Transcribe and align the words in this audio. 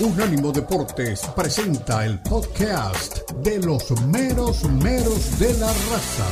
Unánimo 0.00 0.50
Deportes 0.50 1.20
presenta 1.36 2.04
el 2.04 2.18
podcast 2.20 3.30
de 3.42 3.58
los 3.58 3.90
meros 4.06 4.64
meros 4.64 5.38
de 5.38 5.52
la 5.58 5.66
raza. 5.66 6.26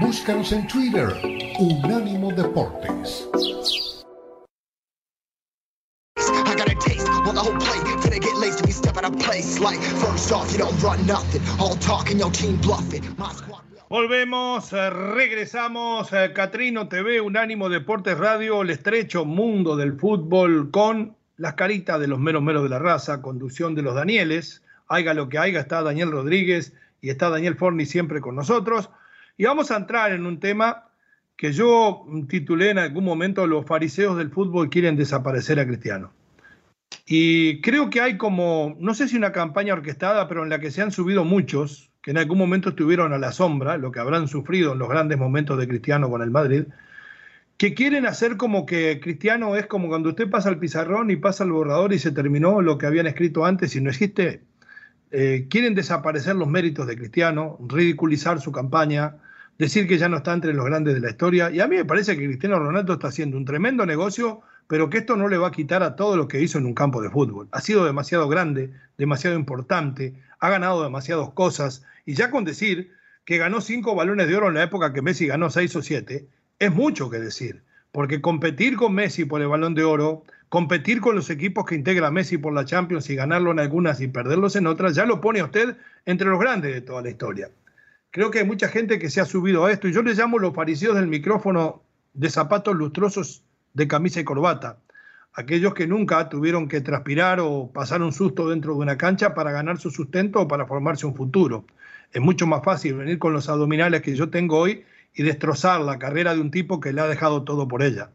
Búscanos 0.00 0.50
en 0.52 0.66
Twitter, 0.66 1.14
Unánimo 1.58 2.32
Deportes. 2.32 3.28
Volvemos, 13.94 14.72
eh, 14.72 14.90
regresamos, 14.90 16.12
eh, 16.12 16.32
Catrino 16.34 16.88
TV, 16.88 17.20
Unánimo 17.20 17.68
Deportes 17.68 18.18
Radio, 18.18 18.62
el 18.62 18.70
estrecho 18.70 19.24
mundo 19.24 19.76
del 19.76 19.92
fútbol 19.92 20.72
con 20.72 21.14
las 21.36 21.54
caritas 21.54 22.00
de 22.00 22.08
los 22.08 22.18
meros 22.18 22.42
meros 22.42 22.64
de 22.64 22.70
la 22.70 22.80
raza, 22.80 23.22
conducción 23.22 23.76
de 23.76 23.82
los 23.82 23.94
Danieles, 23.94 24.64
haiga 24.88 25.14
lo 25.14 25.28
que 25.28 25.38
haiga, 25.38 25.60
está 25.60 25.80
Daniel 25.80 26.10
Rodríguez 26.10 26.72
y 27.02 27.10
está 27.10 27.30
Daniel 27.30 27.54
Forni 27.54 27.86
siempre 27.86 28.20
con 28.20 28.34
nosotros. 28.34 28.90
Y 29.36 29.44
vamos 29.44 29.70
a 29.70 29.76
entrar 29.76 30.10
en 30.10 30.26
un 30.26 30.40
tema 30.40 30.88
que 31.36 31.52
yo 31.52 32.04
titulé 32.28 32.70
en 32.70 32.78
algún 32.78 33.04
momento, 33.04 33.46
los 33.46 33.64
fariseos 33.64 34.16
del 34.16 34.32
fútbol 34.32 34.70
quieren 34.70 34.96
desaparecer 34.96 35.60
a 35.60 35.66
Cristiano. 35.68 36.12
Y 37.06 37.60
creo 37.60 37.90
que 37.90 38.00
hay 38.00 38.18
como, 38.18 38.76
no 38.80 38.92
sé 38.92 39.06
si 39.06 39.16
una 39.16 39.30
campaña 39.30 39.72
orquestada, 39.72 40.26
pero 40.26 40.42
en 40.42 40.50
la 40.50 40.58
que 40.58 40.72
se 40.72 40.82
han 40.82 40.90
subido 40.90 41.24
muchos, 41.24 41.92
que 42.04 42.10
en 42.10 42.18
algún 42.18 42.36
momento 42.36 42.68
estuvieron 42.68 43.14
a 43.14 43.18
la 43.18 43.32
sombra, 43.32 43.78
lo 43.78 43.90
que 43.90 43.98
habrán 43.98 44.28
sufrido 44.28 44.74
en 44.74 44.78
los 44.78 44.90
grandes 44.90 45.16
momentos 45.16 45.58
de 45.58 45.66
Cristiano 45.66 46.10
con 46.10 46.20
el 46.20 46.30
Madrid, 46.30 46.64
que 47.56 47.72
quieren 47.72 48.04
hacer 48.04 48.36
como 48.36 48.66
que 48.66 49.00
Cristiano 49.00 49.56
es 49.56 49.66
como 49.66 49.88
cuando 49.88 50.10
usted 50.10 50.28
pasa 50.28 50.50
el 50.50 50.58
pizarrón 50.58 51.10
y 51.10 51.16
pasa 51.16 51.44
el 51.44 51.52
borrador 51.52 51.94
y 51.94 51.98
se 51.98 52.12
terminó 52.12 52.60
lo 52.60 52.76
que 52.76 52.84
habían 52.84 53.06
escrito 53.06 53.46
antes 53.46 53.74
y 53.74 53.80
no 53.80 53.88
existe. 53.88 54.42
Eh, 55.12 55.46
quieren 55.48 55.74
desaparecer 55.74 56.36
los 56.36 56.46
méritos 56.46 56.86
de 56.86 56.98
Cristiano, 56.98 57.58
ridiculizar 57.66 58.38
su 58.38 58.52
campaña, 58.52 59.16
decir 59.56 59.88
que 59.88 59.96
ya 59.96 60.10
no 60.10 60.18
está 60.18 60.34
entre 60.34 60.52
los 60.52 60.66
grandes 60.66 60.92
de 60.92 61.00
la 61.00 61.08
historia. 61.08 61.50
Y 61.50 61.60
a 61.60 61.68
mí 61.68 61.76
me 61.76 61.86
parece 61.86 62.18
que 62.18 62.26
Cristiano 62.26 62.58
Ronaldo 62.58 62.92
está 62.92 63.08
haciendo 63.08 63.38
un 63.38 63.46
tremendo 63.46 63.86
negocio, 63.86 64.42
pero 64.66 64.90
que 64.90 64.98
esto 64.98 65.16
no 65.16 65.28
le 65.28 65.38
va 65.38 65.48
a 65.48 65.52
quitar 65.52 65.82
a 65.82 65.96
todo 65.96 66.16
lo 66.16 66.28
que 66.28 66.40
hizo 66.40 66.58
en 66.58 66.66
un 66.66 66.74
campo 66.74 67.02
de 67.02 67.10
fútbol. 67.10 67.48
Ha 67.52 67.60
sido 67.60 67.84
demasiado 67.84 68.28
grande, 68.28 68.70
demasiado 68.96 69.36
importante, 69.36 70.14
ha 70.40 70.48
ganado 70.48 70.82
demasiadas 70.82 71.30
cosas. 71.30 71.84
Y 72.06 72.14
ya 72.14 72.30
con 72.30 72.44
decir 72.44 72.92
que 73.24 73.38
ganó 73.38 73.60
cinco 73.60 73.94
balones 73.94 74.28
de 74.28 74.36
oro 74.36 74.48
en 74.48 74.54
la 74.54 74.62
época 74.62 74.92
que 74.92 75.02
Messi 75.02 75.26
ganó 75.26 75.50
seis 75.50 75.74
o 75.76 75.82
siete, 75.82 76.26
es 76.58 76.72
mucho 76.72 77.10
que 77.10 77.18
decir. 77.18 77.62
Porque 77.92 78.20
competir 78.20 78.76
con 78.76 78.94
Messi 78.94 79.24
por 79.24 79.40
el 79.40 79.48
balón 79.48 79.74
de 79.74 79.84
oro, 79.84 80.24
competir 80.48 81.00
con 81.00 81.14
los 81.14 81.30
equipos 81.30 81.64
que 81.64 81.74
integra 81.74 82.10
Messi 82.10 82.38
por 82.38 82.52
la 82.52 82.64
Champions 82.64 83.08
y 83.10 83.14
ganarlo 83.14 83.52
en 83.52 83.60
algunas 83.60 84.00
y 84.00 84.08
perderlos 84.08 84.56
en 84.56 84.66
otras, 84.66 84.94
ya 84.94 85.06
lo 85.06 85.20
pone 85.20 85.40
a 85.40 85.44
usted 85.44 85.76
entre 86.06 86.28
los 86.28 86.40
grandes 86.40 86.74
de 86.74 86.80
toda 86.80 87.02
la 87.02 87.10
historia. 87.10 87.50
Creo 88.10 88.30
que 88.30 88.40
hay 88.40 88.46
mucha 88.46 88.68
gente 88.68 88.98
que 88.98 89.10
se 89.10 89.20
ha 89.20 89.24
subido 89.24 89.64
a 89.64 89.72
esto 89.72 89.88
y 89.88 89.92
yo 89.92 90.02
le 90.02 90.14
llamo 90.14 90.38
los 90.38 90.54
fariseos 90.54 90.94
del 90.94 91.08
micrófono 91.08 91.82
de 92.12 92.30
zapatos 92.30 92.74
lustrosos 92.74 93.43
de 93.74 93.88
camisa 93.88 94.20
y 94.20 94.24
corbata. 94.24 94.78
Aquellos 95.34 95.74
que 95.74 95.86
nunca 95.86 96.28
tuvieron 96.28 96.68
que 96.68 96.80
transpirar 96.80 97.40
o 97.40 97.70
pasar 97.72 98.02
un 98.02 98.12
susto 98.12 98.48
dentro 98.48 98.74
de 98.74 98.80
una 98.80 98.96
cancha 98.96 99.34
para 99.34 99.50
ganar 99.50 99.78
su 99.78 99.90
sustento 99.90 100.40
o 100.40 100.48
para 100.48 100.66
formarse 100.66 101.06
un 101.06 101.14
futuro. 101.14 101.66
Es 102.12 102.22
mucho 102.22 102.46
más 102.46 102.62
fácil 102.64 102.94
venir 102.94 103.18
con 103.18 103.32
los 103.32 103.48
abdominales 103.48 104.00
que 104.00 104.14
yo 104.14 104.30
tengo 104.30 104.58
hoy 104.58 104.84
y 105.12 105.24
destrozar 105.24 105.80
la 105.80 105.98
carrera 105.98 106.34
de 106.34 106.40
un 106.40 106.52
tipo 106.52 106.80
que 106.80 106.92
le 106.92 107.00
ha 107.00 107.08
dejado 107.08 107.42
todo 107.42 107.66
por 107.66 107.82
ella. 107.82 108.10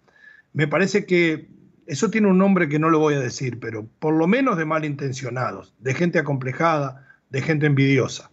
Me 0.53 0.67
parece 0.67 1.05
que 1.05 1.49
eso 1.85 2.09
tiene 2.09 2.27
un 2.27 2.37
nombre 2.37 2.69
que 2.69 2.79
no 2.79 2.89
lo 2.89 2.99
voy 2.99 3.15
a 3.15 3.19
decir, 3.19 3.59
pero 3.59 3.85
por 3.99 4.13
lo 4.13 4.27
menos 4.27 4.57
de 4.57 4.65
malintencionados, 4.65 5.73
de 5.79 5.93
gente 5.93 6.19
acomplejada, 6.19 7.07
de 7.29 7.41
gente 7.41 7.65
envidiosa. 7.65 8.31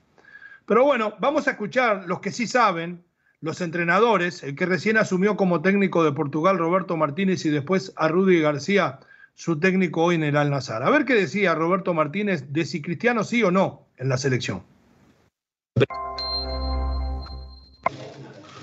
Pero 0.66 0.84
bueno, 0.84 1.14
vamos 1.20 1.48
a 1.48 1.52
escuchar 1.52 2.04
los 2.06 2.20
que 2.20 2.32
sí 2.32 2.46
saben, 2.46 3.02
los 3.46 3.60
entrenadores, 3.60 4.42
el 4.42 4.56
que 4.56 4.66
recién 4.66 4.98
asumió 4.98 5.36
como 5.36 5.62
técnico 5.62 6.04
de 6.04 6.12
Portugal 6.12 6.58
Roberto 6.58 6.96
Martínez 6.96 7.46
y 7.46 7.50
después 7.50 7.92
a 7.96 8.08
Rudy 8.08 8.40
García, 8.40 8.98
su 9.34 9.60
técnico 9.60 10.02
hoy 10.02 10.16
en 10.16 10.24
el 10.24 10.36
Al 10.36 10.50
Nazar. 10.50 10.82
A 10.82 10.90
ver 10.90 11.04
qué 11.04 11.14
decía 11.14 11.54
Roberto 11.54 11.94
Martínez 11.94 12.52
de 12.52 12.64
si 12.64 12.82
Cristiano 12.82 13.22
sí 13.22 13.42
o 13.44 13.52
no 13.52 13.86
en 13.98 14.08
la 14.08 14.18
selección. 14.18 14.64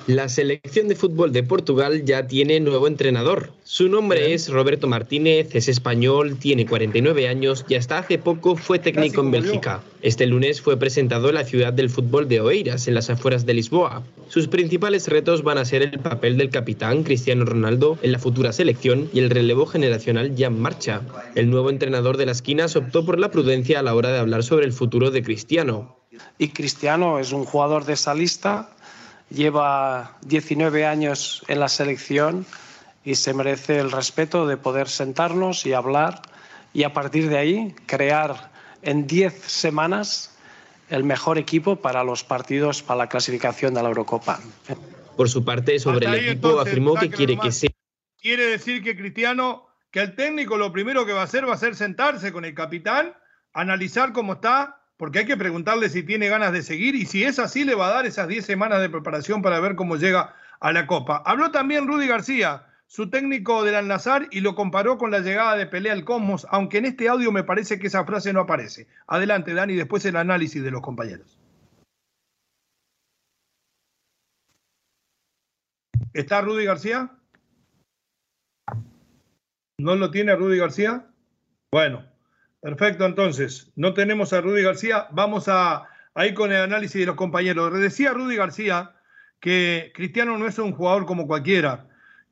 La 0.07 0.27
selección 0.27 0.89
de 0.89 0.97
fútbol 0.97 1.31
de 1.31 1.43
Portugal 1.43 2.03
ya 2.03 2.27
tiene 2.27 2.59
nuevo 2.59 2.87
entrenador. 2.87 3.53
Su 3.63 3.87
nombre 3.87 4.33
es 4.33 4.49
Roberto 4.49 4.85
Martínez, 4.85 5.55
es 5.55 5.69
español, 5.69 6.37
tiene 6.37 6.65
49 6.65 7.29
años 7.29 7.63
y 7.69 7.75
hasta 7.75 7.99
hace 7.99 8.17
poco 8.17 8.57
fue 8.57 8.79
técnico 8.79 9.21
en 9.21 9.31
Bélgica. 9.31 9.81
Este 10.01 10.27
lunes 10.27 10.59
fue 10.59 10.75
presentado 10.75 11.29
en 11.29 11.35
la 11.35 11.45
ciudad 11.45 11.71
del 11.71 11.89
fútbol 11.89 12.27
de 12.27 12.41
Oeiras, 12.41 12.89
en 12.89 12.95
las 12.95 13.09
afueras 13.09 13.45
de 13.45 13.53
Lisboa. 13.53 14.03
Sus 14.27 14.49
principales 14.49 15.07
retos 15.07 15.41
van 15.41 15.57
a 15.57 15.63
ser 15.63 15.83
el 15.83 15.97
papel 15.99 16.35
del 16.35 16.49
capitán 16.49 17.03
Cristiano 17.03 17.45
Ronaldo 17.45 17.97
en 18.01 18.11
la 18.11 18.19
futura 18.19 18.51
selección 18.51 19.09
y 19.13 19.19
el 19.19 19.29
relevo 19.29 19.65
generacional 19.67 20.35
ya 20.35 20.47
en 20.47 20.59
marcha. 20.59 21.01
El 21.35 21.49
nuevo 21.49 21.69
entrenador 21.69 22.17
de 22.17 22.25
las 22.25 22.37
esquinas 22.37 22.75
optó 22.75 23.05
por 23.05 23.19
la 23.19 23.31
prudencia 23.31 23.79
a 23.79 23.83
la 23.83 23.95
hora 23.95 24.11
de 24.11 24.19
hablar 24.19 24.43
sobre 24.43 24.65
el 24.65 24.73
futuro 24.73 25.11
de 25.11 25.23
Cristiano. 25.23 25.95
Y 26.37 26.49
Cristiano 26.49 27.19
es 27.19 27.31
un 27.31 27.45
jugador 27.45 27.85
de 27.85 27.93
esa 27.93 28.13
lista 28.13 28.72
lleva 29.33 30.17
19 30.21 30.85
años 30.85 31.43
en 31.47 31.59
la 31.59 31.67
selección 31.67 32.45
y 33.03 33.15
se 33.15 33.33
merece 33.33 33.79
el 33.79 33.91
respeto 33.91 34.47
de 34.47 34.57
poder 34.57 34.87
sentarnos 34.87 35.65
y 35.65 35.73
hablar 35.73 36.21
y 36.73 36.83
a 36.83 36.93
partir 36.93 37.29
de 37.29 37.37
ahí 37.37 37.75
crear 37.85 38.51
en 38.81 39.07
10 39.07 39.33
semanas 39.33 40.37
el 40.89 41.03
mejor 41.03 41.37
equipo 41.37 41.77
para 41.77 42.03
los 42.03 42.23
partidos 42.23 42.83
para 42.83 42.99
la 42.99 43.09
clasificación 43.09 43.73
de 43.73 43.81
la 43.81 43.89
Eurocopa. 43.89 44.39
Por 45.17 45.29
su 45.29 45.43
parte, 45.43 45.79
sobre 45.79 46.05
el 46.05 46.13
equipo, 46.15 46.49
entonces, 46.49 46.67
afirmó 46.67 46.95
que 46.95 47.09
quiere 47.09 47.37
que 47.37 47.51
sea 47.51 47.69
Quiere 48.19 48.45
decir 48.45 48.81
que 48.81 48.95
Cristiano, 48.95 49.67
que 49.91 49.99
el 49.99 50.15
técnico 50.15 50.57
lo 50.57 50.71
primero 50.71 51.05
que 51.05 51.11
va 51.11 51.21
a 51.21 51.25
hacer 51.25 51.47
va 51.47 51.55
a 51.55 51.57
ser 51.57 51.75
sentarse 51.75 52.31
con 52.31 52.45
el 52.45 52.53
capitán, 52.53 53.13
analizar 53.51 54.13
cómo 54.13 54.33
está, 54.33 54.82
porque 55.03 55.19
hay 55.19 55.25
que 55.25 55.35
preguntarle 55.35 55.89
si 55.89 56.01
tiene 56.03 56.29
ganas 56.29 56.53
de 56.53 56.63
seguir 56.63 56.95
y 56.95 57.05
si 57.05 57.25
es 57.25 57.37
así 57.37 57.65
le 57.65 57.75
va 57.75 57.87
a 57.87 57.93
dar 57.93 58.05
esas 58.05 58.25
10 58.25 58.45
semanas 58.45 58.79
de 58.79 58.89
preparación 58.89 59.41
para 59.41 59.59
ver 59.59 59.75
cómo 59.75 59.97
llega 59.97 60.33
a 60.61 60.71
la 60.71 60.87
Copa. 60.87 61.21
Habló 61.25 61.51
también 61.51 61.87
Rudy 61.87 62.07
García, 62.07 62.67
su 62.87 63.09
técnico 63.09 63.65
del 63.65 63.75
Al-Nazar, 63.75 64.29
y 64.31 64.39
lo 64.39 64.55
comparó 64.55 64.97
con 64.97 65.11
la 65.11 65.19
llegada 65.19 65.57
de 65.57 65.65
Pelé 65.65 65.91
al 65.91 66.05
Cosmos, 66.05 66.47
aunque 66.51 66.77
en 66.77 66.85
este 66.85 67.09
audio 67.09 67.33
me 67.33 67.43
parece 67.43 67.79
que 67.79 67.87
esa 67.87 68.05
frase 68.05 68.31
no 68.31 68.39
aparece. 68.39 68.87
Adelante, 69.05 69.53
Dani, 69.53 69.75
después 69.75 70.05
el 70.05 70.15
análisis 70.15 70.63
de 70.63 70.71
los 70.71 70.79
compañeros. 70.79 71.37
¿Está 76.13 76.39
Rudy 76.39 76.63
García? 76.63 77.11
¿No 79.77 79.95
lo 79.95 80.11
tiene 80.11 80.33
Rudy 80.33 80.59
García? 80.59 81.09
Bueno, 81.73 82.12
perfecto 82.63 83.05
entonces. 83.05 83.71
No 83.75 83.93
tenemos 83.93 84.31
a 84.31 84.39
Rudy 84.39 84.63
García. 84.63 85.07
Vamos 85.11 85.49
a, 85.49 85.89
ir 86.25 86.33
con 86.33 86.51
el 86.51 86.61
análisis 86.61 87.01
de 87.01 87.05
los 87.05 87.15
compañeros. 87.15 87.77
Decía 87.77 88.13
Rudy 88.13 88.37
García 88.37 88.93
que 89.41 89.91
Cristiano 89.93 90.37
no 90.37 90.47
es 90.47 90.57
un 90.57 90.71
jugador 90.71 91.05
como 91.05 91.27
cualquiera, 91.27 91.87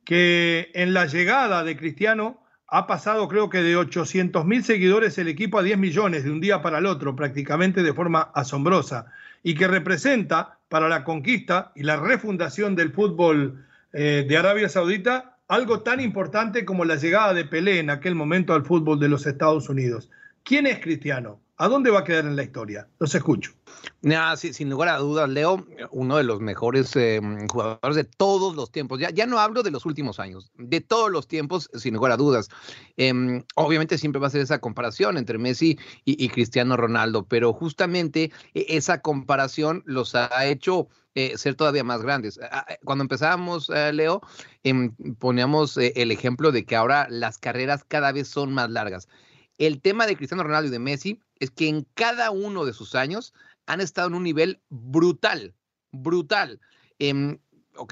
que 0.06 0.70
en 0.72 0.94
la 0.94 1.04
llegada 1.04 1.62
de 1.62 1.76
Cristiano 1.76 2.42
ha 2.66 2.86
pasado 2.86 3.28
creo 3.28 3.50
que 3.50 3.62
de 3.62 3.76
800 3.76 4.46
mil 4.46 4.64
seguidores 4.64 5.18
el 5.18 5.28
equipo 5.28 5.58
a 5.58 5.62
10 5.62 5.76
millones 5.76 6.24
de 6.24 6.30
un 6.30 6.40
día 6.40 6.62
para 6.62 6.78
el 6.78 6.86
otro, 6.86 7.14
prácticamente 7.14 7.82
de 7.82 7.92
forma 7.92 8.30
asombrosa, 8.34 9.12
y 9.42 9.54
que 9.54 9.68
representa 9.68 10.58
para 10.70 10.88
la 10.88 11.04
conquista 11.04 11.72
y 11.74 11.82
la 11.82 11.96
refundación 11.96 12.74
del 12.74 12.92
fútbol 12.92 13.66
eh, 13.92 14.24
de 14.26 14.36
Arabia 14.38 14.70
Saudita 14.70 15.36
algo 15.48 15.80
tan 15.80 16.00
importante 16.00 16.64
como 16.64 16.86
la 16.86 16.96
llegada 16.96 17.34
de 17.34 17.44
Pelé 17.44 17.78
en 17.78 17.90
aquel 17.90 18.14
momento 18.14 18.54
al 18.54 18.64
fútbol 18.64 18.98
de 18.98 19.10
los 19.10 19.26
Estados 19.26 19.68
Unidos. 19.68 20.08
¿Quién 20.44 20.66
es 20.66 20.80
Cristiano? 20.80 21.40
¿A 21.56 21.68
dónde 21.68 21.90
va 21.90 22.00
a 22.00 22.04
quedar 22.04 22.24
en 22.24 22.34
la 22.34 22.42
historia? 22.42 22.88
Los 22.98 23.14
escucho. 23.14 23.52
Nah, 24.00 24.34
sí, 24.34 24.52
sin 24.52 24.68
lugar 24.68 24.88
a 24.88 24.96
dudas, 24.96 25.28
Leo, 25.28 25.64
uno 25.92 26.16
de 26.16 26.24
los 26.24 26.40
mejores 26.40 26.96
eh, 26.96 27.20
jugadores 27.48 27.94
de 27.94 28.02
todos 28.04 28.56
los 28.56 28.72
tiempos. 28.72 28.98
Ya, 28.98 29.10
ya 29.10 29.26
no 29.26 29.38
hablo 29.38 29.62
de 29.62 29.70
los 29.70 29.86
últimos 29.86 30.18
años, 30.18 30.50
de 30.56 30.80
todos 30.80 31.10
los 31.10 31.28
tiempos, 31.28 31.70
sin 31.74 31.94
lugar 31.94 32.10
a 32.10 32.16
dudas. 32.16 32.48
Em, 32.96 33.44
obviamente 33.54 33.98
siempre 33.98 34.20
va 34.20 34.26
a 34.26 34.30
ser 34.30 34.40
esa 34.40 34.60
comparación 34.60 35.18
entre 35.18 35.38
Messi 35.38 35.78
y, 36.04 36.24
y 36.24 36.28
Cristiano 36.30 36.76
Ronaldo, 36.76 37.26
pero 37.28 37.52
justamente 37.52 38.32
e- 38.54 38.66
esa 38.70 39.00
comparación 39.00 39.84
los 39.86 40.16
ha 40.16 40.46
hecho 40.46 40.88
eh, 41.14 41.36
ser 41.36 41.54
todavía 41.54 41.84
más 41.84 42.02
grandes. 42.02 42.40
Cuando 42.84 43.02
empezábamos, 43.02 43.70
eh, 43.70 43.92
Leo, 43.92 44.20
em, 44.64 44.94
poníamos 45.18 45.76
eh, 45.76 45.92
el 45.96 46.10
ejemplo 46.10 46.50
de 46.50 46.64
que 46.64 46.74
ahora 46.74 47.06
las 47.10 47.38
carreras 47.38 47.84
cada 47.86 48.10
vez 48.10 48.26
son 48.28 48.52
más 48.52 48.70
largas. 48.70 49.08
El 49.58 49.80
tema 49.80 50.06
de 50.06 50.16
Cristiano 50.16 50.42
Ronaldo 50.42 50.68
y 50.68 50.72
de 50.72 50.78
Messi 50.78 51.20
es 51.38 51.50
que 51.50 51.68
en 51.68 51.86
cada 51.94 52.30
uno 52.30 52.64
de 52.64 52.72
sus 52.72 52.94
años 52.94 53.34
han 53.66 53.80
estado 53.80 54.08
en 54.08 54.14
un 54.14 54.24
nivel 54.24 54.60
brutal, 54.68 55.54
brutal. 55.92 56.60
Em, 56.98 57.38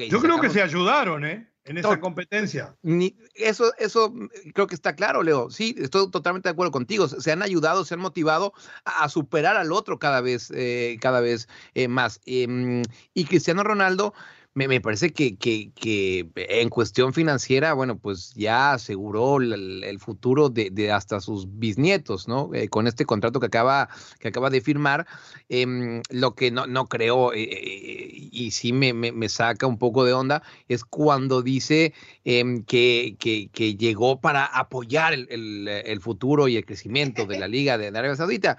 Yo 0.09 0.21
creo 0.21 0.41
que 0.41 0.51
se 0.51 0.63
ayudaron, 0.63 1.25
¿eh? 1.25 1.51
En 1.65 1.77
esa 1.77 2.01
competencia. 2.01 2.75
Ni, 2.83 3.17
eso, 3.35 3.73
eso 3.79 4.13
creo 4.55 4.67
que 4.67 4.75
está 4.75 4.97
claro, 4.97 5.23
Leo. 5.23 5.51
Sí, 5.51 5.77
estoy 5.79 6.11
totalmente 6.11 6.49
de 6.49 6.53
acuerdo 6.53 6.73
contigo. 6.73 7.07
Se 7.07 7.31
han 7.31 7.43
ayudado, 7.43 7.85
se 7.85 7.95
han 7.95 8.01
motivado 8.01 8.55
a, 8.85 9.09
superar 9.09 9.57
al 9.57 9.71
otro 9.71 9.99
cada 9.99 10.21
vez, 10.21 10.51
eh, 10.55 10.97
cada 11.01 11.21
vez 11.21 11.49
eh, 11.75 11.87
más. 11.87 12.21
Em, 12.25 12.83
y 13.15 13.25
Cristiano 13.27 13.63
Ronaldo, 13.63 14.15
me, 14.55 14.67
me 14.67 14.81
parece 14.81 15.13
que, 15.13 15.37
que, 15.37 15.71
que, 15.75 16.29
en 16.35 16.71
cuestión 16.71 17.13
financiera, 17.13 17.73
bueno, 17.73 17.99
pues 17.99 18.35
ya 18.35 18.73
aseguró 18.73 19.37
el, 19.41 19.99
futuro 20.01 20.49
de, 20.49 20.71
de, 20.71 20.91
hasta 20.91 21.21
sus 21.21 21.47
bisnietos, 21.59 22.27
¿no? 22.27 22.51
Eh, 22.53 22.69
con 22.69 22.89
este 22.89 23.05
contrato 23.05 23.39
que 23.39 23.47
acaba, 23.47 23.89
que 24.19 24.29
acaba 24.29 24.51
de 24.51 24.61
firmar, 24.61 25.07
eh, 25.49 26.03
lo 26.11 26.35
que 26.35 26.51
no, 26.51 26.67
no 26.67 26.87
creo, 26.87 27.33
eh, 27.33 27.43
eh, 27.43 28.29
y 28.33 28.51
sí 28.51 28.73
me, 28.73 28.93
me, 28.93 29.13
me, 29.13 29.29
saca 29.29 29.69
un 29.69 29.79
poco 29.79 30.05
de 30.05 30.15
onda, 30.15 30.43
es 30.69 30.85
cuando 30.85 31.43
dice 31.43 31.95
em, 32.25 32.65
que, 32.65 33.17
que, 33.21 33.49
que, 33.53 33.77
llegó 33.77 34.21
para 34.21 34.45
apoyar 34.47 35.13
el, 35.13 35.29
el, 35.31 35.69
el 35.69 36.01
futuro 36.01 36.49
y 36.49 36.57
el 36.57 36.65
crecimiento 36.67 37.25
de 37.25 37.39
la 37.39 37.47
Liga 37.47 37.79
de 37.79 37.89
Arabia 37.89 38.17
Saudita. 38.17 38.59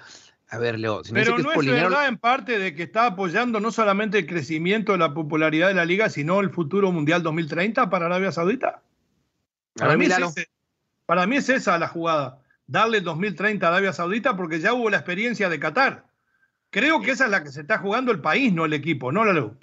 A 0.52 0.58
ver, 0.58 0.78
Leo, 0.78 1.02
si 1.02 1.14
no 1.14 1.22
Pero 1.22 1.38
no 1.38 1.54
es, 1.54 1.66
verdad 1.66 2.10
en 2.10 2.18
parte 2.18 2.60
de 2.60 2.76
que 2.76 2.84
está 2.84 3.06
apoyando 3.06 3.62
no 3.62 3.72
solamente 3.72 4.20
el 4.20 4.28
crecimiento 4.28 4.92
de 4.92 4.98
la 4.98 5.14
popularidad 5.14 5.70
de 5.70 5.76
la 5.76 5.86
liga, 5.86 6.10
sino 6.10 6.42
el 6.42 6.50
futuro 6.50 6.92
mundial 6.92 7.24
2030 7.24 7.90
para 7.90 8.08
Arabia 8.08 8.34
Saudita. 8.34 8.82
Para, 9.76 9.96
mí, 9.96 10.08
es 10.08 10.20
ese, 10.20 10.50
para 11.06 11.26
mí 11.26 11.38
es 11.38 11.48
esa 11.48 11.78
la 11.78 11.88
jugada, 11.88 12.42
darle 12.68 13.00
2030 13.00 13.66
a 13.66 13.70
Arabia 13.70 13.94
Saudita 13.94 14.36
porque 14.36 14.60
ya 14.60 14.74
hubo 14.74 14.90
la 14.90 14.98
experiencia 14.98 15.48
de 15.48 15.58
Qatar. 15.58 16.06
Creo 16.70 17.02
que 17.02 17.12
esa 17.12 17.26
es 17.26 17.32
la 17.32 17.46
que 17.46 17.52
se 17.52 17.62
está 17.62 17.78
jugando 17.78 18.12
el 18.12 18.20
país, 18.20 18.52
no 18.52 18.66
el 18.66 18.74
equipo, 18.74 19.14
¿no, 19.14 19.24
Lalo? 19.24 19.56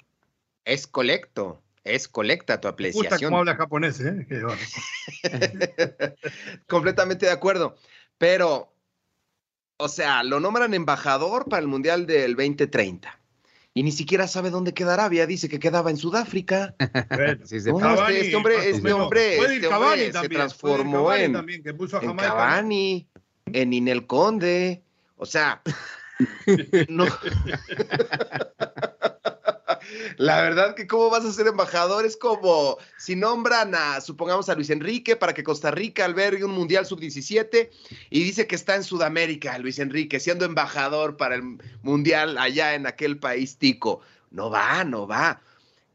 Es 0.65 0.87
colecto, 0.87 1.61
es 1.83 2.07
colecta 2.07 2.59
tu 2.59 2.67
apreciación. 2.67 3.03
Me 3.03 3.09
gusta 3.09 3.27
cómo 3.27 3.37
habla 3.37 3.55
japonés, 3.55 4.01
¿eh? 4.01 4.25
Completamente 6.67 7.27
de 7.27 7.31
acuerdo. 7.31 7.75
Pero 8.17 8.73
o 9.79 9.87
sea, 9.87 10.23
lo 10.23 10.39
nombran 10.39 10.73
embajador 10.73 11.47
para 11.47 11.61
el 11.61 11.67
Mundial 11.67 12.05
del 12.05 12.35
2030. 12.35 13.17
Y 13.73 13.83
ni 13.83 13.93
siquiera 13.93 14.27
sabe 14.27 14.49
dónde 14.49 14.73
queda 14.73 14.95
Arabia, 14.95 15.25
dice 15.25 15.47
que 15.47 15.57
quedaba 15.57 15.89
en 15.89 15.95
Sudáfrica. 15.95 16.75
este, 16.79 17.71
hombre, 17.71 18.19
este 18.19 18.35
hombre, 18.93 19.37
este 19.37 19.67
hombre 19.67 20.11
se 20.11 20.29
transformó 20.29 21.13
en, 21.13 21.35
en 21.35 22.17
Cavani, 22.17 23.07
en 23.45 23.73
Inel 23.73 24.05
Conde. 24.05 24.83
O 25.15 25.25
sea, 25.25 25.61
no. 26.89 27.05
La 30.17 30.41
verdad 30.41 30.75
que 30.75 30.87
cómo 30.87 31.09
vas 31.09 31.25
a 31.25 31.31
ser 31.31 31.47
embajador 31.47 32.05
es 32.05 32.17
como 32.17 32.77
si 32.97 33.15
nombran 33.15 33.73
a, 33.75 34.01
supongamos 34.01 34.49
a 34.49 34.55
Luis 34.55 34.69
Enrique 34.69 35.15
para 35.15 35.33
que 35.33 35.43
Costa 35.43 35.71
Rica 35.71 36.05
albergue 36.05 36.43
un 36.43 36.51
Mundial 36.51 36.85
Sub-17 36.85 37.69
y 38.09 38.23
dice 38.23 38.47
que 38.47 38.55
está 38.55 38.75
en 38.75 38.83
Sudamérica, 38.83 39.57
Luis 39.57 39.79
Enrique, 39.79 40.19
siendo 40.19 40.45
embajador 40.45 41.17
para 41.17 41.35
el 41.35 41.43
Mundial 41.81 42.37
allá 42.37 42.75
en 42.75 42.87
aquel 42.87 43.17
país 43.17 43.57
tico. 43.57 44.01
No 44.31 44.49
va, 44.49 44.83
no 44.83 45.07
va. 45.07 45.41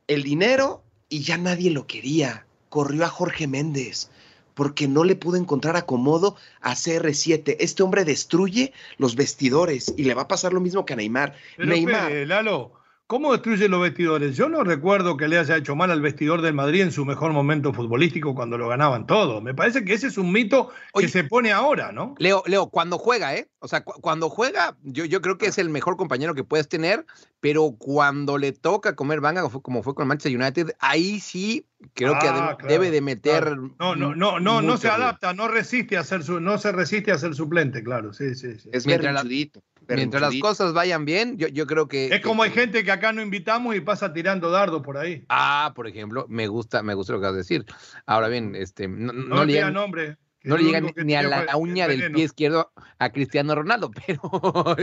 El 0.06 0.22
dinero 0.22 0.82
y 1.08 1.22
ya 1.22 1.38
nadie 1.38 1.70
lo 1.70 1.86
quería. 1.86 2.46
Corrió 2.68 3.04
a 3.04 3.08
Jorge 3.08 3.46
Méndez 3.46 4.10
porque 4.54 4.88
no 4.88 5.04
le 5.04 5.16
pudo 5.16 5.36
encontrar 5.36 5.76
acomodo 5.76 6.36
a 6.60 6.74
CR7. 6.74 7.56
Este 7.58 7.82
hombre 7.82 8.04
destruye 8.04 8.72
los 8.98 9.16
vestidores 9.16 9.92
y 9.96 10.04
le 10.04 10.14
va 10.14 10.22
a 10.22 10.28
pasar 10.28 10.52
lo 10.52 10.60
mismo 10.60 10.86
que 10.86 10.94
a 10.94 10.96
Neymar. 10.96 11.34
Neymar. 11.58 12.12
Lalo, 12.26 12.72
¿Cómo 13.06 13.32
destruye 13.32 13.68
los 13.68 13.82
vestidores? 13.82 14.34
Yo 14.34 14.48
no 14.48 14.64
recuerdo 14.64 15.18
que 15.18 15.28
le 15.28 15.38
haya 15.38 15.58
hecho 15.58 15.76
mal 15.76 15.90
al 15.90 16.00
vestidor 16.00 16.40
del 16.40 16.54
Madrid 16.54 16.80
en 16.80 16.90
su 16.90 17.04
mejor 17.04 17.32
momento 17.34 17.74
futbolístico 17.74 18.34
cuando 18.34 18.56
lo 18.56 18.66
ganaban 18.66 19.06
todo. 19.06 19.42
Me 19.42 19.52
parece 19.52 19.84
que 19.84 19.92
ese 19.92 20.06
es 20.06 20.16
un 20.16 20.32
mito 20.32 20.70
que 20.94 21.08
se 21.08 21.24
pone 21.24 21.52
ahora, 21.52 21.92
¿no? 21.92 22.14
Leo, 22.18 22.42
Leo, 22.46 22.68
cuando 22.70 22.96
juega, 22.96 23.36
¿eh? 23.36 23.50
O 23.58 23.68
sea, 23.68 23.84
cuando 23.84 24.30
juega, 24.30 24.78
yo, 24.82 25.04
yo 25.04 25.20
creo 25.20 25.36
que 25.36 25.46
es 25.46 25.58
el 25.58 25.68
mejor 25.68 25.98
compañero 25.98 26.34
que 26.34 26.44
puedes 26.44 26.66
tener, 26.66 27.04
pero 27.40 27.74
cuando 27.78 28.38
le 28.38 28.52
toca 28.52 28.96
comer 28.96 29.20
banga, 29.20 29.46
como 29.50 29.82
fue 29.82 29.94
con 29.94 30.08
Manchester 30.08 30.40
United, 30.40 30.74
ahí 30.80 31.20
sí 31.20 31.66
creo 31.92 32.18
que 32.18 32.26
ah, 32.26 32.56
debe 32.66 32.90
de 32.90 33.02
meter. 33.02 33.58
No, 33.78 33.94
no, 33.94 34.14
no, 34.14 34.40
no, 34.40 34.62
no 34.62 34.76
se 34.78 34.88
adapta, 34.88 35.34
no 35.34 35.48
resiste 35.48 35.98
a 35.98 36.04
ser 36.04 36.22
su, 36.22 36.40
no 36.40 36.56
se 36.56 36.72
resiste 36.72 37.12
a 37.12 37.18
ser 37.18 37.34
suplente, 37.34 37.84
claro. 37.84 38.14
Sí, 38.14 38.34
sí, 38.34 38.58
sí. 38.58 38.70
Es 38.72 38.86
mientras, 38.86 39.26
mientras 39.88 40.22
las 40.22 40.34
cosas 40.40 40.72
vayan 40.72 41.04
bien, 41.04 41.36
yo, 41.38 41.48
yo 41.48 41.66
creo 41.66 41.88
que. 41.88 42.06
Es 42.06 42.20
como 42.20 42.42
hay 42.42 42.50
gente 42.50 42.84
que 42.84 42.92
acá 42.92 43.12
no 43.12 43.22
invitamos 43.22 43.74
y 43.74 43.80
pasa 43.80 44.12
tirando 44.12 44.50
dardo 44.50 44.82
por 44.82 44.96
ahí. 44.96 45.24
Ah, 45.28 45.72
por 45.74 45.86
ejemplo, 45.86 46.26
me 46.28 46.46
gusta, 46.46 46.82
me 46.82 46.94
gusta 46.94 47.12
lo 47.12 47.20
que 47.20 47.26
vas 47.26 47.34
a 47.34 47.38
decir. 47.38 47.64
Ahora 48.06 48.28
bien, 48.28 48.54
este, 48.54 48.88
no, 48.88 49.12
no, 49.12 49.44
le 49.44 49.70
nombre. 49.70 50.16
No 50.42 50.58
le 50.58 50.64
llega 50.64 50.80
ni 50.80 51.14
a 51.14 51.22
la 51.22 51.56
uña 51.56 51.88
del 51.88 52.12
pie 52.12 52.24
izquierdo 52.24 52.70
a 52.98 53.10
Cristiano 53.10 53.54
Ronaldo, 53.54 53.90
pero, 54.06 54.76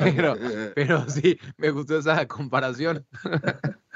pero, 0.00 0.36
pero 0.74 1.08
sí, 1.08 1.38
me 1.56 1.70
gustó 1.70 1.98
esa 1.98 2.26
comparación. 2.26 3.06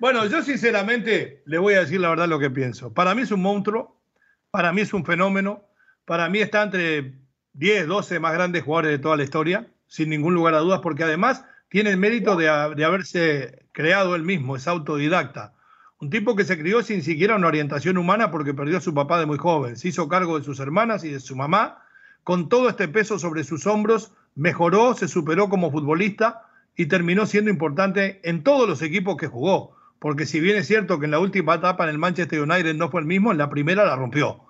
Bueno, 0.00 0.26
yo 0.26 0.42
sinceramente 0.42 1.42
le 1.46 1.56
voy 1.56 1.74
a 1.74 1.80
decir 1.80 2.00
la 2.00 2.10
verdad 2.10 2.28
lo 2.28 2.38
que 2.38 2.50
pienso. 2.50 2.92
Para 2.92 3.14
mí 3.14 3.22
es 3.22 3.30
un 3.30 3.40
monstruo, 3.40 4.02
para 4.50 4.72
mí 4.72 4.82
es 4.82 4.92
un 4.92 5.04
fenómeno, 5.04 5.66
para 6.04 6.28
mí 6.28 6.40
está 6.40 6.62
entre 6.64 7.14
10, 7.54 7.86
12 7.86 8.20
más 8.20 8.32
grandes 8.34 8.62
jugadores 8.62 8.92
de 8.92 8.98
toda 8.98 9.16
la 9.16 9.24
historia, 9.24 9.68
sin 9.86 10.10
ningún 10.10 10.34
lugar 10.34 10.54
a 10.54 10.58
dudas, 10.58 10.80
porque 10.82 11.04
además 11.04 11.44
tiene 11.68 11.90
el 11.90 11.96
mérito 11.96 12.36
de, 12.36 12.46
de 12.76 12.84
haberse 12.84 13.66
creado 13.72 14.14
él 14.14 14.22
mismo, 14.22 14.56
es 14.56 14.68
autodidacta. 14.68 15.54
Un 16.00 16.10
tipo 16.10 16.36
que 16.36 16.44
se 16.44 16.58
crió 16.58 16.82
sin 16.82 17.02
siquiera 17.02 17.36
una 17.36 17.46
orientación 17.46 17.96
humana 17.96 18.30
porque 18.30 18.54
perdió 18.54 18.78
a 18.78 18.80
su 18.80 18.92
papá 18.92 19.18
de 19.18 19.26
muy 19.26 19.38
joven, 19.38 19.76
se 19.76 19.88
hizo 19.88 20.08
cargo 20.08 20.38
de 20.38 20.44
sus 20.44 20.60
hermanas 20.60 21.04
y 21.04 21.10
de 21.10 21.20
su 21.20 21.36
mamá, 21.36 21.82
con 22.24 22.48
todo 22.48 22.68
este 22.68 22.88
peso 22.88 23.18
sobre 23.18 23.44
sus 23.44 23.66
hombros, 23.66 24.12
mejoró, 24.34 24.94
se 24.94 25.08
superó 25.08 25.48
como 25.48 25.70
futbolista 25.70 26.42
y 26.76 26.86
terminó 26.86 27.26
siendo 27.26 27.50
importante 27.50 28.20
en 28.24 28.42
todos 28.42 28.68
los 28.68 28.82
equipos 28.82 29.16
que 29.16 29.28
jugó. 29.28 29.76
Porque 29.98 30.26
si 30.26 30.40
bien 30.40 30.56
es 30.56 30.66
cierto 30.66 30.98
que 30.98 31.04
en 31.04 31.12
la 31.12 31.18
última 31.18 31.54
etapa 31.54 31.84
en 31.84 31.90
el 31.90 31.98
Manchester 31.98 32.40
United 32.40 32.74
no 32.74 32.90
fue 32.90 33.00
el 33.00 33.06
mismo, 33.06 33.30
en 33.30 33.38
la 33.38 33.48
primera 33.48 33.84
la 33.84 33.96
rompió. 33.96 34.43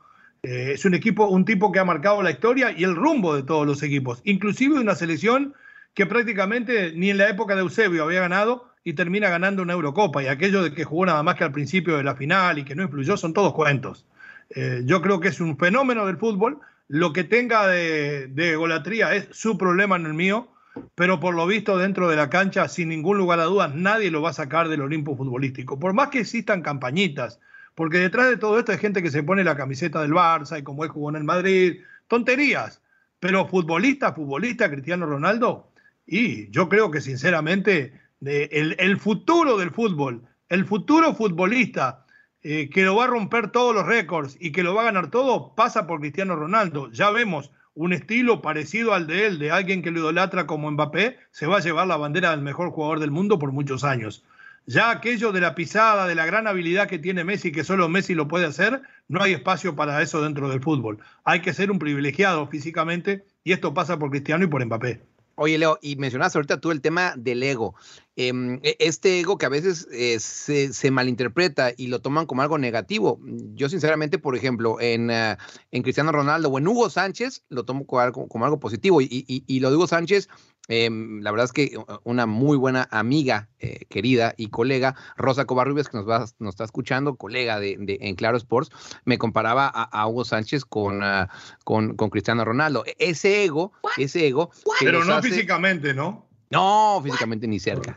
Eh, 0.45 0.73
es 0.75 0.85
un 0.85 0.93
equipo, 0.93 1.27
un 1.27 1.47
tipo 1.47 1.73
que 1.73 1.79
ha 1.79 1.85
marcado 1.85 2.23
la 2.23 2.31
historia 2.31 2.71
y 2.77 2.85
el 2.85 2.95
rumbo 2.95 3.35
de 3.35 3.43
todos 3.43 3.67
los 3.67 3.83
equipos, 3.83 4.21
inclusive 4.25 4.79
una 4.79 4.95
selección 4.95 5.55
que 5.95 6.05
prácticamente 6.05 6.93
ni 6.95 7.09
en 7.09 7.17
la 7.17 7.31
época 7.31 7.55
de 7.55 7.63
Eusebio 7.63 8.05
había 8.05 8.21
ganado 8.21 8.69
y 8.85 8.93
termina 8.93 9.31
ganando 9.31 9.63
una 9.63 9.73
Eurocopa. 9.73 10.23
Y 10.23 10.27
aquello 10.27 10.63
de 10.63 10.75
que 10.75 10.85
jugó 10.85 11.07
nada 11.07 11.23
más 11.23 11.37
que 11.37 11.45
al 11.45 11.53
principio 11.53 11.97
de 11.97 12.05
la 12.05 12.15
final 12.15 12.59
y 12.59 12.65
que 12.65 12.75
no 12.75 12.83
influyó 12.83 13.17
son 13.17 13.33
todos 13.33 13.55
cuentos. 13.55 14.05
Eh, 14.51 14.83
yo 14.85 15.01
creo 15.01 15.19
que 15.21 15.29
es 15.29 15.41
un 15.41 15.57
fenómeno 15.57 16.05
del 16.05 16.19
fútbol. 16.19 16.59
Lo 16.89 17.15
que 17.15 17.25
tenga 17.25 17.67
de, 17.67 18.27
de 18.27 18.57
golatría 18.57 19.15
es 19.15 19.29
su 19.31 19.57
problema, 19.57 19.97
en 19.97 20.05
el 20.05 20.15
mío. 20.15 20.49
Pero 20.95 21.21
por 21.21 21.35
lo 21.35 21.47
visto, 21.47 21.79
dentro 21.79 22.09
de 22.09 22.17
la 22.17 22.29
cancha, 22.29 22.69
sin 22.69 22.91
ningún 22.91 23.17
lugar 23.17 23.41
a 23.41 23.45
dudas, 23.45 23.75
nadie 23.75 24.11
lo 24.11 24.21
va 24.21 24.31
a 24.31 24.35
sacar 24.35 24.69
del 24.69 24.83
Olimpo 24.83 25.17
futbolístico. 25.17 25.79
Por 25.79 25.95
más 25.95 26.09
que 26.09 26.21
existan 26.21 26.61
campañitas, 26.61 27.41
porque 27.75 27.99
detrás 27.99 28.29
de 28.29 28.37
todo 28.37 28.59
esto 28.59 28.73
hay 28.73 28.79
gente 28.79 29.03
que 29.03 29.11
se 29.11 29.23
pone 29.23 29.45
la 29.45 29.57
camiseta 29.57 30.01
del 30.03 30.13
Barça 30.13 30.59
y 30.59 30.63
como 30.63 30.85
él 30.85 30.91
jugó 30.91 31.11
en 31.11 31.17
el 31.17 31.25
Madrid, 31.25 31.81
tonterías. 32.09 32.81
Pero 33.21 33.47
futbolista, 33.47 34.13
futbolista, 34.13 34.71
Cristiano 34.71 35.07
Ronaldo, 35.07 35.71
y 36.07 36.51
yo 36.51 36.69
creo 36.69 36.91
que 36.91 37.01
sinceramente 37.01 37.99
el, 38.21 38.99
futuro 38.99 39.57
del 39.57 39.71
fútbol, 39.71 40.23
el 40.49 40.65
futuro 40.65 41.15
futbolista 41.15 42.05
eh, 42.43 42.69
que 42.69 42.85
lo 42.85 42.97
va 42.97 43.05
a 43.05 43.09
romper 43.09 43.51
todos 43.51 43.75
los 43.75 43.87
récords 43.87 44.37
y 44.39 44.53
que 44.53 44.63
lo 44.63 44.75
va 44.75 44.83
a 44.83 44.87
ganar 44.87 45.11
todo, 45.11 45.55
pasa 45.55 45.87
por 45.87 46.01
Cristiano 46.01 46.37
Ronaldo. 46.37 46.91
Ya 46.93 47.11
vemos 47.11 47.51
un 47.75 47.93
estilo 47.93 48.43
parecido 48.43 48.95
al 48.95 49.07
de 49.07 49.27
él, 49.27 49.39
de 49.39 49.51
alguien 49.51 49.83
que 49.83 49.91
lo 49.91 50.01
idolatra 50.01 50.47
como 50.47 50.71
Mbappé, 50.71 51.19
se 51.31 51.47
va 51.47 51.57
a 51.57 51.61
llevar 51.61 51.87
la 51.87 51.97
bandera 51.97 52.31
del 52.31 52.43
mejor 52.43 52.71
jugador 52.71 53.01
del 53.01 53.11
mundo 53.11 53.39
por 53.39 53.53
muchos 53.53 53.83
años. 53.83 54.25
Ya 54.67 54.91
aquello 54.91 55.31
de 55.33 55.41
la 55.41 55.55
pisada, 55.55 56.07
de 56.07 56.15
la 56.15 56.25
gran 56.25 56.47
habilidad 56.47 56.89
que 56.89 56.99
tiene 56.99 57.23
Messi, 57.23 57.53
que 57.53 57.65
solo 57.65 57.89
Messi 57.89 58.15
lo 58.15 58.29
puede 58.29 58.47
hacer, 58.47 58.81
no 59.09 59.23
hay 59.23 59.35
espacio 59.35 59.77
para 59.77 60.01
eso 60.01 60.23
dentro 60.23 60.49
del 60.49 60.63
fútbol. 60.63 60.99
Hay 61.25 61.43
que 61.43 61.53
ser 61.53 61.71
un 61.71 61.79
privilegiado 61.79 62.47
físicamente 62.47 63.25
y 63.45 63.53
esto 63.53 63.75
pasa 63.75 63.99
por 63.99 64.11
Cristiano 64.11 64.45
y 64.45 64.49
por 64.49 64.65
Mbappé. 64.65 65.03
Oye, 65.37 65.59
Leo, 65.59 65.79
y 65.83 65.97
mencionaste 65.97 66.39
ahorita 66.39 66.61
tú 66.61 66.71
el 66.71 66.81
tema 66.81 67.15
del 67.17 67.43
ego. 67.43 67.75
Em, 68.15 68.61
e, 68.63 68.77
este 68.79 69.19
ego 69.19 69.37
que 69.37 69.47
a 69.47 69.49
veces 69.49 69.89
eh, 69.91 70.21
se, 70.21 70.91
malinterpreta 70.93 71.73
y 71.77 71.89
lo 71.89 72.01
toman 72.01 72.27
como 72.27 72.43
algo 72.43 72.57
negativo. 72.57 73.19
Yo, 73.55 73.69
sinceramente, 73.69 74.19
por 74.19 74.37
ejemplo, 74.37 74.81
en, 74.81 75.11
ah, 75.11 75.37
en 75.73 75.83
Cristiano 75.83 76.13
Ronaldo 76.13 76.51
o 76.51 76.59
en 76.59 76.69
Hugo 76.69 76.89
Sánchez, 76.89 77.43
lo 77.49 77.65
tomo 77.65 77.85
como 77.85 78.45
algo, 78.45 78.61
positivo. 78.61 79.01
Y, 79.01 79.09
y, 79.11 79.45
y, 79.47 79.61
lo 79.61 79.77
de 79.77 79.87
Sánchez 79.89 80.29
Em, 80.69 81.21
la 81.21 81.31
verdad 81.31 81.45
es 81.45 81.53
que 81.53 81.77
una 82.05 82.25
muy 82.27 82.57
buena 82.57 82.89
amiga, 82.91 83.49
eh, 83.59 83.81
querida 83.91 84.35
y 84.37 84.49
colega, 84.49 84.95
Rosa 85.17 85.45
Covarrubias, 85.45 85.89
que 85.89 85.99
nos, 85.99 86.09
va, 86.09 86.25
nos 86.39 86.55
está 86.55 86.65
escuchando, 86.65 87.17
colega 87.17 87.61
de, 87.61 87.77
en 88.01 88.15
Claro 88.15 88.39
Sports, 88.39 88.71
me 89.05 89.19
comparaba 89.19 89.67
a, 89.67 90.07
Hugo 90.07 90.25
Sánchez 90.25 90.65
con, 90.65 91.03
ah, 91.03 91.29
con, 91.65 91.97
con, 91.97 92.09
Cristiano 92.09 92.45
Ronaldo. 92.45 92.85
E, 92.87 92.95
ese 92.99 93.45
ego, 93.45 93.73
ese 93.99 94.27
ego. 94.27 94.51
Pero 94.81 95.05
no 95.05 95.23
físicamente, 95.23 95.93
¿no? 95.93 96.27
No, 96.55 97.01
físicamente 97.03 97.47
ni 97.47 97.59
cerca. 97.61 97.95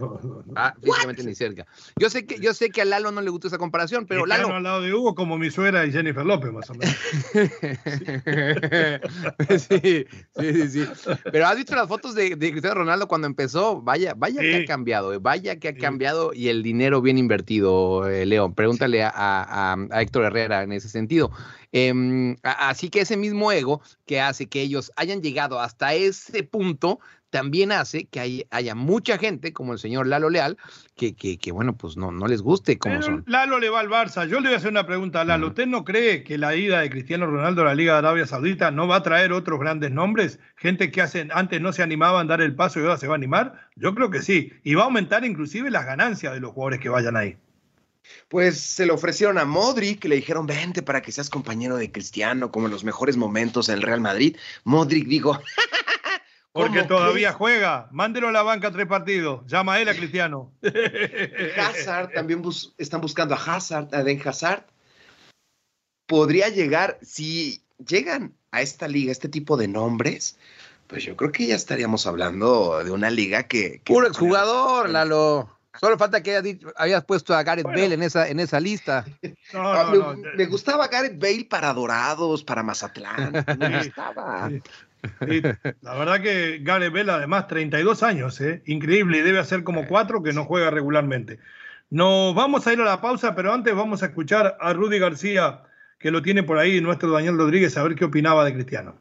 Ah, 0.55 0.73
físicamente 0.81 1.23
ni 1.23 1.35
cerca. 1.35 1.65
Yo 1.97 2.09
sé 2.09 2.25
que 2.25 2.39
yo 2.39 2.53
sé 2.53 2.69
que 2.69 2.81
a 2.81 2.85
Lalo 2.85 3.11
no 3.11 3.21
le 3.21 3.29
gusta 3.29 3.47
esa 3.47 3.57
comparación, 3.57 4.05
pero 4.05 4.23
Cristiano 4.23 4.47
Lalo 4.49 4.57
al 4.57 4.63
lado 4.63 4.81
de 4.81 4.93
Hugo 4.93 5.15
como 5.15 5.37
mi 5.37 5.49
suegra 5.51 5.85
y 5.85 5.91
Jennifer 5.91 6.25
López, 6.25 6.51
más 6.51 6.69
o 6.69 6.73
menos. 6.75 6.95
sí, 9.57 10.05
sí, 10.37 10.53
sí, 10.53 10.69
sí. 10.69 10.85
Pero 11.31 11.47
has 11.47 11.55
visto 11.55 11.75
las 11.75 11.87
fotos 11.87 12.15
de, 12.15 12.35
de 12.35 12.51
Cristiano 12.51 12.75
Ronaldo 12.75 13.07
cuando 13.07 13.27
empezó. 13.27 13.81
Vaya, 13.81 14.13
vaya 14.15 14.41
que 14.41 14.63
ha 14.63 14.65
cambiado, 14.65 15.13
eh, 15.13 15.19
vaya 15.19 15.59
que 15.59 15.69
ha 15.69 15.73
Sí. 15.73 15.79
cambiado 15.79 16.33
y 16.33 16.49
el 16.49 16.63
dinero 16.63 17.01
bien 17.01 17.17
invertido, 17.17 18.07
eh, 18.09 18.25
León. 18.25 18.53
Pregúntale 18.53 19.03
a, 19.03 19.09
a- 19.09 19.73
a- 19.73 19.77
a 19.91 20.01
Héctor 20.01 20.25
Herrera 20.25 20.63
en 20.63 20.71
ese 20.71 20.89
sentido. 20.89 21.31
Em, 21.71 22.35
así 22.43 22.89
que 22.89 23.01
ese 23.01 23.17
mismo 23.17 23.51
ego 23.51 23.81
que 24.05 24.21
hace 24.21 24.47
que 24.47 24.61
ellos 24.61 24.91
hayan 24.95 25.21
llegado 25.21 25.59
hasta 25.59 25.93
ese 25.93 26.43
punto 26.43 26.99
también 27.37 27.71
hace 27.71 28.05
que 28.05 28.19
hay- 28.19 28.45
haya 28.49 28.73
mucha 28.73 29.19
gente, 29.19 29.53
como 29.53 29.73
el 29.73 29.79
señor 29.79 30.07
Lalo 30.07 30.29
Leal, 30.31 30.57
que, 30.95 31.15
que, 31.15 31.37
que, 31.37 31.51
bueno, 31.51 31.77
pues 31.77 31.95
no, 31.95 32.11
no 32.11 32.25
les 32.27 32.41
guste 32.41 32.79
como 32.79 32.95
Pero 32.95 33.05
son. 33.05 33.23
Lalo 33.27 33.59
le 33.59 33.69
va 33.69 33.79
al 33.81 33.89
Barça. 33.89 34.27
Yo 34.27 34.39
le 34.39 34.47
voy 34.47 34.55
a 34.55 34.57
hacer 34.57 34.71
una 34.71 34.87
pregunta 34.87 35.21
a 35.21 35.25
Lalo. 35.25 35.45
Ujú. 35.45 35.51
¿Usted 35.51 35.67
no 35.67 35.83
cree 35.85 36.23
que 36.23 36.39
la 36.39 36.55
ida 36.55 36.79
de 36.81 36.89
Cristiano 36.89 37.27
Ronaldo 37.27 37.61
a 37.61 37.65
la 37.65 37.75
Liga 37.75 37.93
de 37.93 37.99
Arabia 37.99 38.25
Saudita 38.25 38.71
no 38.71 38.87
va 38.87 38.95
a 38.97 39.03
traer 39.03 39.31
otros 39.33 39.59
grandes 39.59 39.91
nombres? 39.91 40.39
Gente 40.55 40.89
que 40.89 41.01
hacen, 41.03 41.29
antes 41.31 41.61
no 41.61 41.71
se 41.73 41.83
animaban 41.83 42.25
a 42.25 42.29
dar 42.29 42.41
el 42.41 42.55
paso 42.55 42.79
y 42.79 42.83
ahora 42.83 42.97
se 42.97 43.05
va 43.07 43.13
a 43.13 43.17
animar. 43.17 43.69
Yo 43.75 43.93
creo 43.93 44.09
que 44.09 44.23
sí. 44.23 44.51
Y 44.63 44.73
va 44.73 44.81
a 44.81 44.85
aumentar 44.85 45.23
inclusive 45.23 45.69
las 45.69 45.85
ganancias 45.85 46.33
de 46.33 46.39
los 46.39 46.51
jugadores 46.53 46.79
que 46.79 46.89
vayan 46.89 47.15
ahí. 47.15 47.37
Pues 48.29 48.59
se 48.59 48.85
le 48.85 48.93
ofrecieron 48.93 49.37
a 49.37 49.43
Modric, 49.45 50.05
le 50.05 50.15
dijeron, 50.15 50.47
vente 50.47 50.81
para 50.81 51.01
que 51.01 51.11
seas 51.11 51.29
compañero 51.29 51.75
de 51.75 51.91
Cristiano, 51.91 52.51
como 52.51 52.67
en 52.67 52.71
los 52.71 52.85
mejores 52.85 53.17
momentos 53.17 53.67
en 53.67 53.75
el 53.75 53.81
Real 53.81 53.99
Madrid. 54.01 54.37
Modric 54.63 55.07
dijo, 55.07 55.37
Porque 56.57 56.79
¿Cómo 56.79 56.87
todavía 56.99 57.33
juega. 57.33 57.87
Mándelo 57.91 58.27
a 58.29 58.31
la 58.31 58.43
banca 58.43 58.71
tres 58.71 58.87
partidos. 58.87 59.45
Llama 59.47 59.73
a 59.75 59.81
él 59.81 59.89
a 59.89 59.93
Cristiano. 59.95 60.51
Hazard, 61.57 62.11
también 62.13 62.41
bus- 62.41 62.73
están 62.77 63.01
buscando 63.01 63.35
a 63.35 63.37
Hazard, 63.37 63.93
a 63.93 64.03
Den 64.03 64.21
Hazard. 64.27 64.63
Podría 66.07 66.49
llegar, 66.49 66.97
si 67.01 67.61
llegan 67.85 68.33
a 68.51 68.61
esta 68.61 68.87
liga, 68.87 69.11
este 69.11 69.27
tipo 69.29 69.57
de 69.57 69.67
nombres, 69.67 70.37
pues 70.87 71.03
yo 71.03 71.15
creo 71.17 71.31
que 71.31 71.47
ya 71.47 71.55
estaríamos 71.55 72.07
hablando 72.07 72.81
de 72.83 72.91
una 72.91 73.09
liga 73.09 73.43
que... 73.43 73.81
que 73.83 73.93
Puro 73.93 74.07
exjugador, 74.07 74.89
Lalo. 74.89 75.49
Solo 75.79 75.95
falta 75.97 76.23
que 76.23 76.31
hayas, 76.31 76.43
dicho- 76.43 76.73
hayas 76.77 77.03
puesto 77.05 77.35
a 77.35 77.43
Gareth 77.43 77.65
Bueno. 77.65 77.79
Bale 77.81 77.93
en 77.95 78.01
esa, 78.03 78.27
en 78.29 78.39
esa 78.39 78.59
lista. 78.59 79.05
No, 79.53 79.61
Ah, 79.71 79.83
no, 79.93 80.13
me, 80.15 80.21
no. 80.21 80.29
me 80.35 80.45
gustaba 80.47 80.87
Gareth 80.87 81.19
Bale 81.19 81.45
para 81.49 81.71
Dorados, 81.73 82.43
para 82.43 82.63
Mazatlán. 82.63 83.31
Me 83.59 83.83
Sí. 83.83 83.87
gustaba. 83.89 84.49
Sí. 85.27 85.41
La 85.81 85.93
verdad 85.95 86.21
que 86.21 86.59
Gareth 86.61 86.93
Bale, 86.93 87.11
además, 87.11 87.47
32 87.47 88.03
años, 88.03 88.39
¿eh? 88.41 88.61
increíble, 88.65 89.19
y 89.19 89.21
debe 89.21 89.39
hacer 89.39 89.63
como 89.63 89.87
cuatro 89.87 90.23
que 90.23 90.33
no 90.33 90.45
juega 90.45 90.69
regularmente. 90.69 91.39
Nos 91.89 92.35
vamos 92.35 92.67
a 92.67 92.73
ir 92.73 92.81
a 92.81 92.85
la 92.85 93.01
pausa, 93.01 93.35
pero 93.35 93.53
antes 93.53 93.73
vamos 93.73 94.03
a 94.03 94.07
escuchar 94.07 94.57
a 94.59 94.73
Rudy 94.73 94.99
García, 94.99 95.63
que 95.99 96.11
lo 96.11 96.21
tiene 96.21 96.43
por 96.43 96.57
ahí, 96.57 96.81
nuestro 96.81 97.11
Daniel 97.11 97.37
Rodríguez, 97.37 97.77
a 97.77 97.83
ver 97.83 97.95
qué 97.95 98.05
opinaba 98.05 98.43
de 98.43 98.53
Cristiano. 98.53 98.95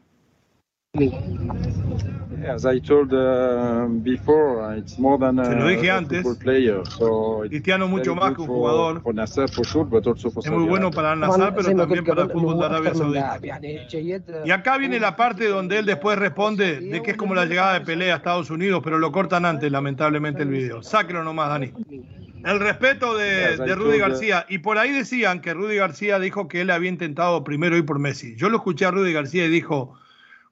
As 2.47 2.65
I 2.65 2.79
told 2.79 3.13
uh, 3.13 3.85
before, 4.03 4.61
uh, 4.61 4.77
it's 4.77 4.97
more 4.97 5.17
than 5.19 5.43
Se 5.43 5.55
lo 5.55 5.65
a, 5.65 5.69
dije 5.69 5.91
a 5.91 5.97
antes. 5.97 6.23
football 6.23 6.43
player. 6.43 6.81
So 6.97 7.41
Cristiano 7.49 7.87
mucho 7.87 8.15
más 8.15 8.33
que 8.35 8.41
un 8.41 8.47
for- 8.47 8.55
jugador. 8.55 9.01
For 9.01 9.13
Nasser 9.13 9.49
for 9.49 9.65
sure, 9.65 9.85
but 9.89 10.05
also 10.07 10.29
for 10.31 10.43
Es 10.43 10.49
muy 10.49 10.57
Saudi 10.59 10.69
bueno 10.69 10.87
Arabia. 10.87 10.95
para 10.95 11.13
el 11.13 11.19
Nazar, 11.19 11.53
pero 11.55 11.75
también 11.75 12.05
para 12.05 12.23
el 12.23 12.29
fútbol 12.31 12.59
de 12.59 12.65
Arabia 12.65 12.93
Saudita. 12.93 13.39
Y 14.45 14.51
acá 14.51 14.77
viene 14.77 14.99
la 14.99 15.15
parte 15.15 15.47
donde 15.47 15.79
él 15.79 15.85
después 15.85 16.17
responde 16.17 16.79
de 16.79 17.01
que 17.01 17.11
es 17.11 17.17
como 17.17 17.35
la 17.35 17.45
llegada 17.45 17.73
de 17.73 17.81
Pelé 17.81 18.11
a 18.11 18.15
Estados 18.17 18.49
Unidos, 18.49 18.81
pero 18.83 18.99
lo 18.99 19.11
cortan 19.11 19.45
antes, 19.45 19.71
lamentablemente, 19.71 20.43
el 20.43 20.49
video. 20.49 20.83
Sáquelo 20.83 21.23
nomás, 21.23 21.49
Dani. 21.49 21.71
El 22.45 22.59
respeto 22.59 23.17
de, 23.17 23.57
de 23.57 23.75
Rudy 23.75 23.97
García. 23.97 24.45
Y 24.47 24.59
por 24.59 24.77
ahí 24.77 24.91
decían 24.91 25.41
que 25.41 25.53
Rudy 25.53 25.75
García 25.75 26.19
dijo 26.19 26.47
que 26.47 26.61
él 26.61 26.69
había 26.71 26.89
intentado 26.89 27.43
primero 27.43 27.75
ir 27.75 27.85
por 27.85 27.99
Messi. 27.99 28.35
Yo 28.37 28.49
lo 28.49 28.57
escuché 28.57 28.85
a 28.85 28.91
Rudy 28.91 29.11
García 29.11 29.45
y 29.45 29.49
dijo, 29.49 29.95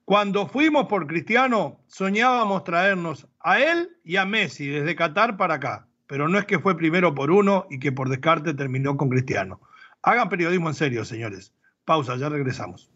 cuando 0.05 0.47
fuimos 0.47 0.85
por 0.85 1.07
Cristiano, 1.07 1.79
soñábamos 1.87 2.63
traernos 2.63 3.27
a 3.39 3.59
él 3.59 3.97
y 4.03 4.17
a 4.17 4.25
Messi 4.25 4.67
desde 4.67 4.95
Qatar 4.95 5.35
para 5.35 5.55
acá. 5.55 5.87
Pero 6.05 6.29
no 6.29 6.37
es 6.37 6.45
que 6.45 6.59
fue 6.59 6.77
primero 6.77 7.15
por 7.15 7.31
uno 7.31 7.65
y 7.71 7.79
que 7.79 7.91
por 7.91 8.09
descarte 8.09 8.53
terminó 8.53 8.95
con 8.95 9.09
Cristiano. 9.09 9.59
Hagan 10.03 10.29
periodismo 10.29 10.69
en 10.69 10.75
serio, 10.75 11.03
señores. 11.03 11.51
Pausa, 11.85 12.15
ya 12.17 12.29
regresamos. 12.29 12.91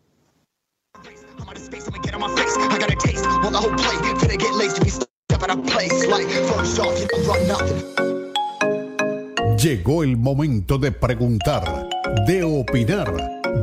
Llegó 9.57 10.03
el 10.03 10.15
momento 10.15 10.77
de 10.77 10.91
preguntar, 10.91 11.88
de 12.25 12.43
opinar, 12.43 13.13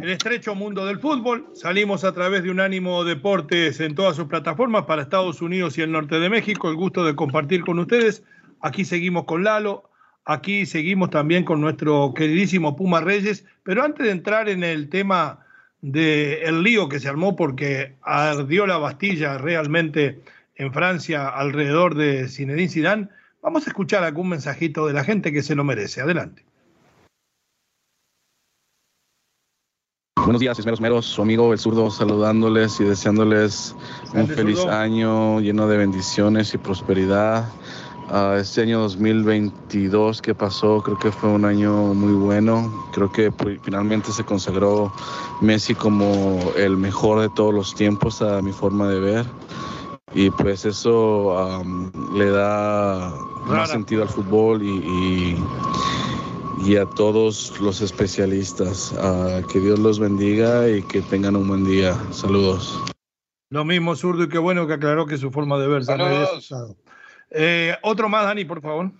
el 0.00 0.08
estrecho 0.08 0.54
mundo 0.54 0.86
del 0.86 1.00
fútbol. 1.00 1.48
Salimos 1.54 2.04
a 2.04 2.12
través 2.12 2.44
de 2.44 2.52
Unánimo 2.52 3.02
Deportes 3.02 3.80
en 3.80 3.96
todas 3.96 4.14
sus 4.14 4.26
plataformas 4.26 4.84
para 4.84 5.02
Estados 5.02 5.42
Unidos 5.42 5.76
y 5.78 5.82
el 5.82 5.90
norte 5.90 6.20
de 6.20 6.30
México. 6.30 6.70
El 6.70 6.76
gusto 6.76 7.04
de 7.04 7.16
compartir 7.16 7.62
con 7.62 7.80
ustedes. 7.80 8.22
Aquí 8.60 8.84
seguimos 8.84 9.24
con 9.24 9.42
Lalo. 9.42 9.90
Aquí 10.24 10.64
seguimos 10.64 11.10
también 11.10 11.42
con 11.42 11.60
nuestro 11.60 12.14
queridísimo 12.14 12.76
Puma 12.76 13.00
Reyes. 13.00 13.44
Pero 13.64 13.82
antes 13.82 14.06
de 14.06 14.12
entrar 14.12 14.48
en 14.48 14.62
el 14.62 14.88
tema 14.88 15.44
del 15.80 16.62
lío 16.62 16.88
que 16.88 17.00
se 17.00 17.08
armó 17.08 17.36
porque 17.36 17.94
ardió 18.02 18.66
la 18.66 18.78
Bastilla 18.78 19.38
realmente 19.38 20.20
en 20.56 20.72
Francia 20.72 21.28
alrededor 21.28 21.94
de 21.94 22.28
Zinedine 22.28 22.68
Zidane, 22.68 23.08
vamos 23.42 23.66
a 23.66 23.70
escuchar 23.70 24.02
algún 24.02 24.28
mensajito 24.28 24.86
de 24.86 24.92
la 24.92 25.04
gente 25.04 25.32
que 25.32 25.42
se 25.42 25.54
lo 25.54 25.64
merece. 25.64 26.00
Adelante. 26.00 26.44
Buenos 30.28 30.40
días, 30.40 30.62
meros 30.62 30.80
meros, 30.80 31.06
su 31.06 31.22
amigo 31.22 31.54
el 31.54 31.58
zurdo 31.58 31.90
saludándoles 31.90 32.78
y 32.80 32.84
deseándoles 32.84 33.74
un 34.12 34.28
feliz 34.28 34.58
año 34.66 35.40
lleno 35.40 35.66
de 35.68 35.78
bendiciones 35.78 36.52
y 36.52 36.58
prosperidad. 36.58 37.48
Ah, 38.10 38.36
este 38.40 38.62
año 38.62 38.80
2022 38.80 40.22
que 40.22 40.34
pasó 40.34 40.80
creo 40.82 40.98
que 40.98 41.12
fue 41.12 41.28
un 41.28 41.44
año 41.44 41.92
muy 41.94 42.14
bueno. 42.14 42.72
Creo 42.92 43.12
que 43.12 43.30
pues, 43.30 43.58
finalmente 43.62 44.12
se 44.12 44.24
consagró 44.24 44.90
Messi 45.42 45.74
como 45.74 46.40
el 46.56 46.76
mejor 46.78 47.20
de 47.20 47.28
todos 47.30 47.52
los 47.52 47.74
tiempos 47.74 48.22
a 48.22 48.40
mi 48.40 48.52
forma 48.52 48.88
de 48.88 49.00
ver. 49.00 49.26
Y 50.14 50.30
pues 50.30 50.64
eso 50.64 51.38
am, 51.38 51.92
le 52.16 52.30
da 52.30 53.10
Rara. 53.10 53.58
más 53.58 53.70
sentido 53.70 54.02
al 54.02 54.08
fútbol 54.08 54.62
y, 54.62 54.70
y- 54.70 55.44
y 56.64 56.76
a 56.76 56.86
todos 56.86 57.60
los 57.60 57.80
especialistas. 57.82 58.94
Ah, 59.00 59.40
que 59.52 59.60
Dios 59.60 59.78
los 59.78 59.98
bendiga 60.00 60.66
y 60.68 60.82
que 60.82 61.02
tengan 61.02 61.36
un 61.36 61.46
buen 61.46 61.64
día. 61.64 61.94
Saludos. 62.10 62.80
Lo 63.50 63.64
mismo, 63.64 63.94
zurdo, 63.96 64.24
y 64.24 64.28
qué 64.28 64.38
bueno 64.38 64.66
que 64.66 64.72
aclaró 64.74 65.06
que 65.06 65.18
su 65.18 65.30
forma 65.30 65.58
de 65.58 65.68
ver 65.68 65.84
se 65.84 65.92
había 65.92 66.26
Saludos. 66.26 66.54
Eh, 67.30 67.74
otro 67.82 68.08
más, 68.08 68.24
Dani, 68.24 68.44
por 68.44 68.60
favor. 68.60 68.90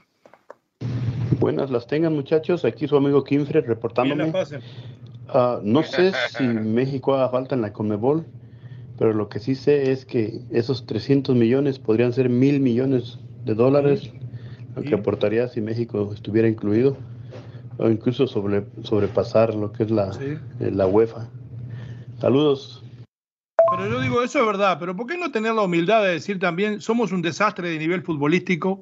Buenas 1.39 1.71
las 1.71 1.87
tengan 1.87 2.15
muchachos, 2.15 2.65
aquí 2.65 2.89
su 2.89 2.97
amigo 2.97 3.23
Kinfred 3.25 3.65
reportándome. 3.65 4.33
Ah, 5.29 5.61
no 5.63 5.83
sé 5.83 6.13
si 6.37 6.43
México 6.43 7.15
haga 7.15 7.29
falta 7.29 7.55
en 7.55 7.63
la 7.63 7.73
Conmebol, 7.73 8.27
pero 8.99 9.13
lo 9.13 9.29
que 9.29 9.39
sí 9.39 9.55
sé 9.55 9.93
es 9.93 10.05
que 10.05 10.41
esos 10.51 10.87
300 10.87 11.37
millones 11.37 11.79
podrían 11.79 12.13
ser 12.13 12.29
mil 12.29 12.61
millones 12.61 13.19
de 13.45 13.55
dólares, 13.55 14.11
lo 14.75 14.83
que 14.83 14.95
aportaría 14.95 15.49
si 15.49 15.61
México 15.61 16.11
estuviera 16.13 16.49
incluido, 16.49 16.97
o 17.79 17.89
incluso 17.89 18.27
sobre, 18.27 18.65
sobrepasar 18.83 19.55
lo 19.55 19.73
que 19.73 19.85
es 19.85 19.91
la, 19.91 20.13
Sí. 20.13 20.37
eh, 20.61 20.71
la 20.73 20.87
UEFA. 20.87 21.29
Saludos. 22.21 22.83
Pero 23.79 23.91
yo 23.93 24.01
digo, 24.01 24.23
eso 24.23 24.41
es 24.41 24.47
verdad, 24.47 24.77
pero 24.81 24.97
¿por 24.97 25.07
qué 25.07 25.17
no 25.17 25.31
tener 25.31 25.55
la 25.55 25.63
humildad 25.63 26.03
de 26.03 26.11
decir 26.11 26.41
también, 26.41 26.81
somos 26.81 27.13
un 27.13 27.23
desastre 27.23 27.71
de 27.71 27.79
nivel 27.79 28.03
futbolístico, 28.03 28.81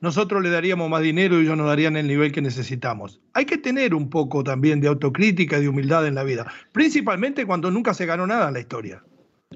nosotros 0.00 0.40
le 0.40 0.50
daríamos 0.50 0.88
más 0.88 1.02
dinero 1.02 1.40
y 1.40 1.44
ellos 1.44 1.56
nos 1.56 1.66
darían 1.66 1.96
el 1.96 2.06
nivel 2.06 2.30
que 2.30 2.40
necesitamos? 2.40 3.20
Hay 3.32 3.44
que 3.44 3.58
tener 3.58 3.92
un 3.92 4.08
poco 4.08 4.44
también 4.44 4.80
de 4.80 4.86
autocrítica 4.86 5.58
y 5.58 5.62
de 5.62 5.68
humildad 5.68 6.06
en 6.06 6.14
la 6.14 6.22
vida, 6.22 6.46
principalmente 6.70 7.44
cuando 7.44 7.72
nunca 7.72 7.92
se 7.92 8.06
ganó 8.06 8.24
nada 8.24 8.46
en 8.46 8.54
la 8.54 8.60
historia. 8.60 9.02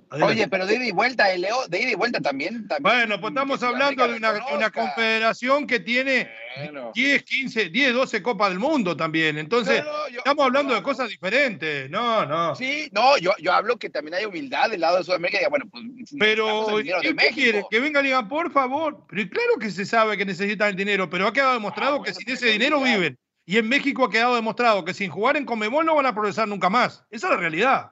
Adelante. 0.09 0.35
Oye, 0.35 0.49
pero 0.49 0.67
de 0.67 0.77
ida 0.77 0.85
y 0.87 0.93
vuelta, 0.93 1.33
eh, 1.33 1.39
Leo, 1.39 1.67
de 1.67 1.83
ida 1.83 1.91
y 1.91 1.95
vuelta 1.95 2.21
también. 2.21 2.69
también 2.69 2.83
bueno, 2.83 3.21
pues 3.21 3.33
estamos 3.33 3.61
hablando 3.65 4.07
de 4.07 4.17
una, 4.17 4.33
una, 4.55 4.71
confederación 4.71 5.67
que 5.67 5.81
tiene 5.81 6.31
bueno. 6.57 6.93
10, 6.95 7.23
15, 7.25 7.71
10, 7.71 7.95
12 7.95 8.23
Copas 8.23 8.51
del 8.51 8.61
Mundo 8.61 8.97
también. 8.97 9.37
Entonces, 9.37 9.83
no, 9.85 9.91
no, 9.91 10.09
yo, 10.09 10.19
estamos 10.19 10.47
hablando 10.47 10.71
no, 10.71 10.77
de 10.77 10.85
cosas 10.85 11.09
diferentes. 11.09 11.91
No, 11.91 12.25
no. 12.25 12.55
Sí, 12.55 12.89
no, 12.93 13.19
yo, 13.19 13.33
yo 13.41 13.53
hablo 13.53 13.79
que 13.79 13.91
también 13.91 14.15
hay 14.15 14.27
humildad 14.27 14.71
del 14.71 14.81
lado 14.81 14.99
de 14.99 15.05
Sudamérica. 15.05 15.41
Y 15.45 15.51
bueno, 15.51 15.67
pues, 15.69 15.85
pero, 16.21 16.67
¿qué, 16.77 17.17
¿qué 17.17 17.31
quiere? 17.31 17.65
Que 17.69 17.81
venga 17.81 18.01
Liga, 18.01 18.29
por 18.29 18.53
favor. 18.53 19.05
Pero 19.09 19.29
claro 19.29 19.59
que 19.59 19.73
se 19.73 19.85
sabe 19.85 20.17
que 20.17 20.25
necesitan 20.25 20.69
el 20.69 20.77
dinero, 20.77 21.11
pero 21.11 21.27
ha 21.27 21.33
quedado 21.33 21.55
demostrado 21.55 21.97
ah, 21.97 21.99
bueno, 21.99 22.05
que 22.05 22.15
sin 22.15 22.33
ese 22.33 22.47
dinero 22.47 22.81
viven. 22.81 23.19
Y 23.45 23.59
en 23.59 23.69
México 23.69 24.05
ha 24.05 24.11
quedado 24.11 24.37
demostrado 24.37 24.85
que 24.85 24.95
sin 24.95 25.11
jugar 25.11 25.37
en 25.37 25.45
Comebol 25.45 25.85
no 25.85 25.97
van 25.97 26.07
a 26.07 26.15
progresar 26.15 26.47
nunca 26.47 26.71
más. 26.71 27.05
Esa 27.11 27.27
es 27.27 27.33
la 27.33 27.37
realidad. 27.37 27.91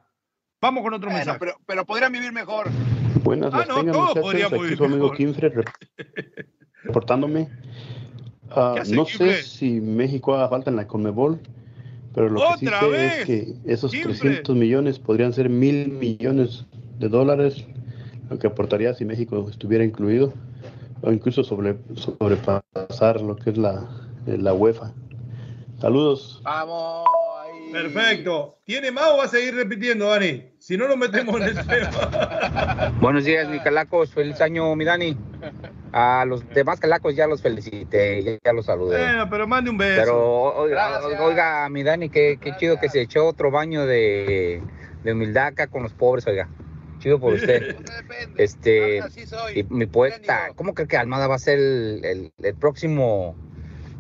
Vamos 0.61 0.83
con 0.83 0.95
otro 0.95 1.07
bueno, 1.09 1.19
mensaje. 1.19 1.39
Pero, 1.39 1.53
pero, 1.67 1.85
podrían 1.85 2.13
vivir 2.13 2.33
mejor. 2.33 2.69
Buenas 3.23 3.55
ah, 3.55 3.59
las 3.59 3.69
no, 3.69 3.75
tengan, 3.77 3.93
todos 3.93 4.09
muchachos. 4.09 4.23
podríamos 4.23 4.53
Aquí 4.53 4.63
vivir 4.63 4.79
su 4.79 4.85
amigo 4.85 5.03
mejor. 5.05 5.17
Kinfre 5.17 5.53
reportándome. 6.83 7.49
Uh, 8.51 8.75
¿Qué 8.75 8.81
hace 8.81 8.97
no 8.97 9.05
Kinfre? 9.05 9.35
sé 9.35 9.43
si 9.43 9.81
México 9.81 10.35
haga 10.35 10.49
falta 10.49 10.71
en 10.71 10.77
la 10.77 10.87
Conmebol, 10.87 11.41
pero 12.15 12.29
lo 12.29 12.41
que 12.41 12.59
sí 12.59 12.67
¡Otra 12.67 12.81
sé 12.81 12.89
vez! 12.89 13.19
es 13.21 13.27
que 13.27 13.55
esos 13.67 13.93
Kinfre. 13.93 14.15
300 14.15 14.57
millones 14.57 14.99
podrían 14.99 15.33
ser 15.33 15.49
mil 15.49 15.91
millones 15.91 16.67
de 16.99 17.09
dólares, 17.09 17.65
lo 18.31 18.39
que 18.39 18.47
aportaría 18.47 18.95
si 18.95 19.05
México 19.05 19.47
estuviera 19.49 19.85
incluido, 19.85 20.33
o 21.03 21.13
incluso 21.13 21.45
sobre, 21.45 21.77
sobrepasar 21.95 23.21
lo 23.21 23.37
que 23.37 23.51
es 23.51 23.59
la, 23.59 23.89
la 24.27 24.55
UEFA. 24.55 24.93
Saludos. 25.81 26.41
Vamos. 26.43 27.05
Perfecto. 27.73 28.59
¿Tiene 28.65 28.91
más 28.91 29.05
o 29.11 29.19
va 29.19 29.25
a 29.25 29.29
seguir 29.29 29.55
repitiendo, 29.55 30.09
Dani? 30.09 30.53
Si 30.59 30.77
no, 30.77 30.89
lo 30.89 30.97
metemos 30.97 31.41
en 31.41 31.49
el 31.57 31.67
tema. 31.67 32.93
Buenos 33.01 33.25
días, 33.25 33.49
mi 33.49 33.61
calacos. 33.61 34.13
Feliz 34.13 34.41
año, 34.41 34.75
mi 34.77 34.85
Dani. 34.85 35.17
A 35.93 36.25
los 36.27 36.47
demás 36.51 36.81
calacos 36.81 37.17
ya 37.17 37.27
los 37.27 37.41
felicité, 37.41 38.23
ya, 38.23 38.39
ya 38.45 38.53
los 38.53 38.67
saludé. 38.67 38.99
Bueno, 38.99 39.31
pero 39.31 39.47
mande 39.47 39.71
un 39.71 39.79
beso. 39.79 40.01
Pero 40.01 40.43
oiga, 40.57 41.01
oiga, 41.21 41.69
mi 41.71 41.83
Dani, 41.83 42.11
qué, 42.11 42.39
qué 42.41 42.55
chido 42.57 42.79
que 42.79 42.89
se 42.89 43.01
echó 43.01 43.27
otro 43.27 43.51
baño 43.51 43.87
de, 43.87 44.63
de 45.05 45.13
humildad 45.13 45.47
acá 45.47 45.67
con 45.69 45.83
los 45.83 45.93
pobres, 45.95 46.27
oiga. 46.27 46.49
Chido 46.99 47.19
por 47.21 47.33
usted. 47.35 47.77
Este, 48.37 49.03
y 49.55 49.63
mi 49.71 49.87
poeta, 49.87 50.51
¿cómo 50.57 50.75
cree 50.75 50.89
que 50.89 50.97
Almada 50.97 51.27
va 51.27 51.37
a 51.37 51.39
ser 51.39 51.59
el, 51.59 52.01
el, 52.05 52.33
el 52.43 52.55
próximo 52.55 53.35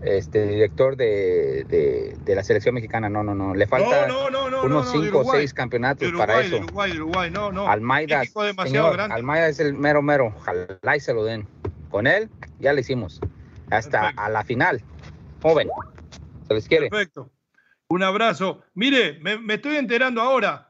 este 0.02 0.46
director 0.46 0.96
de, 0.96 1.64
de, 1.68 2.16
de, 2.24 2.34
la 2.34 2.44
selección 2.44 2.74
mexicana. 2.74 3.08
No, 3.08 3.22
no, 3.22 3.34
no. 3.34 3.54
Le 3.54 3.66
falta 3.66 4.06
no, 4.06 4.30
no, 4.30 4.48
no, 4.48 4.62
unos 4.62 4.90
5 4.92 5.18
o 5.18 5.32
6 5.32 5.54
campeonatos 5.54 6.08
Uruguay, 6.08 6.26
para 6.26 6.40
eso. 6.40 6.56
De 6.56 6.62
Uruguay, 6.62 6.92
Uruguay, 6.92 7.30
no, 7.30 7.52
no. 7.52 7.68
Almaida, 7.68 8.22
señor, 8.24 9.00
Almaida 9.00 9.48
es 9.48 9.60
el 9.60 9.74
mero 9.74 10.02
mero. 10.02 10.32
Ojalá 10.36 10.96
y 10.96 11.00
se 11.00 11.12
lo 11.14 11.24
den. 11.24 11.46
Con 11.90 12.06
él 12.06 12.28
ya 12.60 12.72
le 12.72 12.82
hicimos. 12.82 13.20
Hasta 13.70 14.00
Perfecto. 14.00 14.22
a 14.22 14.28
la 14.28 14.44
final. 14.44 14.82
Joven. 15.42 15.68
Se 16.46 16.54
les 16.54 16.68
quiere. 16.68 16.88
Perfecto. 16.88 17.30
Un 17.88 18.02
abrazo. 18.02 18.62
Mire, 18.74 19.18
me, 19.20 19.38
me 19.38 19.54
estoy 19.54 19.76
enterando 19.76 20.20
ahora. 20.20 20.68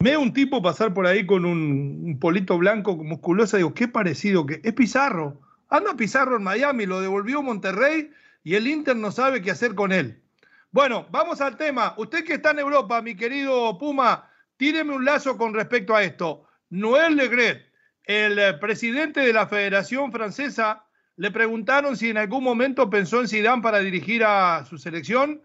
Ve 0.00 0.16
un 0.16 0.32
tipo 0.32 0.60
pasar 0.60 0.92
por 0.92 1.06
ahí 1.06 1.24
con 1.24 1.44
un, 1.46 2.02
un 2.04 2.18
polito 2.18 2.58
blanco 2.58 2.96
musculoso. 2.96 3.56
Digo, 3.56 3.72
qué 3.72 3.88
parecido 3.88 4.44
que 4.44 4.60
es 4.62 4.72
Pizarro. 4.74 5.40
Anda 5.70 5.96
Pizarro 5.96 6.36
en 6.36 6.42
Miami, 6.44 6.86
lo 6.86 7.00
devolvió 7.00 7.42
Monterrey 7.42 8.10
y 8.44 8.54
el 8.54 8.68
Inter 8.68 8.94
no 8.94 9.10
sabe 9.10 9.42
qué 9.42 9.50
hacer 9.50 9.74
con 9.74 9.90
él. 9.90 10.22
Bueno, 10.70 11.06
vamos 11.10 11.40
al 11.40 11.56
tema. 11.56 11.94
Usted 11.96 12.24
que 12.24 12.34
está 12.34 12.50
en 12.50 12.58
Europa, 12.58 13.00
mi 13.00 13.16
querido 13.16 13.76
Puma, 13.78 14.30
tíreme 14.58 14.94
un 14.94 15.04
lazo 15.04 15.36
con 15.36 15.54
respecto 15.54 15.96
a 15.96 16.02
esto. 16.02 16.44
Noel 16.68 17.16
Legret, 17.16 17.64
el 18.04 18.38
eh, 18.38 18.54
presidente 18.54 19.20
de 19.20 19.32
la 19.32 19.46
Federación 19.46 20.12
Francesa, 20.12 20.84
le 21.16 21.30
preguntaron 21.30 21.96
si 21.96 22.10
en 22.10 22.18
algún 22.18 22.44
momento 22.44 22.90
pensó 22.90 23.20
en 23.20 23.28
Zidane 23.28 23.62
para 23.62 23.78
dirigir 23.78 24.24
a 24.24 24.64
su 24.68 24.76
selección 24.76 25.42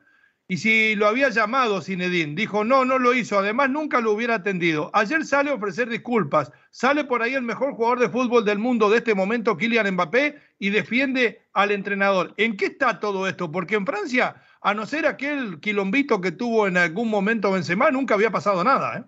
y 0.52 0.58
si 0.58 0.96
lo 0.96 1.08
había 1.08 1.30
llamado 1.30 1.80
Zinedine. 1.80 2.34
Dijo, 2.34 2.64
no, 2.64 2.84
no 2.84 2.98
lo 2.98 3.14
hizo. 3.14 3.38
Además, 3.38 3.70
nunca 3.70 4.02
lo 4.02 4.12
hubiera 4.12 4.34
atendido. 4.34 4.90
Ayer 4.94 5.24
sale 5.24 5.52
a 5.52 5.54
ofrecer 5.54 5.88
disculpas. 5.88 6.52
Sale 6.72 7.04
por 7.04 7.22
ahí 7.22 7.36
el 7.36 7.44
mejor 7.44 7.76
jugador 7.76 8.00
de 8.00 8.10
fútbol 8.10 8.44
del 8.44 8.58
mundo 8.58 8.90
de 8.90 8.98
este 8.98 9.14
momento, 9.14 9.56
Kylian 9.56 9.94
Mbappé, 9.94 10.40
y 10.58 10.72
defiende 10.72 11.44
al 11.54 11.70
entrenador. 11.70 12.34
¿En 12.38 12.58
qué 12.58 12.66
está 12.66 13.00
todo 13.00 13.28
esto? 13.28 13.52
Porque 13.52 13.76
en 13.76 13.86
Francia, 13.86 14.42
a 14.62 14.74
no 14.74 14.88
ser 14.88 15.06
aquel 15.06 15.60
quilombito 15.60 16.20
que 16.20 16.32
tuvo 16.32 16.66
en 16.66 16.78
algún 16.78 17.12
momento 17.12 17.52
Benzema, 17.52 17.92
nunca 17.92 18.16
había 18.16 18.32
pasado 18.32 18.64
nada, 18.64 18.98
¿eh? 18.98 19.04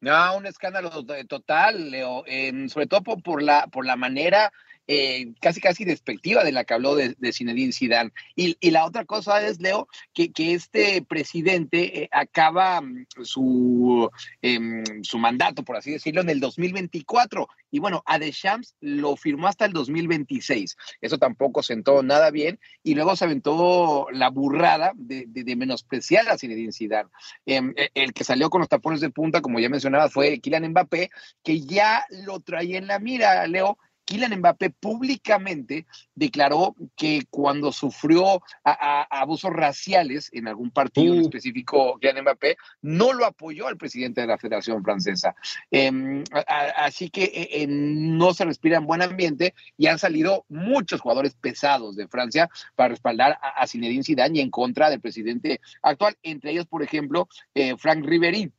No, 0.00 0.38
un 0.38 0.46
escándalo 0.46 0.90
total, 1.28 1.90
Leo, 1.90 2.24
eh, 2.26 2.66
sobre 2.70 2.86
todo 2.86 3.02
por, 3.02 3.42
la, 3.42 3.66
por 3.66 3.84
la 3.84 3.96
manera 3.96 4.50
eh, 4.92 5.34
casi 5.40 5.60
casi 5.60 5.84
despectiva 5.84 6.42
de 6.42 6.50
la 6.50 6.64
que 6.64 6.74
habló 6.74 6.96
de, 6.96 7.14
de 7.16 7.32
Zinedine 7.32 7.72
Zidane. 7.72 8.10
Y, 8.34 8.56
la 8.72 8.84
otra 8.84 9.04
cosa 9.04 9.40
es, 9.46 9.60
Leo, 9.60 9.86
que, 10.12 10.32
este 10.36 11.00
presidente 11.02 12.02
eh, 12.02 12.08
acaba 12.10 12.80
mm, 12.80 13.06
su, 13.22 14.10
eh, 14.42 14.58
su 15.02 15.18
mandato, 15.18 15.62
por 15.62 15.76
así 15.76 15.92
decirlo, 15.92 16.22
en 16.22 16.30
el 16.30 16.40
2024. 16.40 17.46
Y 17.70 17.78
bueno, 17.78 18.02
a 18.04 18.18
Deschamps 18.18 18.74
lo 18.80 19.14
firmó 19.14 19.46
hasta 19.46 19.64
el 19.64 19.72
2026. 19.72 20.76
Eso 21.00 21.18
tampoco 21.18 21.62
sentó 21.62 22.02
nada 22.02 22.32
bien. 22.32 22.58
Y 22.82 22.96
luego 22.96 23.14
se 23.14 23.26
aventó 23.26 24.08
la 24.10 24.28
burrada 24.28 24.90
de, 24.96 25.26
de, 25.28 25.54
menospreciar 25.54 26.28
a 26.28 26.36
Zinedine 26.36 26.72
Zidane. 26.72 27.10
Em, 27.46 27.72
el 27.94 28.12
que 28.12 28.24
salió 28.24 28.50
con 28.50 28.58
los 28.58 28.68
tapones 28.68 29.00
de 29.00 29.10
punta, 29.10 29.40
como 29.40 29.60
ya 29.60 29.68
mencionaba, 29.68 30.08
fue 30.08 30.40
Kylian 30.40 30.70
Mbappé, 30.70 31.10
que 31.44 31.60
ya 31.60 32.04
lo 32.24 32.40
traía 32.40 32.78
en 32.78 32.88
la 32.88 32.98
mira, 32.98 33.46
Leo, 33.46 33.78
Kylian 34.10 34.36
Mbappé 34.40 34.70
públicamente 34.70 35.86
declaró 36.16 36.74
que 36.96 37.22
cuando 37.30 37.70
sufrió 37.70 38.42
a, 38.64 38.72
a, 39.10 39.20
abusos 39.20 39.52
raciales 39.52 40.30
en 40.32 40.48
algún 40.48 40.72
partido 40.72 41.14
uh. 41.14 41.20
específico, 41.20 41.96
Kylian 42.00 42.22
Mbappé 42.22 42.56
no 42.82 43.12
lo 43.12 43.24
apoyó 43.24 43.68
al 43.68 43.76
presidente 43.76 44.20
de 44.20 44.26
la 44.26 44.36
Federación 44.36 44.82
Francesa. 44.82 45.36
Eh, 45.70 46.24
a, 46.32 46.84
así 46.84 47.08
que 47.08 47.30
eh, 47.32 47.66
no 47.68 48.34
se 48.34 48.44
respira 48.44 48.78
en 48.78 48.86
buen 48.86 49.00
ambiente 49.00 49.54
y 49.78 49.86
han 49.86 50.00
salido 50.00 50.44
muchos 50.48 51.00
jugadores 51.00 51.34
pesados 51.34 51.94
de 51.94 52.08
Francia 52.08 52.50
para 52.74 52.88
respaldar 52.88 53.38
a, 53.40 53.64
Zinedine 53.68 54.02
Zidane 54.02 54.38
y 54.38 54.40
en 54.40 54.50
contra 54.50 54.90
del 54.90 55.00
presidente 55.00 55.60
actual, 55.82 56.16
entre 56.24 56.50
ellos, 56.50 56.66
por 56.66 56.82
ejemplo, 56.82 57.28
eh, 57.54 57.76
Frank 57.78 58.04
Riveri. 58.04 58.50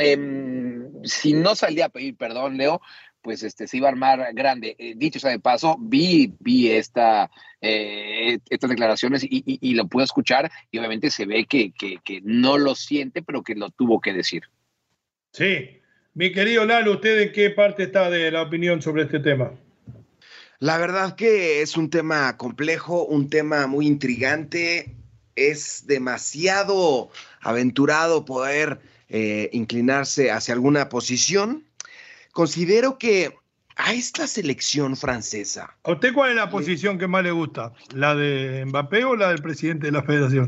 Em, 0.00 0.92
si 1.02 1.32
no 1.32 1.56
salía 1.56 1.86
a 1.86 1.88
pedir 1.88 2.16
perdón, 2.16 2.56
Leo, 2.56 2.80
pues 3.28 3.42
este, 3.42 3.68
se 3.68 3.76
iba 3.76 3.88
a 3.88 3.90
armar 3.90 4.32
grande. 4.32 4.74
Eh, 4.78 4.94
dicho 4.96 5.20
sea 5.20 5.30
de 5.30 5.38
paso, 5.38 5.76
vi, 5.78 6.32
vi 6.40 6.70
esta, 6.70 7.30
eh, 7.60 8.38
estas 8.48 8.70
declaraciones 8.70 9.22
y, 9.22 9.44
y, 9.44 9.58
y, 9.60 9.74
lo 9.74 9.86
pude 9.86 10.04
escuchar 10.04 10.50
y 10.70 10.78
obviamente 10.78 11.10
se 11.10 11.26
ve 11.26 11.44
que, 11.44 11.70
que, 11.72 11.98
que, 12.02 12.22
no 12.24 12.56
lo 12.56 12.74
siente, 12.74 13.20
pero 13.20 13.42
que 13.42 13.54
lo 13.54 13.68
tuvo 13.68 14.00
que 14.00 14.14
decir. 14.14 14.44
Sí. 15.34 15.78
Mi 16.14 16.32
querido 16.32 16.64
Lalo, 16.64 16.92
¿usted 16.92 17.20
en 17.20 17.32
qué 17.32 17.50
parte 17.50 17.82
está 17.82 18.08
de 18.08 18.30
la 18.30 18.40
opinión 18.40 18.80
sobre 18.80 19.02
este 19.02 19.20
tema? 19.20 19.52
La 20.58 20.78
verdad 20.78 21.14
que 21.14 21.60
es 21.60 21.76
un 21.76 21.90
tema 21.90 22.34
complejo, 22.38 23.04
un 23.04 23.28
tema 23.28 23.66
muy 23.66 23.86
intrigante. 23.86 24.96
Es 25.36 25.86
demasiado 25.86 27.10
aventurado 27.42 28.24
poder 28.24 28.80
eh, 29.10 29.50
inclinarse 29.52 30.30
hacia 30.30 30.54
alguna 30.54 30.88
posición 30.88 31.67
considero 32.38 32.98
que 32.98 33.36
a 33.74 33.92
esta 33.92 34.28
selección 34.28 34.96
francesa. 34.96 35.76
¿A 35.82 35.90
usted 35.90 36.14
cuál 36.14 36.30
es 36.30 36.36
la 36.36 36.48
posición 36.48 36.96
que 36.96 37.08
más 37.08 37.24
le 37.24 37.32
gusta? 37.32 37.72
¿La 37.92 38.14
de 38.14 38.64
Mbappé 38.64 39.02
o 39.02 39.16
la 39.16 39.30
del 39.30 39.42
presidente 39.42 39.86
de 39.86 39.92
la 39.92 40.04
federación? 40.04 40.46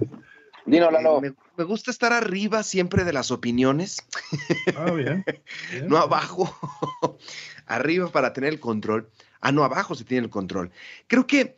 Dino, 0.67 0.89
Lalo. 0.89 1.21
Me, 1.21 1.35
me, 1.57 1.65
gusta 1.65 1.91
estar 1.91 2.13
arriba 2.13 2.63
siempre 2.63 3.03
de 3.03 3.13
las 3.13 3.33
opiniones. 3.33 4.07
Ah, 4.77 4.93
bien. 4.93 5.25
bien 5.73 5.89
no 5.89 5.97
abajo. 5.97 6.57
arriba 7.67 8.07
para 8.13 8.33
tener 8.33 8.53
el 8.53 8.61
control. 8.61 9.11
Ah, 9.41 9.53
no, 9.53 9.65
abajo 9.65 9.95
se 9.95 10.05
tiene 10.05 10.25
el 10.25 10.31
control. 10.31 10.71
Creo 11.07 11.27
que 11.27 11.57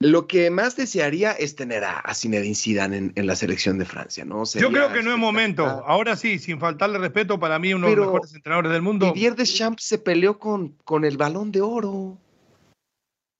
lo 0.00 0.26
que 0.26 0.50
más 0.50 0.76
desearía 0.76 1.32
es 1.32 1.56
tener 1.56 1.82
a, 1.84 1.98
a 2.00 2.14
Zinedine 2.14 2.54
Zidane 2.54 2.96
en, 2.96 3.12
en, 3.14 3.26
la 3.26 3.36
selección 3.36 3.78
de 3.78 3.86
Francia, 3.86 4.24
¿no? 4.24 4.44
Sería 4.44 4.68
Yo 4.68 4.72
creo 4.72 4.92
que 4.92 5.02
no 5.02 5.10
es 5.12 5.18
momento. 5.18 5.64
Ahora 5.64 6.16
sí, 6.16 6.38
sin 6.38 6.60
faltarle 6.60 6.98
respeto, 6.98 7.40
para 7.40 7.58
mí 7.58 7.72
uno 7.72 7.88
de 7.88 7.96
los 7.96 8.06
mejores 8.06 8.34
entrenadores 8.34 8.72
del 8.72 8.82
mundo. 8.82 9.12
Didier 9.12 9.34
Deschamps 9.34 9.84
se 9.84 9.98
peleó 9.98 10.38
con, 10.38 10.70
con 10.84 11.04
el 11.04 11.16
Balón 11.16 11.52
de 11.52 11.62
Oro. 11.62 12.18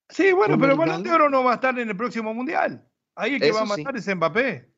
Sí, 0.08 0.32
bueno, 0.32 0.58
pero 0.58 0.72
el 0.72 0.78
Balón 0.78 1.02
de 1.02 1.12
Oro 1.12 1.28
no 1.28 1.44
va 1.44 1.52
a 1.52 1.54
estar 1.56 1.78
en 1.78 1.88
el 1.88 1.96
próximo 1.96 2.32
Mundial. 2.32 2.84
Ahí 3.14 3.34
el 3.34 3.40
que 3.40 3.48
Eso 3.48 3.56
va 3.56 3.62
a 3.62 3.76
matar 3.76 4.00
sí. 4.00 4.10
es 4.10 4.16
Mbappé. 4.16 4.70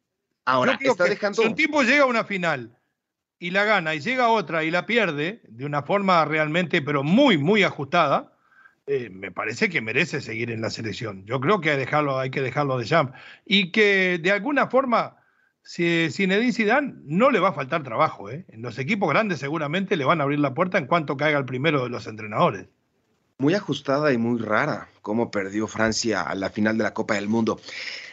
Ahora, 0.44 0.78
está 0.80 1.04
dejando... 1.04 1.40
Si 1.40 1.48
un 1.48 1.54
tipo 1.54 1.82
llega 1.82 2.02
a 2.02 2.06
una 2.06 2.24
final 2.24 2.76
y 3.38 3.50
la 3.50 3.64
gana 3.64 3.94
y 3.94 4.00
llega 4.00 4.28
otra 4.28 4.64
y 4.64 4.70
la 4.70 4.86
pierde 4.86 5.40
de 5.48 5.64
una 5.64 5.82
forma 5.82 6.24
realmente, 6.24 6.82
pero 6.82 7.04
muy, 7.04 7.38
muy 7.38 7.62
ajustada, 7.62 8.31
eh, 8.86 9.10
me 9.10 9.30
parece 9.30 9.68
que 9.68 9.80
merece 9.80 10.20
seguir 10.20 10.50
en 10.50 10.60
la 10.60 10.70
selección. 10.70 11.24
Yo 11.24 11.40
creo 11.40 11.60
que 11.60 11.70
hay, 11.70 11.76
dejarlo, 11.76 12.18
hay 12.18 12.30
que 12.30 12.42
dejarlo 12.42 12.78
de 12.78 12.88
jump. 12.88 13.14
Y 13.46 13.70
que 13.70 14.18
de 14.20 14.32
alguna 14.32 14.68
forma, 14.68 15.16
si 15.62 16.10
Zinedine 16.10 16.52
Zidane 16.52 16.94
no 17.04 17.30
le 17.30 17.38
va 17.38 17.50
a 17.50 17.52
faltar 17.52 17.84
trabajo. 17.84 18.28
¿eh? 18.30 18.44
En 18.48 18.62
los 18.62 18.78
equipos 18.78 19.08
grandes 19.08 19.38
seguramente 19.38 19.96
le 19.96 20.04
van 20.04 20.20
a 20.20 20.24
abrir 20.24 20.40
la 20.40 20.54
puerta 20.54 20.78
en 20.78 20.86
cuanto 20.86 21.16
caiga 21.16 21.38
el 21.38 21.44
primero 21.44 21.84
de 21.84 21.90
los 21.90 22.06
entrenadores. 22.06 22.66
Muy 23.38 23.54
ajustada 23.54 24.12
y 24.12 24.18
muy 24.18 24.40
rara 24.40 24.88
cómo 25.00 25.30
perdió 25.30 25.66
Francia 25.66 26.22
a 26.22 26.34
la 26.34 26.50
final 26.50 26.76
de 26.76 26.84
la 26.84 26.94
Copa 26.94 27.14
del 27.14 27.28
Mundo. 27.28 27.60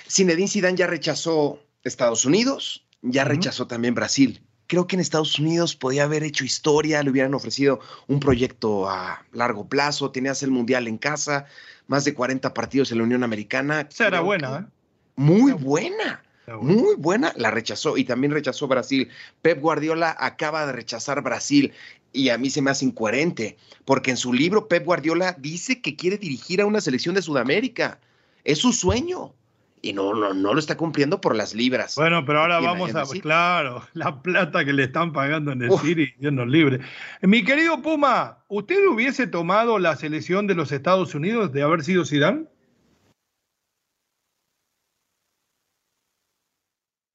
Zinedine 0.07 0.47
Zidane 0.47 0.77
ya 0.77 0.87
rechazó 0.87 1.63
Estados 1.83 2.25
Unidos, 2.25 2.87
ya 3.01 3.23
rechazó 3.23 3.67
también 3.67 3.95
Brasil 3.95 4.41
creo 4.69 4.85
que 4.85 4.95
en 4.95 5.01
Estados 5.01 5.39
Unidos 5.39 5.75
podía 5.75 6.03
haber 6.03 6.23
hecho 6.23 6.45
historia, 6.45 7.01
le 7.01 7.09
hubieran 7.09 7.33
ofrecido 7.33 7.79
un 8.07 8.19
proyecto 8.19 8.87
a 8.87 9.25
largo 9.33 9.67
plazo, 9.67 10.11
tenías 10.11 10.43
el 10.43 10.51
Mundial 10.51 10.87
en 10.87 10.99
casa, 10.99 11.47
más 11.87 12.05
de 12.05 12.13
40 12.13 12.53
partidos 12.53 12.91
en 12.91 12.99
la 12.99 13.03
Unión 13.03 13.23
Americana. 13.23 13.87
Esa 13.89 14.07
era 14.07 14.21
buena, 14.21 14.59
¿eh? 14.59 14.71
Muy 15.15 15.51
buena. 15.51 16.23
Muy 16.61 16.95
buena, 16.95 17.31
la 17.35 17.51
rechazó 17.51 17.97
y 17.97 18.03
también 18.05 18.31
rechazó 18.31 18.67
Brasil. 18.67 19.09
Pep 19.41 19.59
Guardiola 19.59 20.15
acaba 20.17 20.65
de 20.65 20.71
rechazar 20.71 21.21
Brasil 21.21 21.73
y 22.11 22.29
a 22.29 22.37
mí 22.37 22.49
se 22.49 22.61
me 22.61 22.71
hace 22.71 22.85
incoherente, 22.85 23.57
porque 23.85 24.11
en 24.11 24.17
su 24.17 24.33
libro 24.33 24.67
Pep 24.67 24.83
Guardiola 24.85 25.35
dice 25.37 25.81
que 25.81 25.95
quiere 25.95 26.17
dirigir 26.17 26.61
a 26.61 26.65
una 26.65 26.81
selección 26.81 27.13
de 27.13 27.21
Sudamérica. 27.21 27.99
Es 28.43 28.59
su 28.59 28.73
sueño 28.73 29.33
y 29.81 29.93
no, 29.93 30.13
no, 30.13 30.33
no 30.33 30.53
lo 30.53 30.59
está 30.59 30.77
cumpliendo 30.77 31.21
por 31.21 31.35
las 31.35 31.53
libras. 31.53 31.95
Bueno, 31.95 32.25
pero 32.25 32.41
ahora 32.41 32.59
vamos 32.59 32.93
a, 32.95 33.03
claro, 33.19 33.83
la 33.93 34.21
plata 34.21 34.65
que 34.65 34.73
le 34.73 34.83
están 34.83 35.13
pagando 35.13 35.51
en 35.51 35.61
el 35.61 35.71
City, 35.79 36.13
Dios 36.17 36.33
nos 36.33 36.47
libre. 36.47 36.79
Mi 37.21 37.43
querido 37.43 37.81
Puma, 37.81 38.43
¿usted 38.47 38.85
hubiese 38.87 39.27
tomado 39.27 39.79
la 39.79 39.95
selección 39.95 40.47
de 40.47 40.55
los 40.55 40.71
Estados 40.71 41.15
Unidos 41.15 41.51
de 41.51 41.61
haber 41.61 41.83
sido 41.83 42.05
Zidane? 42.05 42.45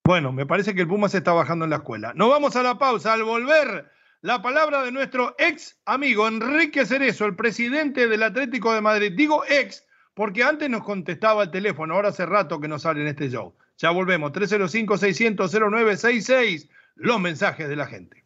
Bueno, 0.06 0.32
me 0.32 0.44
parece 0.44 0.74
que 0.74 0.82
el 0.82 0.88
Puma 0.88 1.08
se 1.08 1.18
está 1.18 1.32
bajando 1.32 1.64
en 1.64 1.70
la 1.70 1.76
escuela. 1.76 2.12
Nos 2.14 2.28
vamos 2.28 2.56
a 2.56 2.62
la 2.62 2.78
pausa. 2.78 3.14
Al 3.14 3.24
volver, 3.24 3.90
la 4.20 4.42
palabra 4.42 4.82
de 4.82 4.92
nuestro 4.92 5.34
ex 5.38 5.78
amigo 5.86 6.28
Enrique 6.28 6.84
Cerezo, 6.84 7.24
el 7.24 7.36
presidente 7.36 8.06
del 8.06 8.22
Atlético 8.22 8.74
de 8.74 8.82
Madrid. 8.82 9.12
Digo 9.16 9.44
ex 9.48 9.83
porque 10.14 10.44
antes 10.44 10.70
nos 10.70 10.84
contestaba 10.84 11.42
el 11.42 11.50
teléfono, 11.50 11.94
ahora 11.94 12.10
hace 12.10 12.24
rato 12.24 12.60
que 12.60 12.68
no 12.68 12.78
sale 12.78 13.00
en 13.02 13.08
este 13.08 13.28
show. 13.28 13.52
Ya 13.78 13.90
volvemos, 13.90 14.30
305-600-0966, 14.32 16.68
los 16.94 17.20
mensajes 17.20 17.68
de 17.68 17.76
la 17.76 17.86
gente. 17.86 18.24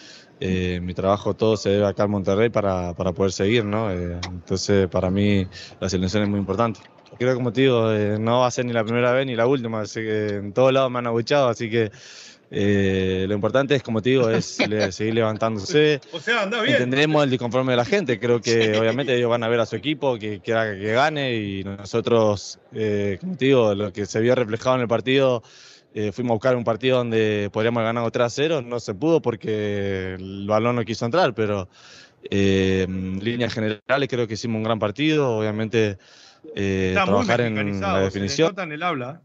eh, 0.47 0.81
mi 0.81 0.93
trabajo 0.93 1.35
todo 1.35 1.57
se 1.57 1.71
debe 1.71 1.87
acá 1.87 2.05
en 2.05 2.11
Monterrey 2.11 2.51
para, 2.51 2.93
poder 2.93 3.33
seguir, 3.33 3.65
¿no? 3.65 3.91
Eh, 3.91 4.19
entonces, 4.29 4.89
para 4.89 5.11
mí, 5.11 5.47
la 5.81 5.89
selección 5.89 6.23
es 6.23 6.29
muy 6.29 6.39
importante 6.39 6.81
creo 7.17 7.37
como 7.37 7.53
te 7.53 7.61
digo, 7.61 7.93
eh, 7.93 8.19
no 8.19 8.41
va 8.41 8.49
a 8.49 8.51
ser 8.51 8.65
ni 8.65 8.73
la 8.73 8.83
primera 8.83 9.13
vez 9.13 9.25
ni 9.25 9.37
la 9.37 9.47
última, 9.47 9.83
así 9.83 10.01
que 10.01 10.27
en 10.29 10.53
todos 10.53 10.73
lados 10.73 10.91
me 10.91 10.99
han 10.99 11.07
abuchado, 11.07 11.49
así 11.49 11.71
que 11.71 11.93
eh, 12.51 13.25
lo 13.27 13.35
importante 13.35 13.75
es, 13.75 13.83
como 13.83 14.03
te 14.03 14.11
digo, 14.11 14.31
es 14.31 14.59
seguir 14.91 15.15
levantándose. 15.15 16.01
O 16.13 16.21
sea, 16.21 16.43
anda 16.43 16.63
bien. 16.63 16.75
Entendemos 16.75 17.25
el 17.25 17.31
disconforme 17.31 17.73
de 17.73 17.77
la 17.77 17.85
gente, 17.85 18.19
creo 18.19 18.41
que 18.41 18.79
obviamente 18.79 19.17
ellos 19.17 19.31
van 19.31 19.43
a 19.43 19.49
ver 19.49 19.61
a 19.61 19.67
su 19.67 19.77
equipo, 19.77 20.19
que 20.19 20.41
que 20.41 20.93
gane 20.93 21.35
y 21.35 21.65
nosotros, 21.65 22.59
eh, 22.73 23.19
como 23.21 23.37
te 23.37 23.47
digo, 23.47 23.75
lo 23.75 23.93
que 23.93 24.07
se 24.07 24.21
vio 24.21 24.35
reflejado 24.35 24.77
en 24.77 24.83
el 24.83 24.89
partido, 24.89 25.43
fuimos 26.13 26.31
a 26.31 26.35
buscar 26.35 26.57
un 26.57 26.65
partido 26.65 26.99
donde 26.99 27.51
podríamos 27.53 27.81
haber 27.81 27.95
ganado 27.95 28.11
3 28.11 28.27
a 28.27 28.31
0, 28.31 28.63
no 28.63 28.81
se 28.81 28.95
pudo 28.95 29.23
porque 29.23 30.15
el 30.15 30.47
balón 30.47 30.77
no 30.77 30.85
quiso 30.85 31.05
entrar, 31.05 31.35
pero 31.35 31.69
en 32.31 33.23
líneas 33.23 33.55
generales 33.55 34.09
creo 34.09 34.27
que 34.27 34.35
hicimos 34.35 34.57
un 34.57 34.65
gran 34.65 34.79
partido, 34.79 35.39
obviamente 35.39 35.99
eh, 36.55 36.93
trabajar 36.95 37.41
en 37.41 37.81
la 37.81 38.01
definición. 38.01 38.55
en 38.59 38.73
el 38.73 38.83
habla. 38.83 39.21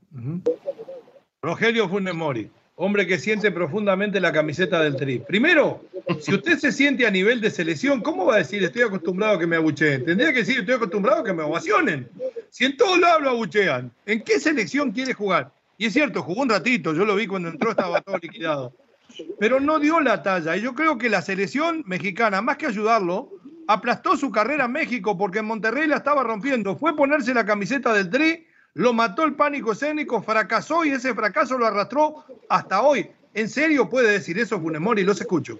Rogelio 1.42 1.88
Funes 1.90 2.14
Mori, 2.14 2.50
hombre 2.76 3.08
que 3.08 3.18
siente 3.18 3.52
profundamente 3.52 4.20
la 4.20 4.32
camiseta 4.32 4.82
del 4.82 4.96
Tri. 4.96 5.20
Primero, 5.20 5.84
si 6.20 6.34
usted 6.34 6.58
se 6.58 6.72
siente 6.72 7.06
a 7.06 7.12
nivel 7.12 7.42
de 7.42 7.50
selección, 7.50 8.02
¿cómo 8.02 8.26
va 8.26 8.36
a 8.36 8.38
decir 8.40 8.64
estoy 8.64 8.84
acostumbrado 8.84 9.36
a 9.36 9.40
que 9.40 9.48
me 9.48 9.56
abucheen? 9.56 10.06
Tendría 10.06 10.34
que 10.34 10.40
decir 10.40 10.60
estoy 10.60 10.76
acostumbrado 10.76 11.22
a 11.22 11.24
que 11.24 11.34
me 11.34 11.44
ovacionen. 11.44 12.10
Si 12.50 12.66
en 12.66 12.78
todos 12.78 13.00
lados 13.00 13.22
lo 13.22 13.30
abuchean, 13.30 13.92
¿en 14.06 14.22
qué 14.24 14.40
selección 14.40 14.92
quiere 14.92 15.14
jugar? 15.14 15.52
Y 15.80 15.86
es 15.86 15.94
cierto, 15.94 16.22
jugó 16.22 16.42
un 16.42 16.50
ratito, 16.50 16.94
yo 16.94 17.06
lo 17.06 17.16
vi 17.16 17.26
cuando 17.26 17.48
entró, 17.48 17.72
estaba 17.72 18.02
todo 18.02 18.18
liquidado. 18.18 18.74
Pero 19.40 19.62
no 19.62 19.80
dio 19.80 20.02
la 20.02 20.22
talla. 20.22 20.58
Y 20.58 20.62
yo 20.62 20.76
creo 20.76 20.98
que 20.98 21.10
la 21.10 21.22
selección 21.22 21.84
mexicana, 21.86 22.42
más 22.42 22.58
que 22.58 22.68
ayudarlo, 22.68 23.32
aplastó 23.66 24.18
su 24.18 24.30
carrera 24.30 24.66
en 24.66 24.74
México 24.74 25.18
porque 25.18 25.40
en 25.40 25.46
Monterrey 25.46 25.88
la 25.88 25.96
estaba 25.96 26.22
rompiendo. 26.22 26.76
Fue 26.76 26.98
ponerse 26.98 27.34
la 27.34 27.46
camiseta 27.46 27.94
del 27.94 28.10
Tri, 28.10 28.46
lo 28.74 28.92
mató 28.92 29.24
el 29.24 29.36
pánico 29.36 29.72
escénico, 29.72 30.22
fracasó 30.22 30.84
y 30.84 30.90
ese 30.90 31.16
fracaso 31.16 31.58
lo 31.58 31.66
arrastró 31.66 32.26
hasta 32.50 32.82
hoy. 32.82 33.10
¿En 33.34 33.48
serio 33.48 33.90
puede 33.90 34.12
decir 34.12 34.38
eso 34.38 34.60
Funemori? 34.60 35.04
Los 35.04 35.22
escucho. 35.22 35.58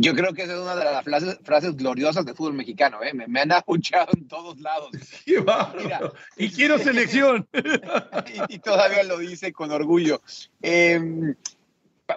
Yo 0.00 0.14
creo 0.14 0.32
que 0.32 0.42
esa 0.42 0.54
es 0.54 0.60
una 0.60 0.76
de 0.76 0.84
las 0.84 1.38
frases, 1.42 1.76
gloriosas 1.76 2.24
del 2.24 2.34
fútbol 2.34 2.54
mexicano. 2.54 3.02
¿eh? 3.02 3.12
Me, 3.12 3.40
han 3.40 3.52
escuchado 3.52 4.12
en 4.16 4.26
todos 4.28 4.58
lados. 4.60 4.90
y 6.36 6.50
quiero 6.50 6.78
selección. 6.80 7.46
y, 8.48 8.58
todavía 8.58 9.02
lo 9.04 9.18
dice 9.18 9.52
con 9.52 9.70
orgullo. 9.70 10.22
Eh, 10.62 11.34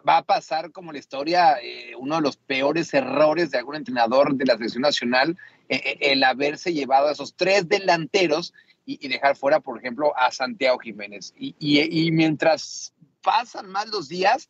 va 0.08 0.18
a 0.18 0.24
pasar 0.24 0.72
como 0.72 0.92
la 0.92 1.00
historia, 1.00 1.58
eh, 1.62 1.96
uno 1.96 2.16
de 2.16 2.22
los 2.22 2.38
peores 2.38 2.94
errores 2.94 3.52
de 3.52 3.58
algún 3.60 3.76
entrenador 3.76 4.36
de 4.36 4.46
la 4.46 4.56
selección 4.56 4.82
nacional, 4.82 5.38
eh, 5.70 5.82
eh, 5.84 5.98
el 6.12 6.24
haberse 6.24 6.74
llevado 6.74 7.08
a 7.08 7.12
esos 7.12 7.36
tres 7.36 7.68
delanteros 7.68 8.54
y, 8.86 9.08
dejar 9.08 9.36
fuera, 9.36 9.60
por 9.62 9.78
ejemplo, 9.78 10.14
a 10.18 10.32
Santiago 10.32 10.78
Jiménez. 10.78 11.34
Y, 11.38 12.12
mientras 12.12 12.94
pasan 13.22 13.70
más 13.70 13.88
los 13.88 14.10
días, 14.10 14.50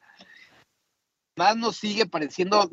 más 1.35 1.55
nos 1.55 1.77
sigue 1.77 2.07
pareciendo 2.07 2.71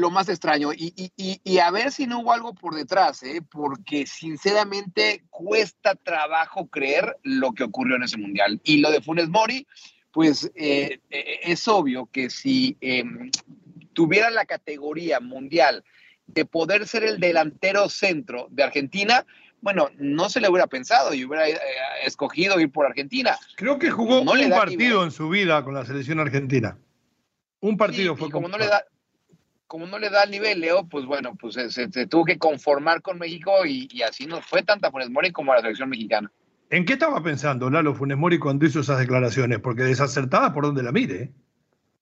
lo 0.00 0.10
más 0.10 0.28
extraño. 0.28 0.70
Y, 0.72 1.58
a 1.58 1.70
ver 1.70 1.92
si 1.92 2.06
no 2.06 2.20
hubo 2.20 2.32
algo 2.32 2.54
por 2.54 2.74
detrás, 2.74 3.22
¿eh? 3.22 3.42
porque 3.50 4.06
sinceramente 4.06 5.24
cuesta 5.30 5.94
trabajo 5.94 6.66
creer 6.68 7.16
lo 7.22 7.52
que 7.52 7.64
ocurrió 7.64 7.96
en 7.96 8.04
ese 8.04 8.16
mundial. 8.16 8.60
Y 8.64 8.78
lo 8.78 8.90
de 8.90 9.02
Funes 9.02 9.28
Mori, 9.28 9.66
pues 10.10 10.50
eh, 10.54 11.00
eh, 11.10 11.40
es 11.42 11.68
obvio 11.68 12.08
que 12.10 12.30
si 12.30 12.76
em, 12.80 13.30
tuviera 13.92 14.30
la 14.30 14.46
categoría 14.46 15.20
mundial 15.20 15.84
de 16.26 16.44
poder 16.44 16.86
ser 16.86 17.04
el 17.04 17.20
delantero 17.20 17.88
centro 17.88 18.48
de 18.50 18.62
Argentina, 18.62 19.26
bueno, 19.60 19.90
no 19.98 20.30
se 20.30 20.40
le 20.40 20.48
hubiera 20.48 20.66
pensado 20.66 21.12
y 21.12 21.24
hubiera 21.24 21.44
escogido 22.04 22.58
ir 22.60 22.72
por 22.72 22.86
Argentina. 22.86 23.36
Creo 23.56 23.78
que 23.78 23.90
jugó 23.90 24.22
un 24.22 24.50
partido 24.50 25.04
en 25.04 25.10
su 25.10 25.28
vida 25.28 25.62
con 25.64 25.74
la 25.74 25.84
selección 25.84 26.18
argentina. 26.18 26.78
Un 27.60 27.76
partido 27.76 28.16
fue 28.16 28.30
como 28.30 28.48
no 28.48 28.56
le 28.56 28.66
da 28.66 28.84
como 29.70 29.86
no 29.86 30.00
le 30.00 30.10
da 30.10 30.24
el 30.24 30.32
nivel, 30.32 30.58
Leo, 30.58 30.82
pues 30.88 31.06
bueno, 31.06 31.36
pues 31.36 31.54
se, 31.54 32.06
tuvo 32.08 32.24
que 32.24 32.38
conformar 32.38 33.02
con 33.02 33.20
México 33.20 33.64
y, 33.64 34.02
así 34.02 34.26
no 34.26 34.42
fue 34.42 34.64
tanta 34.64 34.90
Funes 34.90 35.10
Mori 35.10 35.30
como 35.30 35.54
la 35.54 35.60
selección 35.60 35.88
mexicana. 35.88 36.28
¿En 36.70 36.84
qué 36.84 36.94
estaba 36.94 37.22
pensando 37.22 37.70
Lalo 37.70 37.94
Funes 37.94 38.18
Mori 38.18 38.40
cuando 38.40 38.66
hizo 38.66 38.80
esas 38.80 38.98
declaraciones? 38.98 39.60
Porque 39.60 39.84
desacertada 39.84 40.52
por 40.52 40.64
donde 40.64 40.82
la 40.82 40.90
mire. 40.90 41.30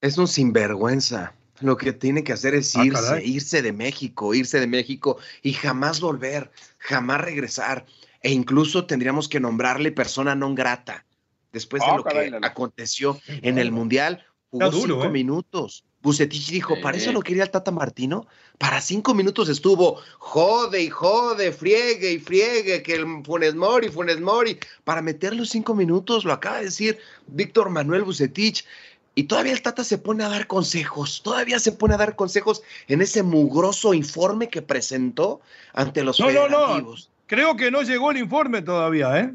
Es 0.01 0.17
un 0.17 0.27
sinvergüenza. 0.27 1.35
Lo 1.61 1.77
que 1.77 1.93
tiene 1.93 2.25
que 2.25 2.33
hacer 2.33 2.55
es 2.55 2.75
ah, 2.75 2.87
irse, 2.87 3.23
irse 3.23 3.61
de 3.61 3.75
México, 3.75 4.33
irse 4.33 4.61
de 4.61 4.67
México 4.67 5.19
y 5.43 5.53
jamás 5.53 6.01
volver, 6.01 6.51
jamás 6.79 7.21
regresar. 7.21 7.85
E 8.23 8.33
incluso 8.33 8.87
tendríamos 8.87 9.29
que 9.29 9.41
nombrarle 9.41 9.93
persona 9.93 10.35
non 10.35 10.55
grata. 10.55 11.05
Después 11.53 11.83
de 11.83 11.91
ah, 11.91 11.97
lo 11.99 12.05
que 12.05 12.33
aconteció 12.41 13.21
en 13.27 13.59
el 13.59 13.73
Mundial, 13.73 14.25
jugó 14.49 14.73
cinco 14.73 15.05
¿eh? 15.05 15.11
minutos 15.11 15.85
Bucetich 16.03 16.51
dijo, 16.51 16.81
¿para 16.81 16.97
eso 16.97 17.13
lo 17.13 17.23
quería 17.23 17.43
el 17.43 17.51
Tata 17.51 17.71
Martino? 17.71 18.27
Para 18.57 18.81
cinco 18.81 19.15
minutos 19.15 19.49
estuvo 19.49 20.01
jode 20.19 20.83
y 20.83 20.91
jode, 20.91 21.53
friegue 21.53 22.13
y 22.13 22.19
friegue, 22.19 22.83
que 22.83 22.95
el 22.95 23.23
Funes 23.25 23.55
Mori, 23.55 23.89
Funes 23.89 24.21
Mori, 24.21 24.59
para 24.85 25.03
meter 25.03 25.35
los 25.35 25.51
cinco 25.51 25.75
minutos, 25.75 26.25
lo 26.25 26.33
acaba 26.33 26.59
de 26.59 26.67
decir 26.67 26.99
Víctor 27.27 27.71
Manuel 27.71 28.05
Bucetich. 28.05 28.65
Y 29.17 29.25
todavía 29.25 29.53
el 29.53 29.63
Tata 29.63 29.83
se 29.83 29.99
pone 29.99 30.23
a 30.23 30.29
dar 30.29 30.47
consejos, 30.47 31.23
todavía 31.25 31.59
se 31.59 31.73
pone 31.73 31.95
a 31.95 31.99
dar 31.99 32.15
consejos 32.15 32.63
en 32.87 33.03
ese 33.03 33.25
mugroso 33.25 33.93
informe 33.93 34.49
que 34.49 34.63
presentó 34.63 35.41
ante 35.73 36.05
los 36.05 36.21
no, 36.21 36.31
No, 36.31 36.49
no, 36.49 36.95
creo 37.27 37.57
que 37.57 37.73
no 37.73 37.83
llegó 37.83 38.13
el 38.13 38.19
informe 38.19 38.63
todavía, 38.63 39.19
¿eh? 39.19 39.35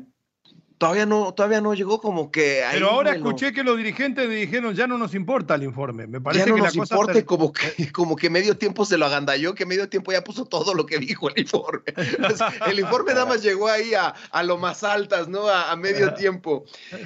Todavía 0.83 1.05
no, 1.05 1.33
todavía 1.33 1.61
no 1.61 1.73
llegó 1.73 2.01
como 2.01 2.29
que. 2.29 2.61
Pero 2.73 2.89
ahora 2.89 3.15
escuché 3.15 3.53
que 3.53 3.63
los 3.63 3.77
dirigentes 3.77 4.29
dijeron 4.29 4.75
ya 4.75 4.85
no 4.85 4.97
nos 4.97 5.15
importa 5.15 5.55
el 5.55 5.63
informe. 5.63 6.07
Me 6.07 6.19
parece 6.19 6.43
ya 6.43 6.49
no 6.49 6.55
que 6.55 6.61
nos 6.61 6.75
la 6.75 6.83
importa 6.83 7.25
como 7.25 7.53
que, 7.53 7.91
como 7.93 8.17
que 8.17 8.29
medio 8.29 8.57
tiempo 8.57 8.85
se 8.85 8.97
lo 8.97 9.05
agandalló, 9.05 9.55
que 9.55 9.65
medio 9.65 9.87
tiempo 9.87 10.11
ya 10.11 10.23
puso 10.25 10.43
todo 10.43 10.73
lo 10.73 10.85
que 10.85 10.97
dijo 10.99 11.29
el 11.29 11.39
informe. 11.39 11.83
el 12.67 12.79
informe 12.79 13.13
nada 13.13 13.25
más 13.25 13.41
llegó 13.41 13.69
ahí 13.69 13.93
a, 13.93 14.13
a 14.31 14.43
lo 14.43 14.57
más 14.57 14.83
altas, 14.83 15.29
¿no? 15.29 15.47
A, 15.47 15.73
medio 15.77 16.13
tiempo. 16.15 16.65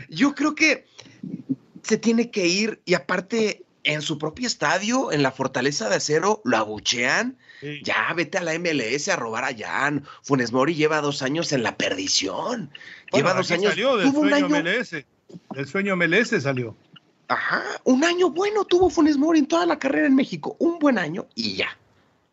Yo 0.09 0.33
creo 0.33 0.55
que 0.55 0.87
se 1.83 1.97
tiene 1.97 2.31
que 2.31 2.47
ir 2.47 2.81
y 2.83 2.95
aparte 2.95 3.63
en 3.83 4.01
su 4.01 4.17
propio 4.17 4.47
estadio, 4.47 5.11
en 5.11 5.21
la 5.21 5.31
Fortaleza 5.31 5.87
de 5.87 5.97
Acero, 5.97 6.41
lo 6.43 6.57
abuchean. 6.57 7.37
Ya, 7.83 8.13
vete 8.15 8.37
a 8.37 8.41
la 8.41 8.57
MLS 8.59 9.07
a 9.09 9.15
robar 9.15 9.43
a 9.43 9.55
Jan. 9.55 10.03
Funes 10.21 10.51
Mori 10.51 10.75
lleva 10.75 11.01
dos 11.01 11.21
años 11.21 11.51
en 11.53 11.63
la 11.63 11.75
perdición. 11.75 12.69
lleva 13.11 13.33
dos 13.33 13.49
años. 13.51 13.71
Salió 13.71 13.97
del 13.97 14.11
sueño 14.11 14.49
MLS. 14.49 15.05
El 15.55 15.67
sueño 15.67 15.95
MLS 15.95 16.41
salió. 16.41 16.75
Ajá, 17.29 17.61
un 17.83 18.03
año 18.05 18.29
bueno 18.29 18.63
tuvo 18.63 18.89
Funes 18.89 19.17
Mori 19.17 19.39
en 19.39 19.47
toda 19.47 19.65
la 19.65 19.79
carrera 19.79 20.07
en 20.07 20.15
México. 20.15 20.55
Un 20.59 20.79
buen 20.79 20.97
año 20.97 21.27
y 21.35 21.55
ya. 21.55 21.69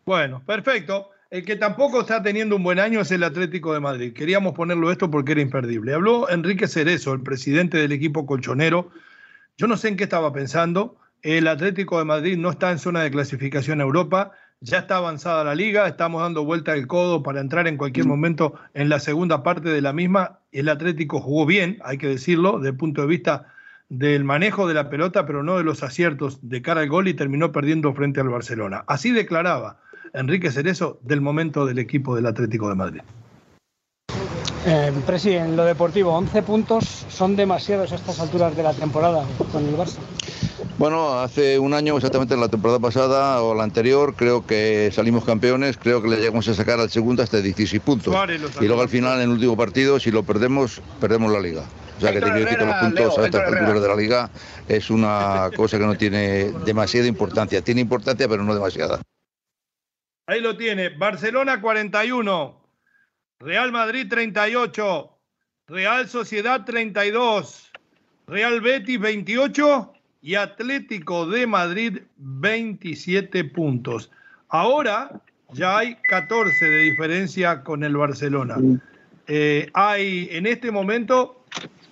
Bueno, 0.05 0.43
perfecto. 0.45 1.11
El 1.31 1.45
que 1.45 1.57
tampoco 1.57 2.03
está 2.03 2.23
teniendo 2.23 2.55
un 2.55 2.63
buen 2.63 2.79
año 2.79 3.01
es 3.01 3.11
el 3.11 3.25
Atlético 3.25 3.73
de 3.75 3.81
Madrid. 3.81 4.13
Queríamos 4.13 4.55
ponerlo 4.55 4.93
esto 4.93 5.11
porque 5.11 5.33
era 5.33 5.41
imperdible. 5.41 5.95
Habló 5.95 6.29
Enrique 6.31 6.69
Cerezo, 6.69 7.13
el 7.13 7.23
presidente 7.23 7.79
del 7.79 7.91
equipo 7.91 8.25
colchonero. 8.25 8.91
Yo 9.57 9.67
no 9.67 9.77
sé 9.77 9.89
en 9.89 9.97
qué 9.97 10.05
estaba 10.05 10.33
pensando 10.33 10.97
el 11.25 11.49
Atlético 11.49 11.99
de 11.99 12.05
Madrid 12.05 12.37
no 12.37 12.51
está 12.51 12.71
en 12.71 12.79
zona 12.79 13.03
de 13.03 13.11
clasificación 13.11 13.81
a 13.81 13.85
Europa, 13.85 14.33
ya 14.61 14.79
está 14.79 14.97
avanzada 14.97 15.45
la 15.45 15.55
liga, 15.55 15.87
estamos 15.87 16.23
dando 16.23 16.45
vuelta 16.45 16.75
el 16.75 16.87
codo 16.87 17.23
para 17.23 17.41
entrar 17.41 17.67
en 17.69 17.77
cualquier 17.77 18.07
mm. 18.07 18.09
momento 18.09 18.55
en 18.75 18.89
la 18.89 19.01
segunda 19.01 19.43
parte 19.43 19.69
de 19.69 19.81
la 19.81 19.93
misma. 19.93 20.39
El 20.53 20.69
Atlético 20.69 21.21
jugó 21.21 21.47
bien, 21.47 21.79
hay 21.85 21.99
que 21.99 22.09
decirlo, 22.09 22.59
desde 22.59 22.71
el 22.71 22.77
punto 22.77 23.03
de 23.03 23.09
vista 23.09 23.47
del 23.89 24.25
manejo 24.25 24.67
de 24.67 24.75
la 24.75 24.89
pelota, 24.89 25.27
pero 25.27 25.43
no 25.43 25.59
de 25.59 25.65
los 25.65 25.83
aciertos 25.83 26.39
de 26.43 26.63
cara 26.63 26.81
al 26.81 26.89
gol 26.89 27.09
y 27.09 27.15
terminó 27.15 27.53
perdiendo 27.53 27.93
frente 27.93 28.21
al 28.21 28.29
Barcelona. 28.29 28.85
Así 28.87 29.11
declaraba 29.13 29.79
Enrique 30.15 30.51
Cerezo 30.51 30.99
del 31.03 31.21
momento 31.21 31.67
del 31.67 31.79
equipo 31.79 32.17
del 32.17 32.27
Atlético 32.27 32.69
de 32.69 32.75
Madrid. 32.75 33.03
Eh, 34.67 34.93
presidente, 35.05 35.51
en 35.51 35.57
lo 35.57 35.65
deportivo, 35.67 36.13
11 36.17 36.43
puntos 36.43 37.05
son 37.11 37.37
demasiados 37.37 37.93
a 37.93 37.97
estas 37.97 38.19
alturas 38.19 38.57
de 38.57 38.63
la 38.63 38.73
temporada 38.73 39.27
con 39.53 39.63
el 39.67 39.77
Barça. 39.77 39.99
Bueno, 40.77 41.21
hace 41.21 41.59
un 41.61 41.73
año, 41.73 41.97
exactamente 41.97 42.35
en 42.35 42.41
la 42.41 42.49
temporada 42.49 42.81
pasada 42.81 43.41
o 43.43 43.55
la 43.55 43.63
anterior, 43.63 44.15
creo 44.17 44.45
que 44.45 44.91
salimos 44.93 45.25
campeones, 45.25 45.77
creo 45.77 46.03
que 46.03 46.09
le 46.09 46.17
llegamos 46.17 46.49
a 46.49 46.55
sacar 46.55 46.81
al 46.81 46.91
segundo 46.91 47.23
hasta 47.23 47.41
16 47.41 47.81
puntos. 47.81 48.15
Y 48.61 48.67
luego 48.67 48.83
al 48.83 48.89
final, 48.89 49.19
en 49.19 49.29
el 49.29 49.31
último 49.31 49.57
partido, 49.57 50.01
si 50.01 50.11
lo 50.11 50.25
perdemos, 50.25 50.83
perdemos 51.01 51.33
la 51.33 51.39
liga. 51.39 51.65
O 51.97 52.01
sea 52.01 52.13
que 52.13 52.19
te 52.19 52.25
quiero 52.25 52.41
decir 52.41 52.59
que 52.59 52.67
los 52.67 52.75
puntos 52.75 53.19
a 53.19 53.25
estas 53.25 53.53
alturas 53.53 53.81
de 53.81 53.89
la 53.89 53.95
liga 53.95 54.31
es 54.69 54.91
una 54.91 55.49
cosa 55.57 55.79
que 55.79 55.87
no 55.87 55.97
tiene 55.97 56.51
demasiada 56.65 57.07
importancia. 57.07 57.63
Tiene 57.63 57.81
importancia, 57.81 58.29
pero 58.29 58.43
no 58.43 58.53
demasiada. 58.53 59.01
Ahí 60.27 60.41
lo 60.41 60.57
tiene. 60.57 60.89
Barcelona 60.89 61.61
41, 61.61 62.69
Real 63.39 63.71
Madrid 63.71 64.07
38, 64.11 65.19
Real 65.69 66.09
Sociedad 66.09 66.65
32, 66.65 67.71
Real 68.27 68.61
Betis 68.61 68.99
28 68.99 69.94
y 70.25 70.37
Atlético 70.37 71.27
de 71.27 71.47
Madrid 71.47 71.99
27 72.17 73.45
puntos. 73.45 74.11
Ahora 74.49 75.21
ya 75.53 75.77
hay 75.77 75.97
14 76.09 76.65
de 76.65 76.79
diferencia 76.79 77.63
con 77.63 77.85
el 77.85 77.95
Barcelona. 77.95 78.57
Eh, 79.27 79.69
hay 79.75 80.31
en 80.33 80.47
este 80.47 80.71
momento 80.71 81.45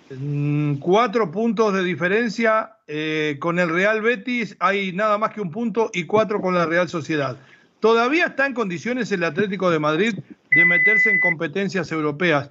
mm, 0.09 0.77
cuatro 0.77 1.29
puntos 1.29 1.75
de 1.75 1.83
diferencia 1.83 2.77
eh, 2.87 3.37
con 3.39 3.59
el 3.59 3.69
Real 3.69 4.01
Betis, 4.01 4.57
hay 4.59 4.93
nada 4.93 5.19
más 5.19 5.31
que 5.31 5.39
un 5.39 5.51
punto 5.51 5.91
y 5.93 6.05
cuatro 6.05 6.41
con 6.41 6.55
la 6.55 6.65
Real 6.65 6.89
Sociedad. 6.89 7.37
Todavía 7.81 8.25
está 8.25 8.47
en 8.47 8.55
condiciones 8.55 9.11
el 9.11 9.23
Atlético 9.25 9.69
de 9.69 9.77
Madrid 9.77 10.15
de 10.49 10.65
meterse 10.65 11.11
en 11.11 11.19
competencias 11.19 11.91
europeas. 11.91 12.49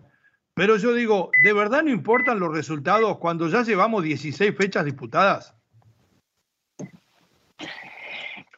Pero 0.55 0.77
yo 0.77 0.95
digo, 0.95 1.33
¿de 1.43 1.53
verdad 1.53 1.83
no 1.83 1.91
importan 1.91 2.39
los 2.39 2.55
resultados 2.55 3.19
cuando 3.19 3.49
ya 3.49 3.65
llevamos 3.65 4.05
16 4.05 4.55
fechas 4.57 4.85
disputadas? 4.85 5.57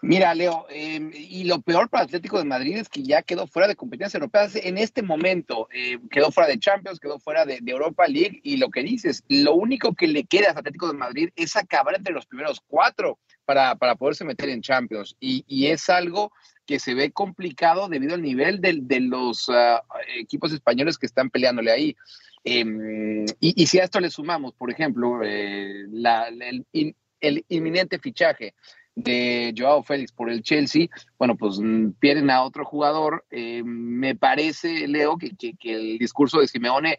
Mira, 0.05 0.35
Leo, 0.35 0.67
em, 0.69 1.11
y 1.15 1.45
lo 1.45 1.63
peor 1.63 1.89
para 1.89 2.05
Atlético 2.05 2.37
de 2.37 2.45
Madrid 2.45 2.77
es 2.77 2.91
que 2.91 3.03
ya 3.03 3.23
quedó 3.23 3.47
fuera 3.47 3.67
de 3.67 3.75
competencias 3.75 4.15
europeas 4.15 4.55
en 4.55 4.77
este 4.77 5.01
momento. 5.01 5.67
Eh, 5.73 5.99
quedó 6.11 6.31
fuera 6.31 6.47
de 6.47 6.59
Champions, 6.59 7.01
quedó 7.01 7.19
fuera 7.19 7.47
de, 7.47 7.59
Europa 7.65 8.07
League. 8.07 8.39
Y 8.43 8.59
lo 8.59 8.69
que 8.69 8.83
dices, 8.83 9.25
lo 9.29 9.55
único 9.55 9.95
que 9.95 10.07
le 10.07 10.25
queda 10.25 10.49
a 10.51 10.59
Atlético 10.59 10.89
de 10.89 10.99
Madrid 10.99 11.31
es 11.37 11.57
acabar 11.57 11.97
entre 11.97 12.13
los 12.13 12.27
primeros 12.27 12.61
cuatro 12.67 13.19
para, 13.47 13.77
para 13.77 13.95
poderse 13.95 14.27
meter 14.27 14.51
en 14.51 14.61
Champions. 14.61 15.17
Y, 15.21 15.67
es 15.69 15.89
algo 15.89 16.33
que 16.67 16.79
se 16.79 16.93
ve 16.93 17.11
complicado 17.11 17.89
debido 17.89 18.15
al 18.15 18.21
nivel 18.21 18.61
de, 18.61 19.01
los 19.01 19.49
ah, 19.49 19.83
equipos 20.19 20.53
españoles 20.53 20.99
que 20.99 21.07
están 21.07 21.31
peleándole 21.31 21.71
ahí. 21.71 21.97
Em, 22.45 23.25
y, 23.41 23.67
si 23.67 23.79
a 23.79 23.85
esto 23.85 24.01
le 24.01 24.11
sumamos, 24.11 24.53
por 24.53 24.71
ejemplo, 24.71 25.23
eh, 25.25 25.87
el 27.21 27.45
inminente 27.49 27.99
fichaje 27.99 28.53
de 28.95 29.55
Joao 29.57 29.83
Félix 29.83 30.13
por 30.13 30.31
el 30.31 30.43
Chelsea, 30.43 30.89
bueno, 31.19 31.37
pues 31.37 31.59
mm, 31.61 31.93
pierden 31.99 32.31
a 32.31 32.43
otro 32.43 32.65
jugador. 32.65 33.25
Eh, 33.31 33.63
me 33.65 34.15
parece, 34.15 34.87
Leo, 34.89 35.17
que, 35.19 35.33
el 35.63 35.99
discurso 35.99 36.41
de 36.41 36.49
Simeone 36.49 36.99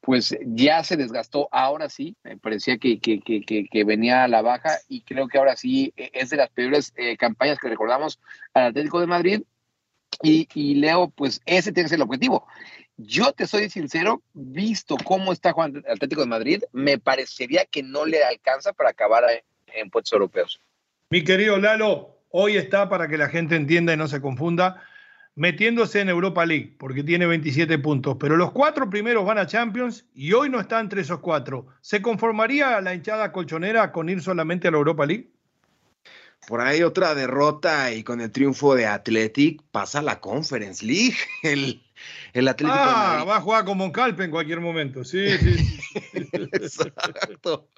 pues 0.00 0.36
ya 0.46 0.84
se 0.84 0.96
desgastó, 0.96 1.48
ahora 1.50 1.88
sí, 1.88 2.16
me 2.22 2.36
parecía 2.36 2.78
que, 2.78 3.00
que, 3.00 3.84
venía 3.84 4.22
a 4.22 4.28
la 4.28 4.40
baja 4.40 4.78
y 4.88 5.00
creo 5.02 5.26
que 5.26 5.36
ahora 5.36 5.56
sí 5.56 5.92
e, 5.96 6.12
es 6.14 6.30
de 6.30 6.36
las 6.36 6.48
peores 6.50 6.92
eh, 6.96 7.16
campañas 7.16 7.58
que 7.58 7.68
recordamos 7.68 8.20
al 8.54 8.66
Atlético 8.66 9.00
de 9.00 9.08
Madrid. 9.08 9.42
Y, 10.22 10.48
y, 10.54 10.76
Leo, 10.76 11.10
pues 11.10 11.42
ese 11.44 11.72
tiene 11.72 11.86
que 11.86 11.90
ser 11.90 11.96
el 11.96 12.02
objetivo. 12.02 12.46
Yo 12.96 13.32
te 13.32 13.48
soy 13.48 13.68
sincero, 13.68 14.22
visto 14.32 14.96
cómo 15.02 15.32
está 15.32 15.50
el 15.50 15.84
Atlético 15.88 16.20
de 16.20 16.28
Madrid, 16.28 16.62
me 16.72 16.98
parecería 16.98 17.64
que 17.66 17.82
no 17.82 18.06
le 18.06 18.22
alcanza 18.22 18.72
para 18.72 18.90
acabar 18.90 19.24
en 19.66 19.90
puestos 19.90 20.12
europeos. 20.12 20.60
Mi 21.10 21.22
querido 21.22 21.58
Lalo, 21.58 22.18
hoy 22.30 22.56
está, 22.56 22.88
para 22.88 23.06
que 23.06 23.16
la 23.16 23.28
gente 23.28 23.54
entienda 23.54 23.94
y 23.94 23.96
no 23.96 24.08
se 24.08 24.20
confunda, 24.20 24.82
metiéndose 25.36 26.00
en 26.00 26.08
Europa 26.08 26.44
League, 26.44 26.74
porque 26.78 27.04
tiene 27.04 27.26
27 27.26 27.78
puntos, 27.78 28.16
pero 28.18 28.36
los 28.36 28.50
cuatro 28.52 28.90
primeros 28.90 29.24
van 29.24 29.38
a 29.38 29.46
Champions 29.46 30.06
y 30.14 30.32
hoy 30.32 30.50
no 30.50 30.58
está 30.58 30.80
entre 30.80 31.02
esos 31.02 31.20
cuatro. 31.20 31.66
¿Se 31.80 32.02
conformaría 32.02 32.80
la 32.80 32.94
hinchada 32.94 33.30
colchonera 33.30 33.92
con 33.92 34.08
ir 34.08 34.20
solamente 34.20 34.66
a 34.68 34.70
la 34.72 34.78
Europa 34.78 35.06
League? 35.06 35.30
por 36.46 36.60
ahí 36.60 36.82
otra 36.82 37.14
derrota 37.14 37.92
y 37.92 38.04
con 38.04 38.20
el 38.20 38.30
triunfo 38.30 38.74
de 38.74 38.86
Athletic 38.86 39.62
pasa 39.70 40.00
la 40.00 40.20
Conference 40.20 40.84
League. 40.84 41.16
El, 41.42 41.82
el 42.32 42.48
Atlético 42.48 42.78
ah, 42.78 43.24
va 43.26 43.36
a 43.36 43.40
jugar 43.40 43.64
con 43.64 43.78
Moncalpe 43.78 44.24
en 44.24 44.30
cualquier 44.30 44.60
momento. 44.60 45.04
Sí, 45.04 45.26
sí. 45.38 45.80
Exacto. 46.32 47.68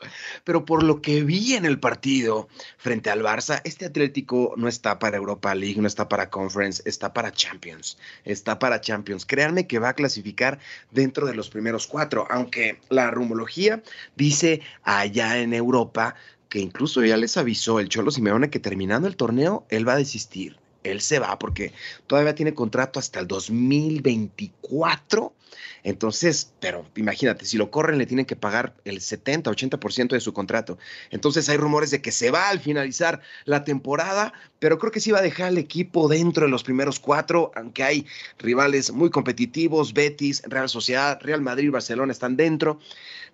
Pero 0.44 0.64
por 0.64 0.83
lo 0.83 1.00
que 1.00 1.22
vi 1.22 1.54
en 1.54 1.64
el 1.64 1.78
partido 1.78 2.48
frente 2.76 3.11
al 3.11 3.22
Barça, 3.22 3.61
este 3.64 3.87
Atlético 3.87 4.54
no 4.57 4.68
está 4.68 4.98
para 4.98 5.16
Europa 5.16 5.54
League, 5.54 5.81
no 5.81 5.87
está 5.87 6.09
para 6.09 6.31
Conference, 6.31 6.83
está 6.85 7.12
para 7.12 7.33
Champions. 7.33 7.98
Está 8.24 8.59
para 8.59 8.81
Champions. 8.81 9.26
Créanme 9.26 9.66
que 9.66 9.78
va 9.78 9.90
a 9.90 9.94
clasificar 9.94 10.59
dentro 10.90 11.26
de 11.26 11.35
los 11.35 11.50
primeros 11.50 11.87
cuatro, 11.87 12.26
aunque 12.31 12.81
la 12.88 13.11
rumología 13.11 13.83
dice 14.16 14.61
allá 14.83 15.38
en 15.38 15.54
Europa 15.54 16.14
que 16.48 16.61
incluso 16.61 17.04
ya 17.04 17.16
les 17.16 17.37
avisó 17.37 17.78
el 17.78 17.88
Cholo 17.88 18.11
Simeone 18.11 18.50
que 18.50 18.59
terminando 18.59 19.07
el 19.07 19.16
torneo 19.16 19.66
él 19.68 19.87
va 19.87 19.92
a 19.92 19.96
desistir 19.96 20.57
él 20.84 21.00
se 21.00 21.18
va 21.18 21.38
porque 21.38 21.72
todavía 22.06 22.34
tiene 22.34 22.54
contrato 22.54 22.98
hasta 22.98 23.20
el 23.20 23.26
2024. 23.26 25.34
Entonces, 25.82 26.52
pero 26.60 26.84
imagínate, 26.96 27.44
si 27.44 27.56
lo 27.56 27.70
corren 27.70 27.98
le 27.98 28.06
tienen 28.06 28.26
que 28.26 28.36
pagar 28.36 28.74
el 28.84 29.00
70, 29.00 29.50
80% 29.50 30.10
de 30.10 30.20
su 30.20 30.32
contrato. 30.32 30.78
Entonces 31.10 31.48
hay 31.48 31.56
rumores 31.56 31.90
de 31.90 32.02
que 32.02 32.12
se 32.12 32.30
va 32.30 32.48
al 32.48 32.60
finalizar 32.60 33.20
la 33.44 33.64
temporada, 33.64 34.32
pero 34.58 34.78
creo 34.78 34.92
que 34.92 35.00
sí 35.00 35.10
va 35.10 35.20
a 35.20 35.22
dejar 35.22 35.48
el 35.48 35.58
equipo 35.58 36.08
dentro 36.08 36.44
de 36.44 36.50
los 36.50 36.64
primeros 36.64 37.00
cuatro, 37.00 37.52
aunque 37.54 37.84
hay 37.84 38.06
rivales 38.38 38.92
muy 38.92 39.10
competitivos, 39.10 39.94
Betis, 39.94 40.42
Real 40.46 40.68
Sociedad, 40.68 41.18
Real 41.22 41.40
Madrid, 41.40 41.70
Barcelona 41.70 42.12
están 42.12 42.36
dentro. 42.36 42.80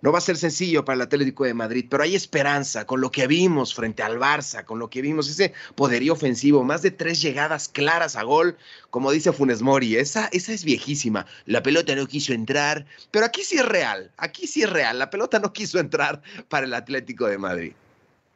No 0.01 0.11
va 0.11 0.19
a 0.19 0.21
ser 0.21 0.37
sencillo 0.37 0.85
para 0.85 0.95
el 0.95 1.01
Atlético 1.01 1.45
de 1.45 1.53
Madrid, 1.53 1.85
pero 1.89 2.03
hay 2.03 2.15
esperanza 2.15 2.85
con 2.85 3.01
lo 3.01 3.11
que 3.11 3.27
vimos 3.27 3.73
frente 3.73 4.03
al 4.03 4.17
Barça, 4.17 4.65
con 4.65 4.79
lo 4.79 4.89
que 4.89 5.01
vimos, 5.01 5.29
ese 5.29 5.53
poderío 5.75 6.13
ofensivo, 6.13 6.63
más 6.63 6.81
de 6.81 6.91
tres 6.91 7.21
llegadas 7.21 7.69
claras 7.69 8.15
a 8.15 8.23
gol, 8.23 8.57
como 8.89 9.11
dice 9.11 9.31
Funes 9.31 9.61
Mori, 9.61 9.95
esa, 9.95 10.27
esa 10.31 10.53
es 10.53 10.63
viejísima. 10.63 11.25
La 11.45 11.63
pelota 11.63 11.95
no 11.95 12.07
quiso 12.07 12.33
entrar, 12.33 12.85
pero 13.11 13.25
aquí 13.25 13.43
sí 13.43 13.57
es 13.57 13.65
real, 13.65 14.11
aquí 14.17 14.47
sí 14.47 14.63
es 14.63 14.69
real, 14.69 14.99
la 14.99 15.09
pelota 15.09 15.39
no 15.39 15.53
quiso 15.53 15.79
entrar 15.79 16.21
para 16.49 16.65
el 16.65 16.73
Atlético 16.73 17.27
de 17.27 17.37
Madrid. 17.37 17.73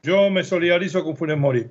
Yo 0.03 0.29
me 0.29 0.43
solidarizo 0.43 1.03
con 1.03 1.17
Funes 1.17 1.37
Mori. 1.37 1.69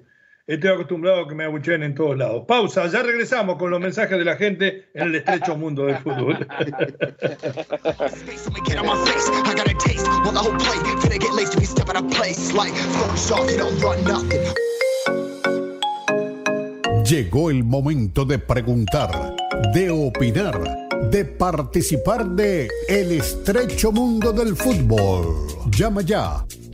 Estoy 0.49 0.71
acostumbrado 0.71 1.21
a 1.21 1.29
que 1.29 1.35
me 1.35 1.45
abucheen 1.45 1.83
en 1.83 1.95
todos 1.95 2.17
lados. 2.17 2.45
Pausa, 2.49 2.87
ya 2.87 3.03
regresamos 3.03 3.59
con 3.59 3.71
los 3.71 3.79
mensajes 3.79 4.19
de 4.19 4.25
la 4.25 4.35
gente 4.35 4.89
en 4.95 5.09
el 5.09 5.17
estrecho 5.17 5.59
mundo 5.59 5.85
del 5.85 5.99
fútbol. 5.99 6.39
Llegó 17.05 17.51
el 17.51 17.63
momento 17.65 18.25
de 18.25 18.39
preguntar, 18.39 19.37
de 19.75 19.91
opinar, 19.91 20.89
de 21.11 21.27
participar 21.27 22.25
de 22.25 22.71
El 22.89 23.13
estrecho 23.13 23.93
mundo 23.93 24.33
del 24.33 24.57
fútbol. 24.57 25.47
Llama 25.71 26.01
ya 26.01 26.43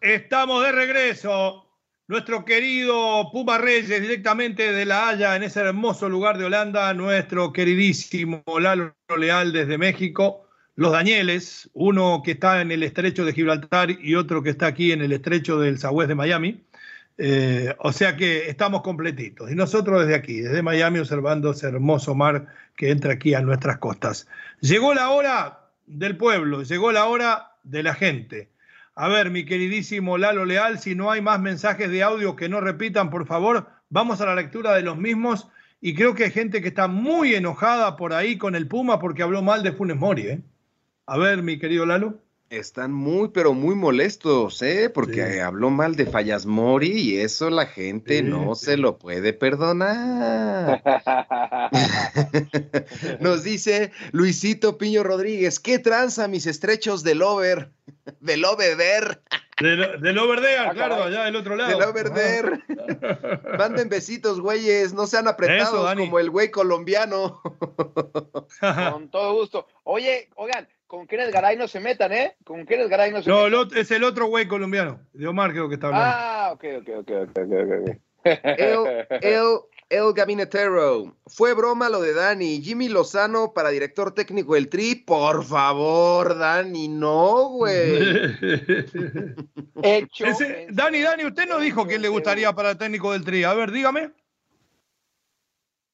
Estamos 0.00 0.64
de 0.64 0.72
regreso. 0.72 1.64
Nuestro 2.08 2.44
querido 2.44 3.30
Puma 3.30 3.58
Reyes, 3.58 4.00
directamente 4.00 4.72
de 4.72 4.84
La 4.84 5.08
Haya, 5.08 5.36
en 5.36 5.44
ese 5.44 5.60
hermoso 5.60 6.08
lugar 6.08 6.38
de 6.38 6.46
Holanda, 6.46 6.92
nuestro 6.94 7.52
queridísimo 7.52 8.42
Lalo 8.58 8.96
Leal 9.16 9.52
desde 9.52 9.78
México, 9.78 10.48
los 10.74 10.92
Danieles, 10.92 11.70
uno 11.72 12.22
que 12.24 12.32
está 12.32 12.60
en 12.60 12.72
el 12.72 12.82
estrecho 12.82 13.24
de 13.24 13.32
Gibraltar 13.32 13.90
y 13.90 14.16
otro 14.16 14.42
que 14.42 14.50
está 14.50 14.66
aquí 14.66 14.90
en 14.90 15.02
el 15.02 15.12
estrecho 15.12 15.60
del 15.60 15.78
Sagüez 15.78 16.08
de 16.08 16.14
Miami. 16.14 16.64
Eh, 17.20 17.74
o 17.80 17.92
sea 17.92 18.16
que 18.16 18.48
estamos 18.48 18.82
completitos. 18.82 19.50
Y 19.50 19.56
nosotros 19.56 20.02
desde 20.02 20.14
aquí, 20.14 20.40
desde 20.40 20.62
Miami, 20.62 21.00
observando 21.00 21.50
ese 21.50 21.66
hermoso 21.66 22.14
mar 22.14 22.46
que 22.76 22.90
entra 22.90 23.14
aquí 23.14 23.34
a 23.34 23.40
nuestras 23.40 23.78
costas. 23.78 24.28
Llegó 24.60 24.94
la 24.94 25.10
hora 25.10 25.68
del 25.86 26.16
pueblo, 26.16 26.62
llegó 26.62 26.92
la 26.92 27.06
hora 27.06 27.52
de 27.64 27.82
la 27.82 27.94
gente. 27.94 28.50
A 28.94 29.08
ver, 29.08 29.30
mi 29.30 29.44
queridísimo 29.44 30.16
Lalo 30.16 30.44
Leal, 30.44 30.78
si 30.78 30.94
no 30.94 31.10
hay 31.10 31.20
más 31.20 31.40
mensajes 31.40 31.90
de 31.90 32.02
audio 32.02 32.36
que 32.36 32.48
no 32.48 32.60
repitan, 32.60 33.10
por 33.10 33.26
favor, 33.26 33.68
vamos 33.90 34.20
a 34.20 34.26
la 34.26 34.36
lectura 34.36 34.74
de 34.74 34.82
los 34.82 34.96
mismos. 34.96 35.48
Y 35.80 35.94
creo 35.94 36.14
que 36.14 36.24
hay 36.24 36.30
gente 36.30 36.62
que 36.62 36.68
está 36.68 36.88
muy 36.88 37.34
enojada 37.34 37.96
por 37.96 38.12
ahí 38.12 38.38
con 38.38 38.54
el 38.54 38.66
Puma 38.68 38.98
porque 38.98 39.22
habló 39.22 39.42
mal 39.42 39.62
de 39.62 39.72
Funes 39.72 39.96
Mori. 39.96 40.22
¿eh? 40.22 40.40
A 41.06 41.16
ver, 41.16 41.42
mi 41.42 41.58
querido 41.58 41.84
Lalo. 41.86 42.20
Están 42.50 42.94
muy, 42.94 43.28
pero 43.28 43.52
muy 43.52 43.74
molestos, 43.74 44.62
¿eh? 44.62 44.88
Porque 44.88 45.42
habló 45.42 45.68
mal 45.68 45.96
de 45.96 46.06
Fallas 46.06 46.46
Mori 46.46 46.92
y 46.92 47.16
eso 47.18 47.50
la 47.50 47.66
gente 47.66 48.22
no 48.22 48.54
se 48.54 48.78
lo 48.78 48.96
puede 48.96 49.34
perdonar. 49.34 50.82
Nos 53.20 53.44
dice 53.44 53.92
Luisito 54.12 54.78
Piño 54.78 55.02
Rodríguez, 55.02 55.60
¿qué 55.60 55.78
tranza 55.78 56.26
mis 56.26 56.46
estrechos 56.46 57.04
del 57.04 57.20
over? 57.20 57.70
Del 58.20 58.44
over 58.44 58.76
Del, 59.60 60.00
del 60.00 60.18
over 60.18 60.40
claro, 60.72 61.04
allá 61.04 61.24
del 61.24 61.36
otro 61.36 61.56
lado. 61.56 61.70
Del 61.70 61.82
over 61.82 62.60
Manden 63.58 63.88
besitos, 63.88 64.40
güeyes, 64.40 64.92
no 64.94 65.06
sean 65.06 65.28
apretados 65.28 65.94
como 65.94 66.18
el 66.18 66.30
güey 66.30 66.50
colombiano. 66.50 67.40
Con 68.92 69.10
todo 69.10 69.34
gusto. 69.34 69.66
Oye, 69.84 70.28
oigan, 70.36 70.68
con 70.86 71.06
Kenneth 71.06 71.32
Garay 71.32 71.56
no 71.56 71.68
se 71.68 71.80
metan, 71.80 72.12
¿eh? 72.12 72.36
Con 72.44 72.64
Kenneth 72.64 72.88
Garay 72.88 73.12
no 73.12 73.22
se 73.22 73.28
no, 73.28 73.44
metan. 73.44 73.52
No, 73.52 73.80
es 73.80 73.90
el 73.90 74.04
otro 74.04 74.26
güey 74.26 74.48
colombiano. 74.48 75.00
De 75.12 75.26
Omar 75.26 75.50
creo 75.52 75.68
que 75.68 75.74
está 75.74 75.88
hablando. 75.88 76.08
Ah, 76.10 76.50
ok, 76.52 76.64
ok, 76.78 76.88
ok, 77.00 77.10
ok, 77.22 77.38
ok. 77.38 77.98
El, 78.24 79.06
el, 79.22 79.58
el 79.88 80.12
gabinetero. 80.12 81.16
Fue 81.26 81.54
broma 81.54 81.88
lo 81.88 82.00
de 82.00 82.12
Dani. 82.12 82.60
Jimmy 82.62 82.88
Lozano 82.88 83.52
para 83.52 83.70
director 83.70 84.14
técnico 84.14 84.54
del 84.54 84.68
Tri. 84.68 84.96
Por 84.96 85.44
favor, 85.44 86.36
Dani, 86.36 86.88
no, 86.88 87.48
güey. 87.48 87.98
Dani, 90.70 91.00
Dani, 91.00 91.24
usted 91.24 91.48
no 91.48 91.58
dijo 91.58 91.86
quién 91.86 92.02
le 92.02 92.08
gustaría 92.08 92.52
para 92.52 92.72
el 92.72 92.78
técnico 92.78 93.12
del 93.12 93.24
Tri. 93.24 93.44
A 93.44 93.54
ver, 93.54 93.70
dígame. 93.70 94.12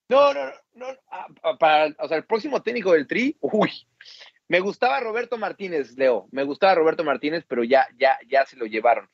No, 0.09 0.35
no, 0.35 0.41
no. 0.75 0.87
Ah, 1.11 1.27
para, 1.59 1.95
o 1.99 2.09
sea, 2.09 2.17
el 2.17 2.25
próximo 2.25 2.63
técnico 2.63 2.93
del 2.93 3.07
Tri, 3.07 3.37
uy, 3.41 3.71
me 4.49 4.61
gustaba 4.61 5.01
Roberto 5.01 5.39
Martínez, 5.39 5.97
Leo. 5.97 6.27
Me 6.31 6.45
gustaba 6.45 6.75
Roberto 6.75 7.05
Martínez, 7.05 7.45
pero 7.49 7.65
ya, 7.65 7.89
ya, 7.99 8.19
ya 8.29 8.45
se 8.45 8.57
lo 8.57 8.67
llevaron. 8.67 9.09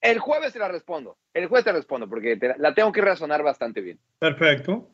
El 0.00 0.18
jueves 0.18 0.52
te 0.52 0.58
la 0.58 0.68
respondo. 0.68 1.16
El 1.34 1.46
jueves 1.46 1.64
te 1.64 1.72
respondo 1.72 2.08
porque 2.08 2.38
la 2.58 2.74
tengo 2.74 2.92
que 2.92 3.00
razonar 3.00 3.42
bastante 3.42 3.80
bien. 3.80 3.98
Perfecto. 4.18 4.88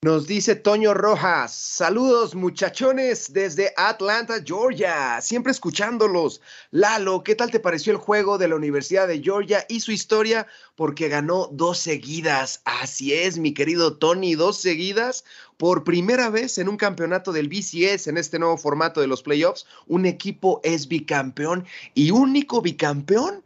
Nos 0.00 0.28
dice 0.28 0.54
Toño 0.54 0.94
Rojas, 0.94 1.52
saludos 1.52 2.36
muchachones 2.36 3.32
desde 3.32 3.72
Atlanta, 3.76 4.34
Georgia, 4.46 5.20
siempre 5.20 5.50
escuchándolos. 5.50 6.40
Lalo, 6.70 7.24
¿qué 7.24 7.34
tal 7.34 7.50
te 7.50 7.58
pareció 7.58 7.92
el 7.92 7.98
juego 7.98 8.38
de 8.38 8.46
la 8.46 8.54
Universidad 8.54 9.08
de 9.08 9.20
Georgia 9.20 9.66
y 9.68 9.80
su 9.80 9.90
historia? 9.90 10.46
Porque 10.76 11.08
ganó 11.08 11.48
dos 11.50 11.78
seguidas. 11.78 12.62
Así 12.64 13.12
es, 13.12 13.38
mi 13.38 13.52
querido 13.52 13.96
Tony, 13.96 14.36
dos 14.36 14.58
seguidas. 14.58 15.24
Por 15.56 15.82
primera 15.82 16.30
vez 16.30 16.58
en 16.58 16.68
un 16.68 16.76
campeonato 16.76 17.32
del 17.32 17.48
BCS, 17.48 18.06
en 18.06 18.18
este 18.18 18.38
nuevo 18.38 18.56
formato 18.56 19.00
de 19.00 19.08
los 19.08 19.24
playoffs, 19.24 19.66
un 19.88 20.06
equipo 20.06 20.60
es 20.62 20.86
bicampeón 20.86 21.66
y 21.94 22.12
único 22.12 22.62
bicampeón 22.62 23.42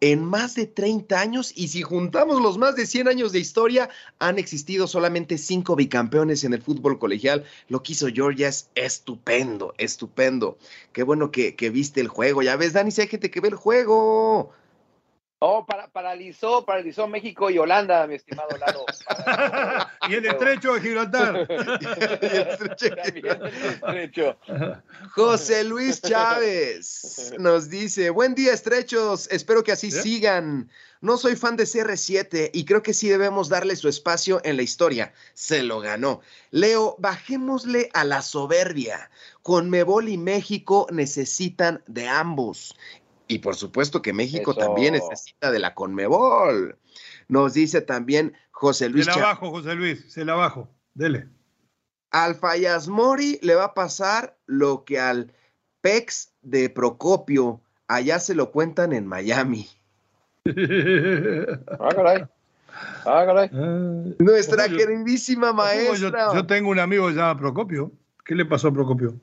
en 0.00 0.24
más 0.24 0.54
de 0.54 0.66
30 0.66 1.18
años 1.18 1.52
y 1.54 1.68
si 1.68 1.82
juntamos 1.82 2.42
los 2.42 2.58
más 2.58 2.76
de 2.76 2.86
100 2.86 3.08
años 3.08 3.32
de 3.32 3.38
historia, 3.38 3.88
han 4.18 4.38
existido 4.38 4.86
solamente 4.86 5.38
cinco 5.38 5.76
bicampeones 5.76 6.44
en 6.44 6.52
el 6.52 6.62
fútbol 6.62 6.98
colegial. 6.98 7.44
Lo 7.68 7.82
que 7.82 7.92
hizo 7.92 8.08
Georgia 8.08 8.48
es 8.48 8.68
estupendo, 8.74 9.74
estupendo. 9.78 10.58
Qué 10.92 11.02
bueno 11.02 11.30
que, 11.30 11.54
que 11.54 11.70
viste 11.70 12.00
el 12.00 12.08
juego. 12.08 12.42
Ya 12.42 12.56
ves, 12.56 12.72
Dani, 12.72 12.90
si 12.90 13.00
hay 13.02 13.08
gente 13.08 13.30
que 13.30 13.40
ve 13.40 13.48
el 13.48 13.54
juego. 13.54 14.52
Oh, 15.38 15.66
para, 15.66 15.88
paralizó, 15.88 16.64
paralizó 16.64 17.06
México 17.06 17.50
y 17.50 17.58
Holanda, 17.58 18.06
mi 18.06 18.14
estimado 18.14 18.56
Lalo. 18.56 18.86
y 20.08 20.14
el 20.14 20.24
estrecho 20.24 20.72
de 20.72 20.80
Gibraltar. 20.80 21.46
José 25.14 25.64
Luis 25.64 26.00
Chávez 26.00 27.34
nos 27.38 27.68
dice, 27.68 28.08
buen 28.08 28.34
día 28.34 28.54
estrechos, 28.54 29.28
espero 29.30 29.62
que 29.62 29.72
así 29.72 29.90
sigan. 29.90 30.70
No 31.02 31.18
soy 31.18 31.36
fan 31.36 31.56
de 31.56 31.64
CR7 31.64 32.52
y 32.54 32.64
creo 32.64 32.82
que 32.82 32.94
sí 32.94 33.10
debemos 33.10 33.50
darle 33.50 33.76
su 33.76 33.90
espacio 33.90 34.40
en 34.42 34.56
la 34.56 34.62
historia. 34.62 35.12
Se 35.34 35.62
lo 35.62 35.80
ganó. 35.80 36.22
Leo, 36.50 36.96
bajémosle 36.98 37.90
a 37.92 38.04
la 38.04 38.22
soberbia. 38.22 39.10
Conmebol 39.42 40.08
y 40.08 40.16
México 40.16 40.86
necesitan 40.90 41.82
de 41.86 42.08
ambos. 42.08 42.74
Y 43.28 43.38
por 43.40 43.56
supuesto 43.56 44.02
que 44.02 44.12
México 44.12 44.54
también 44.54 44.94
necesita 44.94 45.50
de 45.50 45.58
la 45.58 45.74
Conmebol. 45.74 46.78
Nos 47.28 47.54
dice 47.54 47.80
también 47.80 48.34
José 48.52 48.88
Luis. 48.88 49.06
Se 49.06 49.18
la 49.18 49.26
bajo, 49.26 49.50
José 49.50 49.74
Luis, 49.74 50.04
se 50.08 50.24
la 50.24 50.34
bajo. 50.34 50.68
Dele. 50.94 51.28
Al 52.10 52.34
Fayasmori 52.36 53.38
le 53.42 53.54
va 53.56 53.64
a 53.64 53.74
pasar 53.74 54.36
lo 54.46 54.84
que 54.84 55.00
al 55.00 55.32
Pex 55.80 56.32
de 56.42 56.70
Procopio. 56.70 57.60
Allá 57.88 58.20
se 58.20 58.34
lo 58.34 58.52
cuentan 58.52 58.92
en 58.92 59.06
Miami. 59.06 59.68
ah, 60.46 61.88
caray. 61.94 62.24
Ah, 63.04 63.24
caray. 63.26 63.50
Nuestra 64.18 64.68
queridísima 64.68 65.52
maestra. 65.52 66.28
Yo, 66.28 66.34
yo, 66.34 66.46
tengo 66.46 66.70
un 66.70 66.78
amigo 66.78 67.10
llamado 67.10 67.38
Procopio. 67.38 67.90
¿Qué 68.24 68.34
le 68.34 68.44
pasó 68.44 68.68
a 68.68 68.72
Procopio? 68.72 69.14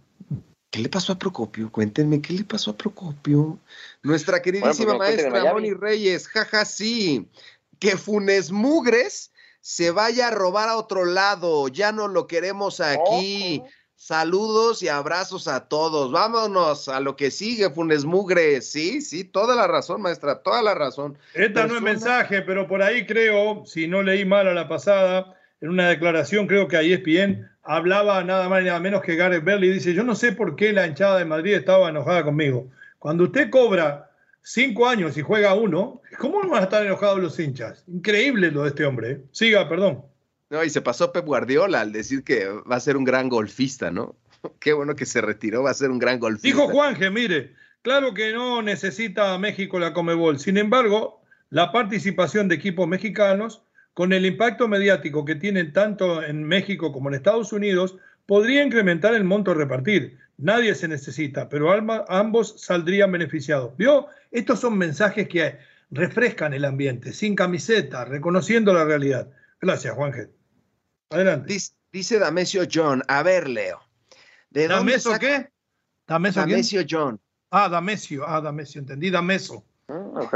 ¿Qué 0.73 0.79
le 0.79 0.89
pasó 0.89 1.13
a 1.13 1.19
Procopio? 1.19 1.71
Cuéntenme, 1.71 2.19
¿qué 2.19 2.33
le 2.33 2.43
pasó 2.43 2.71
a 2.71 2.75
Procopio? 2.75 3.59
Nuestra 4.01 4.41
queridísima 4.41 4.97
maestra 4.97 5.53
Moni 5.53 5.71
Reyes, 5.71 6.27
jaja, 6.27 6.65
sí. 6.65 7.29
Que 7.77 7.95
Funes 7.95 8.49
Mugres 8.49 9.31
se 9.61 9.91
vaya 9.91 10.29
a 10.29 10.31
robar 10.31 10.69
a 10.69 10.77
otro 10.77 11.05
lado. 11.05 11.67
Ya 11.67 11.91
no 11.91 12.07
lo 12.07 12.25
queremos 12.25 12.79
aquí. 12.79 13.61
Saludos 13.95 14.81
y 14.81 14.87
abrazos 14.87 15.47
a 15.47 15.67
todos. 15.67 16.11
Vámonos 16.11 16.89
a 16.89 16.99
lo 17.01 17.15
que 17.15 17.29
sigue, 17.29 17.69
Funes 17.69 18.03
Mugres. 18.03 18.67
Sí, 18.71 19.01
sí, 19.01 19.25
toda 19.25 19.55
la 19.55 19.67
razón, 19.67 20.01
maestra, 20.01 20.41
toda 20.41 20.63
la 20.63 20.73
razón. 20.73 21.19
Esta 21.35 21.67
no 21.67 21.75
es 21.75 21.83
mensaje, 21.83 22.41
pero 22.41 22.67
por 22.67 22.81
ahí 22.81 23.05
creo, 23.05 23.63
si 23.67 23.87
no 23.87 24.01
leí 24.01 24.25
mal 24.25 24.47
a 24.47 24.55
la 24.55 24.67
pasada, 24.67 25.39
en 25.63 25.69
una 25.69 25.89
declaración, 25.89 26.45
creo 26.45 26.67
que 26.67 26.77
ahí 26.77 26.93
es 26.93 27.03
bien 27.03 27.49
hablaba 27.63 28.23
nada 28.23 28.49
más 28.49 28.61
y 28.61 28.65
nada 28.65 28.79
menos 28.79 29.01
que 29.01 29.15
Gareth 29.15 29.43
Bale 29.43 29.65
y 29.65 29.73
dice, 29.73 29.93
yo 29.93 30.03
no 30.03 30.15
sé 30.15 30.33
por 30.33 30.55
qué 30.55 30.73
la 30.73 30.85
hinchada 30.85 31.17
de 31.17 31.25
Madrid 31.25 31.53
estaba 31.55 31.89
enojada 31.89 32.23
conmigo. 32.23 32.69
Cuando 32.99 33.25
usted 33.25 33.49
cobra 33.49 34.11
cinco 34.41 34.87
años 34.87 35.17
y 35.17 35.21
juega 35.21 35.53
uno, 35.53 36.01
¿cómo 36.19 36.43
no 36.43 36.49
van 36.49 36.61
a 36.61 36.63
estar 36.65 36.85
enojados 36.85 37.19
los 37.19 37.39
hinchas? 37.39 37.83
Increíble 37.87 38.51
lo 38.51 38.63
de 38.63 38.69
este 38.69 38.85
hombre. 38.85 39.11
¿eh? 39.11 39.23
Siga, 39.31 39.67
perdón. 39.67 40.03
No, 40.49 40.63
y 40.63 40.69
se 40.69 40.81
pasó 40.81 41.11
Pep 41.11 41.25
Guardiola 41.25 41.81
al 41.81 41.91
decir 41.91 42.23
que 42.23 42.47
va 42.47 42.75
a 42.75 42.81
ser 42.81 42.97
un 42.97 43.05
gran 43.05 43.29
golfista, 43.29 43.89
¿no? 43.89 44.15
Qué 44.59 44.73
bueno 44.73 44.95
que 44.95 45.05
se 45.05 45.21
retiró, 45.21 45.63
va 45.63 45.71
a 45.71 45.75
ser 45.75 45.89
un 45.89 45.99
gran 45.99 46.19
golfista. 46.19 46.47
Dijo 46.47 46.67
Juanje, 46.67 47.09
mire, 47.09 47.53
claro 47.81 48.13
que 48.13 48.33
no 48.33 48.61
necesita 48.61 49.37
México 49.37 49.79
la 49.79 49.93
Comebol. 49.93 50.39
Sin 50.39 50.57
embargo, 50.57 51.21
la 51.49 51.71
participación 51.71 52.49
de 52.49 52.55
equipos 52.55 52.87
mexicanos 52.87 53.63
con 53.93 54.13
el 54.13 54.25
impacto 54.25 54.67
mediático 54.67 55.25
que 55.25 55.35
tienen 55.35 55.73
tanto 55.73 56.23
en 56.23 56.43
México 56.43 56.91
como 56.91 57.09
en 57.09 57.15
Estados 57.15 57.53
Unidos, 57.53 57.97
podría 58.25 58.63
incrementar 58.63 59.13
el 59.13 59.23
monto 59.23 59.51
a 59.51 59.55
repartir. 59.55 60.17
Nadie 60.37 60.73
se 60.73 60.87
necesita, 60.87 61.47
pero 61.47 61.71
ambos 62.09 62.55
saldrían 62.59 63.11
beneficiados. 63.11 63.75
¿Vio? 63.77 64.07
Estos 64.31 64.59
son 64.59 64.77
mensajes 64.77 65.27
que 65.27 65.57
refrescan 65.91 66.53
el 66.53 66.65
ambiente, 66.65 67.13
sin 67.13 67.35
camiseta, 67.35 68.03
reconociendo 68.05 68.73
la 68.73 68.83
realidad. 68.83 69.29
Gracias, 69.61 69.93
Juanje. 69.93 70.29
Adelante. 71.09 71.55
Dice, 71.91 72.17
Damesio 72.17 72.63
John. 72.71 73.03
A 73.07 73.21
ver, 73.21 73.47
Leo. 73.47 73.79
¿De 74.49 74.67
¿Damesio 74.67 75.19
qué? 75.19 75.49
¿Damesio, 76.07 76.83
John. 76.89 77.19
Ah, 77.51 77.69
Damesio. 77.69 78.27
Ah, 78.27 78.41
Damesio. 78.41 78.81
Entendí, 78.81 79.11
Dameso. 79.11 79.63
Mm, 79.87 80.17
ok. 80.17 80.35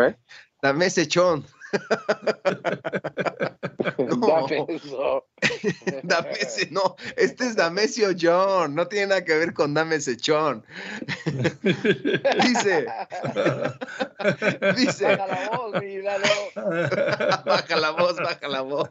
Damesio 0.61 1.03
John. 1.11 1.43
Dame 6.03 6.31
ese, 6.39 6.69
no, 6.71 6.95
este 7.15 7.45
es 7.45 7.55
Damesio 7.55 8.09
John, 8.19 8.75
no 8.75 8.87
tiene 8.87 9.07
nada 9.07 9.23
que 9.23 9.37
ver 9.37 9.53
con 9.53 9.73
Dame 9.73 9.97
John. 10.25 10.65
dice, 12.43 12.87
dice, 14.75 15.05
baja 15.05 15.27
la 15.27 15.49
voz, 15.49 15.81
míralo. 15.81 16.27
baja 17.45 17.75
la 17.75 17.91
voz, 17.91 18.17
baja 18.17 18.47
la 18.47 18.61
voz. 18.61 18.89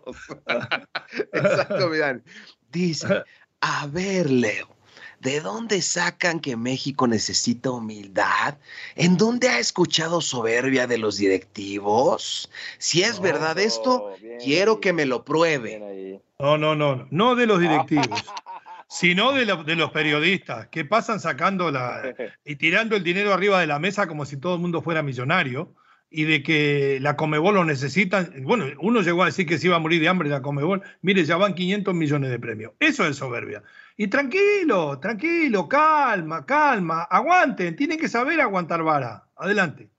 Exacto, 1.32 1.88
miran. 1.88 2.22
Dice, 2.70 3.24
a 3.60 3.86
ver, 3.86 4.30
Leo. 4.30 4.75
¿De 5.20 5.40
dónde 5.40 5.82
sacan 5.82 6.40
que 6.40 6.56
México 6.56 7.06
necesita 7.06 7.70
humildad? 7.70 8.58
¿En 8.94 9.16
dónde 9.16 9.48
ha 9.48 9.58
escuchado 9.58 10.20
soberbia 10.20 10.86
de 10.86 10.98
los 10.98 11.16
directivos? 11.16 12.50
Si 12.78 13.02
es 13.02 13.20
verdad 13.20 13.58
esto, 13.58 14.12
quiero 14.42 14.80
que 14.80 14.92
me 14.92 15.06
lo 15.06 15.24
pruebe. 15.24 16.20
No, 16.38 16.58
no, 16.58 16.74
no, 16.74 17.08
no 17.10 17.34
de 17.34 17.46
los 17.46 17.60
directivos, 17.60 18.06
sino 18.88 19.32
de, 19.32 19.46
de, 19.46 19.76
los 19.76 19.90
periodistas 19.90 20.68
que 20.68 20.84
pasan 20.84 21.18
sacando 21.18 21.70
la 21.70 22.14
y 22.44 22.56
tirando 22.56 22.94
el 22.94 23.02
dinero 23.02 23.32
arriba 23.32 23.60
de 23.60 23.66
la 23.66 23.78
mesa 23.78 24.06
como 24.06 24.26
si 24.26 24.36
todo 24.36 24.54
el 24.54 24.60
mundo 24.60 24.82
fuera 24.82 25.02
millonario 25.02 25.74
y 26.10 26.24
de 26.24 26.42
que 26.42 26.98
la 27.00 27.16
Comebol 27.16 27.54
lo 27.54 27.64
necesitan. 27.64 28.32
Bueno, 28.42 28.66
uno 28.80 29.02
llegó 29.02 29.22
a 29.22 29.26
decir 29.26 29.46
que 29.46 29.58
se 29.58 29.66
iba 29.66 29.76
a 29.76 29.80
morir 29.80 30.00
de 30.00 30.08
hambre 30.08 30.28
la 30.28 30.42
Comebol. 30.42 30.82
Mire, 31.02 31.24
ya 31.24 31.36
van 31.36 31.54
500 31.54 31.94
millones 31.94 32.30
de 32.30 32.38
premios. 32.38 32.72
Eso 32.80 33.06
es 33.06 33.16
soberbia. 33.16 33.62
Y 33.96 34.08
tranquilo, 34.08 34.98
tranquilo, 35.00 35.66
calma, 35.66 36.44
calma, 36.44 37.04
aguanten, 37.04 37.74
tienen 37.76 37.98
que 37.98 38.08
saber 38.08 38.40
aguantar 38.40 38.82
vara. 38.82 39.26
Adelante. 39.36 39.90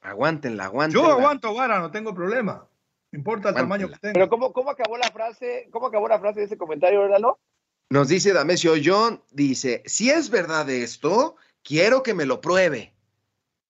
Aguántenla, 0.00 0.66
aguántenla. 0.66 1.08
Yo 1.08 1.12
aguanto 1.12 1.52
vara, 1.52 1.80
no 1.80 1.90
tengo 1.90 2.14
problema. 2.14 2.68
No 3.10 3.18
importa 3.18 3.48
el 3.48 3.56
tamaño 3.56 3.88
que 3.88 3.98
tenga. 3.98 4.12
Pero 4.14 4.28
¿cómo, 4.28 4.52
¿cómo, 4.52 4.70
acabó 4.70 4.96
la 4.96 5.10
frase? 5.10 5.68
¿Cómo 5.72 5.88
acabó 5.88 6.08
la 6.08 6.20
frase 6.20 6.40
de 6.40 6.46
ese 6.46 6.56
comentario, 6.56 7.00
verdad, 7.00 7.20
Nos 7.90 8.08
dice 8.08 8.32
Damesio 8.32 8.74
John, 8.82 9.22
dice, 9.32 9.82
si 9.86 10.10
es 10.10 10.30
verdad 10.30 10.70
esto, 10.70 11.36
quiero 11.64 12.02
que 12.02 12.14
me 12.14 12.26
lo 12.26 12.40
pruebe. 12.40 12.94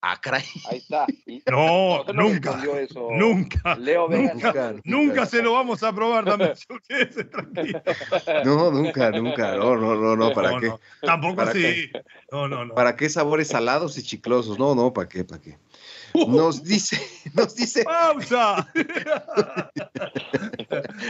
Ah, 0.04 0.20
Ahí 0.68 0.78
está. 0.78 1.06
No, 1.50 2.04
nunca, 2.12 2.60
nunca. 3.10 3.76
Leo 3.76 4.08
nunca, 4.08 4.74
nunca, 4.84 5.26
se 5.26 5.40
lo 5.42 5.52
vamos 5.52 5.82
a 5.82 5.94
probar 5.94 6.24
también. 6.24 6.52
no, 8.44 8.70
nunca, 8.70 9.10
nunca. 9.12 9.56
No, 9.56 9.76
no, 9.76 9.94
no, 9.94 10.16
no. 10.16 10.32
¿Para 10.32 10.58
qué? 10.60 10.72
Tampoco 11.00 11.42
así. 11.42 11.90
No, 12.30 12.48
no, 12.48 12.64
no. 12.64 12.74
¿Para 12.74 12.96
qué 12.96 13.08
sabores 13.08 13.48
salados 13.48 13.96
y 13.96 14.02
chiclosos? 14.02 14.58
No, 14.58 14.74
no, 14.74 14.92
¿para 14.92 15.08
qué? 15.08 15.24
¿Para 15.24 15.40
qué? 15.40 15.56
Nos 16.14 16.62
dice, 16.64 17.00
nos 17.34 17.54
dice. 17.54 17.84
¡Pausa! 17.84 18.68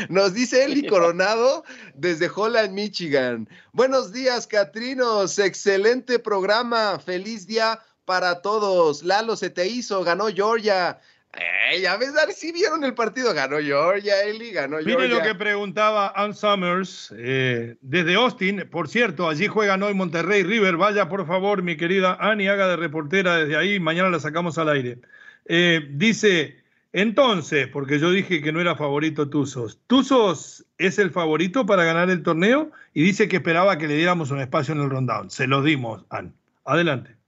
Nos 0.09 0.34
dice 0.34 0.64
Eli 0.64 0.86
Coronado 0.86 1.64
desde 1.95 2.30
Holland, 2.34 2.72
Michigan. 2.72 3.49
Buenos 3.72 4.12
días, 4.12 4.47
Catrinos. 4.47 5.38
Excelente 5.38 6.18
programa. 6.18 6.99
Feliz 6.99 7.47
día 7.47 7.80
para 8.05 8.42
todos. 8.42 9.03
Lalo 9.03 9.36
se 9.36 9.50
te 9.50 9.66
hizo, 9.66 10.03
ganó 10.05 10.28
Georgia. 10.28 10.98
Eh, 11.34 11.80
ya 11.80 11.96
ves, 11.96 12.12
si 12.36 12.53
vieron 12.53 12.84
el 12.84 12.92
partido, 12.92 13.32
ganó 13.32 13.59
Georgia, 13.59 14.22
Eli, 14.22 14.53
ganó 14.53 14.76
Georgia. 14.76 14.96
Mire 14.96 15.09
lo 15.09 15.22
que 15.22 15.34
preguntaba 15.34 16.12
Ann 16.14 16.34
Summers 16.34 17.12
eh, 17.16 17.76
desde 17.80 18.14
Austin. 18.16 18.68
Por 18.70 18.88
cierto, 18.88 19.28
allí 19.28 19.46
juegan 19.46 19.82
hoy 19.82 19.94
Monterrey 19.94 20.42
River. 20.42 20.76
Vaya, 20.76 21.09
por 21.09 21.26
favor, 21.26 21.62
mi 21.62 21.76
querida 21.78 22.18
Annie, 22.20 22.50
haga 22.50 22.68
de 22.68 22.76
reportera 22.76 23.36
desde 23.36 23.57
ahí. 23.57 23.80
Mañana 23.80 24.11
la 24.11 24.20
sacamos 24.20 24.59
al 24.59 24.68
aire. 24.68 24.98
Eh, 25.46 25.88
dice, 25.92 26.62
entonces, 26.92 27.66
porque 27.68 27.98
yo 27.98 28.11
dije 28.11 28.42
que 28.42 28.53
no 28.53 28.61
era 28.61 28.76
favorito 28.76 29.30
Tuzos. 29.30 29.80
Tuzos 29.86 30.66
es 30.76 30.98
el 30.98 31.11
favorito 31.11 31.64
para 31.64 31.84
ganar 31.84 32.11
el 32.11 32.22
torneo 32.22 32.70
y 32.92 33.03
dice 33.03 33.28
que 33.28 33.36
esperaba 33.36 33.78
que 33.78 33.88
le 33.88 33.96
diéramos 33.96 34.30
un 34.30 34.40
espacio 34.40 34.74
en 34.74 34.82
el 34.82 34.90
rundown. 34.90 35.30
Se 35.30 35.46
lo 35.46 35.62
dimos, 35.62 36.05
Ann. 36.11 36.34
Adelante. 36.66 37.22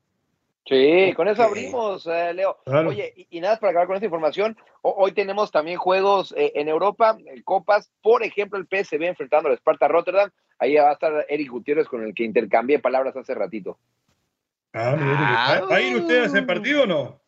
Sí, 0.67 1.13
con 1.15 1.29
eso 1.29 1.43
abrimos, 1.43 2.07
eh, 2.07 2.33
Leo. 2.33 2.57
Oye, 2.65 3.27
y, 3.29 3.41
nada, 3.41 3.59
para 3.59 3.71
acabar 3.71 3.87
con 3.87 3.97
esta 3.97 4.07
información, 4.07 4.57
hoy 4.81 5.13
tenemos 5.13 5.51
también 5.51 5.77
juegos 5.77 6.33
eh, 6.39 6.53
en 6.55 6.69
Europa, 6.69 7.19
Copas, 7.45 7.91
por 8.01 8.23
ejemplo, 8.23 8.59
el 8.59 8.67
PSV 8.67 9.03
enfrentando 9.03 9.51
al 9.51 9.57
Sparta 9.57 9.89
Rotterdam. 9.89 10.31
Ahí 10.59 10.77
va 10.77 10.91
a 10.91 10.95
estar 10.95 11.27
Eric 11.29 11.51
Gutiérrez 11.51 11.87
con 11.87 12.03
el 12.03 12.15
que 12.15 12.25
intercambié 12.25 12.79
palabras 12.79 13.15
hace 13.15 13.35
ratito. 13.35 13.79
Ah, 14.73 14.97
ah. 14.99 15.67
¿Va 15.71 15.77
a 15.77 15.81
ir 15.83 15.97
usted 15.97 16.23
a 16.23 16.27
ese 16.27 16.43
partido 16.43 16.85
o 16.85 16.87
no? 16.87 17.21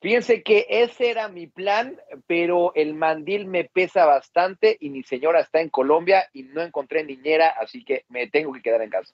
Fíjense 0.00 0.42
que 0.42 0.66
ese 0.68 1.10
era 1.10 1.28
mi 1.28 1.48
plan, 1.48 2.00
pero 2.26 2.72
el 2.76 2.94
mandil 2.94 3.46
me 3.46 3.64
pesa 3.64 4.06
bastante 4.06 4.76
y 4.80 4.90
mi 4.90 5.02
señora 5.02 5.40
está 5.40 5.60
en 5.60 5.68
Colombia 5.68 6.28
y 6.32 6.44
no 6.44 6.62
encontré 6.62 7.04
niñera, 7.04 7.48
así 7.48 7.84
que 7.84 8.04
me 8.08 8.28
tengo 8.28 8.52
que 8.52 8.62
quedar 8.62 8.80
en 8.80 8.90
casa. 8.90 9.12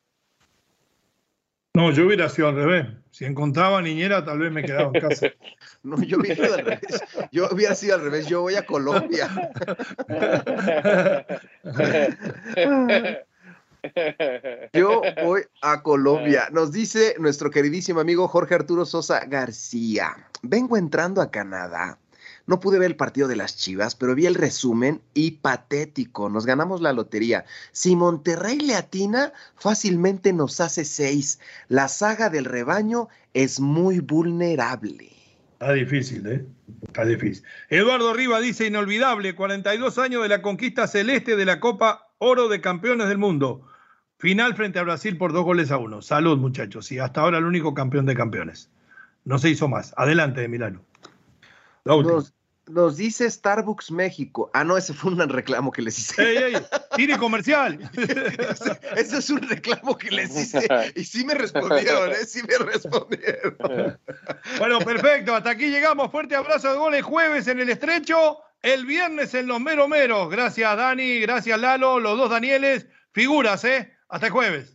No, 1.77 1.91
yo 1.91 2.07
hubiera 2.07 2.29
sido 2.29 2.49
al 2.49 2.55
revés. 2.55 2.87
Si 3.11 3.25
encontraba 3.25 3.83
niñera, 3.83 4.25
tal 4.25 4.39
vez 4.39 4.53
me 4.53 4.63
quedaba 4.63 4.93
en 4.95 5.01
casa. 5.01 5.27
No, 5.83 6.01
yo 6.03 6.19
hubiera 6.19 6.37
sido 6.37 6.55
al 6.55 6.65
revés. 6.65 7.05
Yo 7.33 7.49
hubiera 7.51 7.75
sido 7.75 7.97
al 7.97 8.03
revés. 8.03 8.27
Yo 8.27 8.41
voy 8.41 8.55
a 8.55 8.65
Colombia. 8.65 9.29
Yo 14.73 15.03
voy 15.23 15.43
a 15.61 15.83
Colombia. 15.83 16.49
Nos 16.53 16.73
dice 16.73 17.17
nuestro 17.19 17.51
queridísimo 17.51 18.01
amigo 18.01 18.29
Jorge 18.29 18.55
Arturo 18.55 18.87
Sosa 18.87 19.27
García. 19.27 20.17
Vengo 20.43 20.79
entrando 20.79 21.21
a 21.21 21.31
Canadá. 21.31 21.99
No 22.47 22.61
pude 22.61 22.79
ver 22.79 22.91
el 22.91 22.97
partido 22.97 23.27
de 23.27 23.37
las 23.37 23.57
Chivas, 23.57 23.95
pero 23.95 24.15
vi 24.15 24.27
el 24.27 24.35
resumen 24.35 25.01
y 25.15 25.33
patético. 25.33 26.29
Nos 26.29 26.45
ganamos 26.45 26.83
la 26.83 26.93
lotería. 26.93 27.47
Si 27.73 27.97
Monterrey 27.97 28.59
le 28.59 28.75
atina, 28.75 29.33
fácilmente 29.57 30.33
nos 30.33 30.61
hace 30.61 30.85
seis. 30.85 31.41
La 31.69 31.89
saga 31.89 32.29
del 32.29 32.45
rebaño 32.45 33.09
es 33.33 33.61
muy 33.61 34.01
vulnerable. 34.01 35.11
Está 35.53 35.73
difícil, 35.73 36.27
¿eh? 36.27 36.45
Está 36.87 37.07
difícil. 37.07 37.43
Eduardo 37.71 38.13
Riva 38.13 38.41
dice, 38.41 38.67
inolvidable, 38.67 39.35
42 39.35 39.97
años 39.99 40.23
de 40.23 40.29
la 40.29 40.43
conquista 40.43 40.87
celeste 40.87 41.37
de 41.37 41.47
la 41.47 41.61
Copa 41.61 42.11
Oro 42.19 42.49
de 42.49 42.61
Campeones 42.61 43.09
del 43.09 43.19
Mundo. 43.19 43.67
Final 44.19 44.55
frente 44.55 44.79
a 44.79 44.83
Brasil 44.83 45.17
por 45.17 45.33
dos 45.33 45.45
goles 45.45 45.71
a 45.71 45.79
uno. 45.79 46.03
Salud, 46.03 46.37
muchachos. 46.39 46.93
Y 46.93 46.99
hasta 46.99 47.23
ahora 47.23 47.39
el 47.39 47.45
único 47.45 47.73
campeón 47.73 48.05
de 48.05 48.15
campeones. 48.15 48.71
No 49.25 49.39
se 49.39 49.49
hizo 49.49 49.69
más. 49.69 49.95
Adelante, 49.97 50.47
Milano. 50.49 50.83
Nos, 51.85 52.97
dice 52.97 53.31
Starbucks 53.31 53.91
México. 53.91 54.51
Ah, 54.55 54.65
no, 54.65 54.79
ese 54.79 54.95
fue 54.95 55.13
un 55.13 55.29
reclamo 55.29 55.71
que 55.71 55.83
les 55.83 55.99
hice. 55.99 56.23
¡Ey, 56.23 56.55
ey! 56.55 56.67
¡Tire 56.97 57.19
comercial! 57.19 57.79
ese, 58.97 59.19
es 59.19 59.31
un 59.31 59.43
reclamo 59.43 59.99
que 59.99 60.11
les 60.11 60.35
hice. 60.35 60.67
Y 60.97 61.05
sí 61.05 61.27
me 61.27 61.35
respondieron, 61.35 62.13
¿eh? 62.13 62.25
Sí 62.27 62.41
me 62.49 62.57
respondieron. 62.65 63.59
Bueno, 64.59 64.79
perfecto. 64.79 65.35
Hasta 65.35 65.51
aquí 65.51 65.69
llegamos. 65.69 66.11
Fuerte 66.11 66.37
abrazo 66.37 66.71
de 66.71 66.79
goles 66.79 67.03
jueves 67.03 67.49
en 67.49 67.61
el 67.61 67.69
estrecho. 67.69 68.39
El 68.63 68.87
viernes 68.87 69.35
en 69.35 69.47
los 69.47 69.61
mero 69.61 69.87
meros. 69.87 70.31
Gracias, 70.31 70.75
Dani. 70.75 71.21
Gracias, 71.21 71.61
Lalo. 71.61 72.01
Los 72.01 72.17
dos 72.17 72.31
Danieles. 72.31 72.87
Figuras, 73.13 73.63
¿eh? 73.65 73.93
Hasta 74.09 74.27
el 74.29 74.33
jueves. 74.33 74.75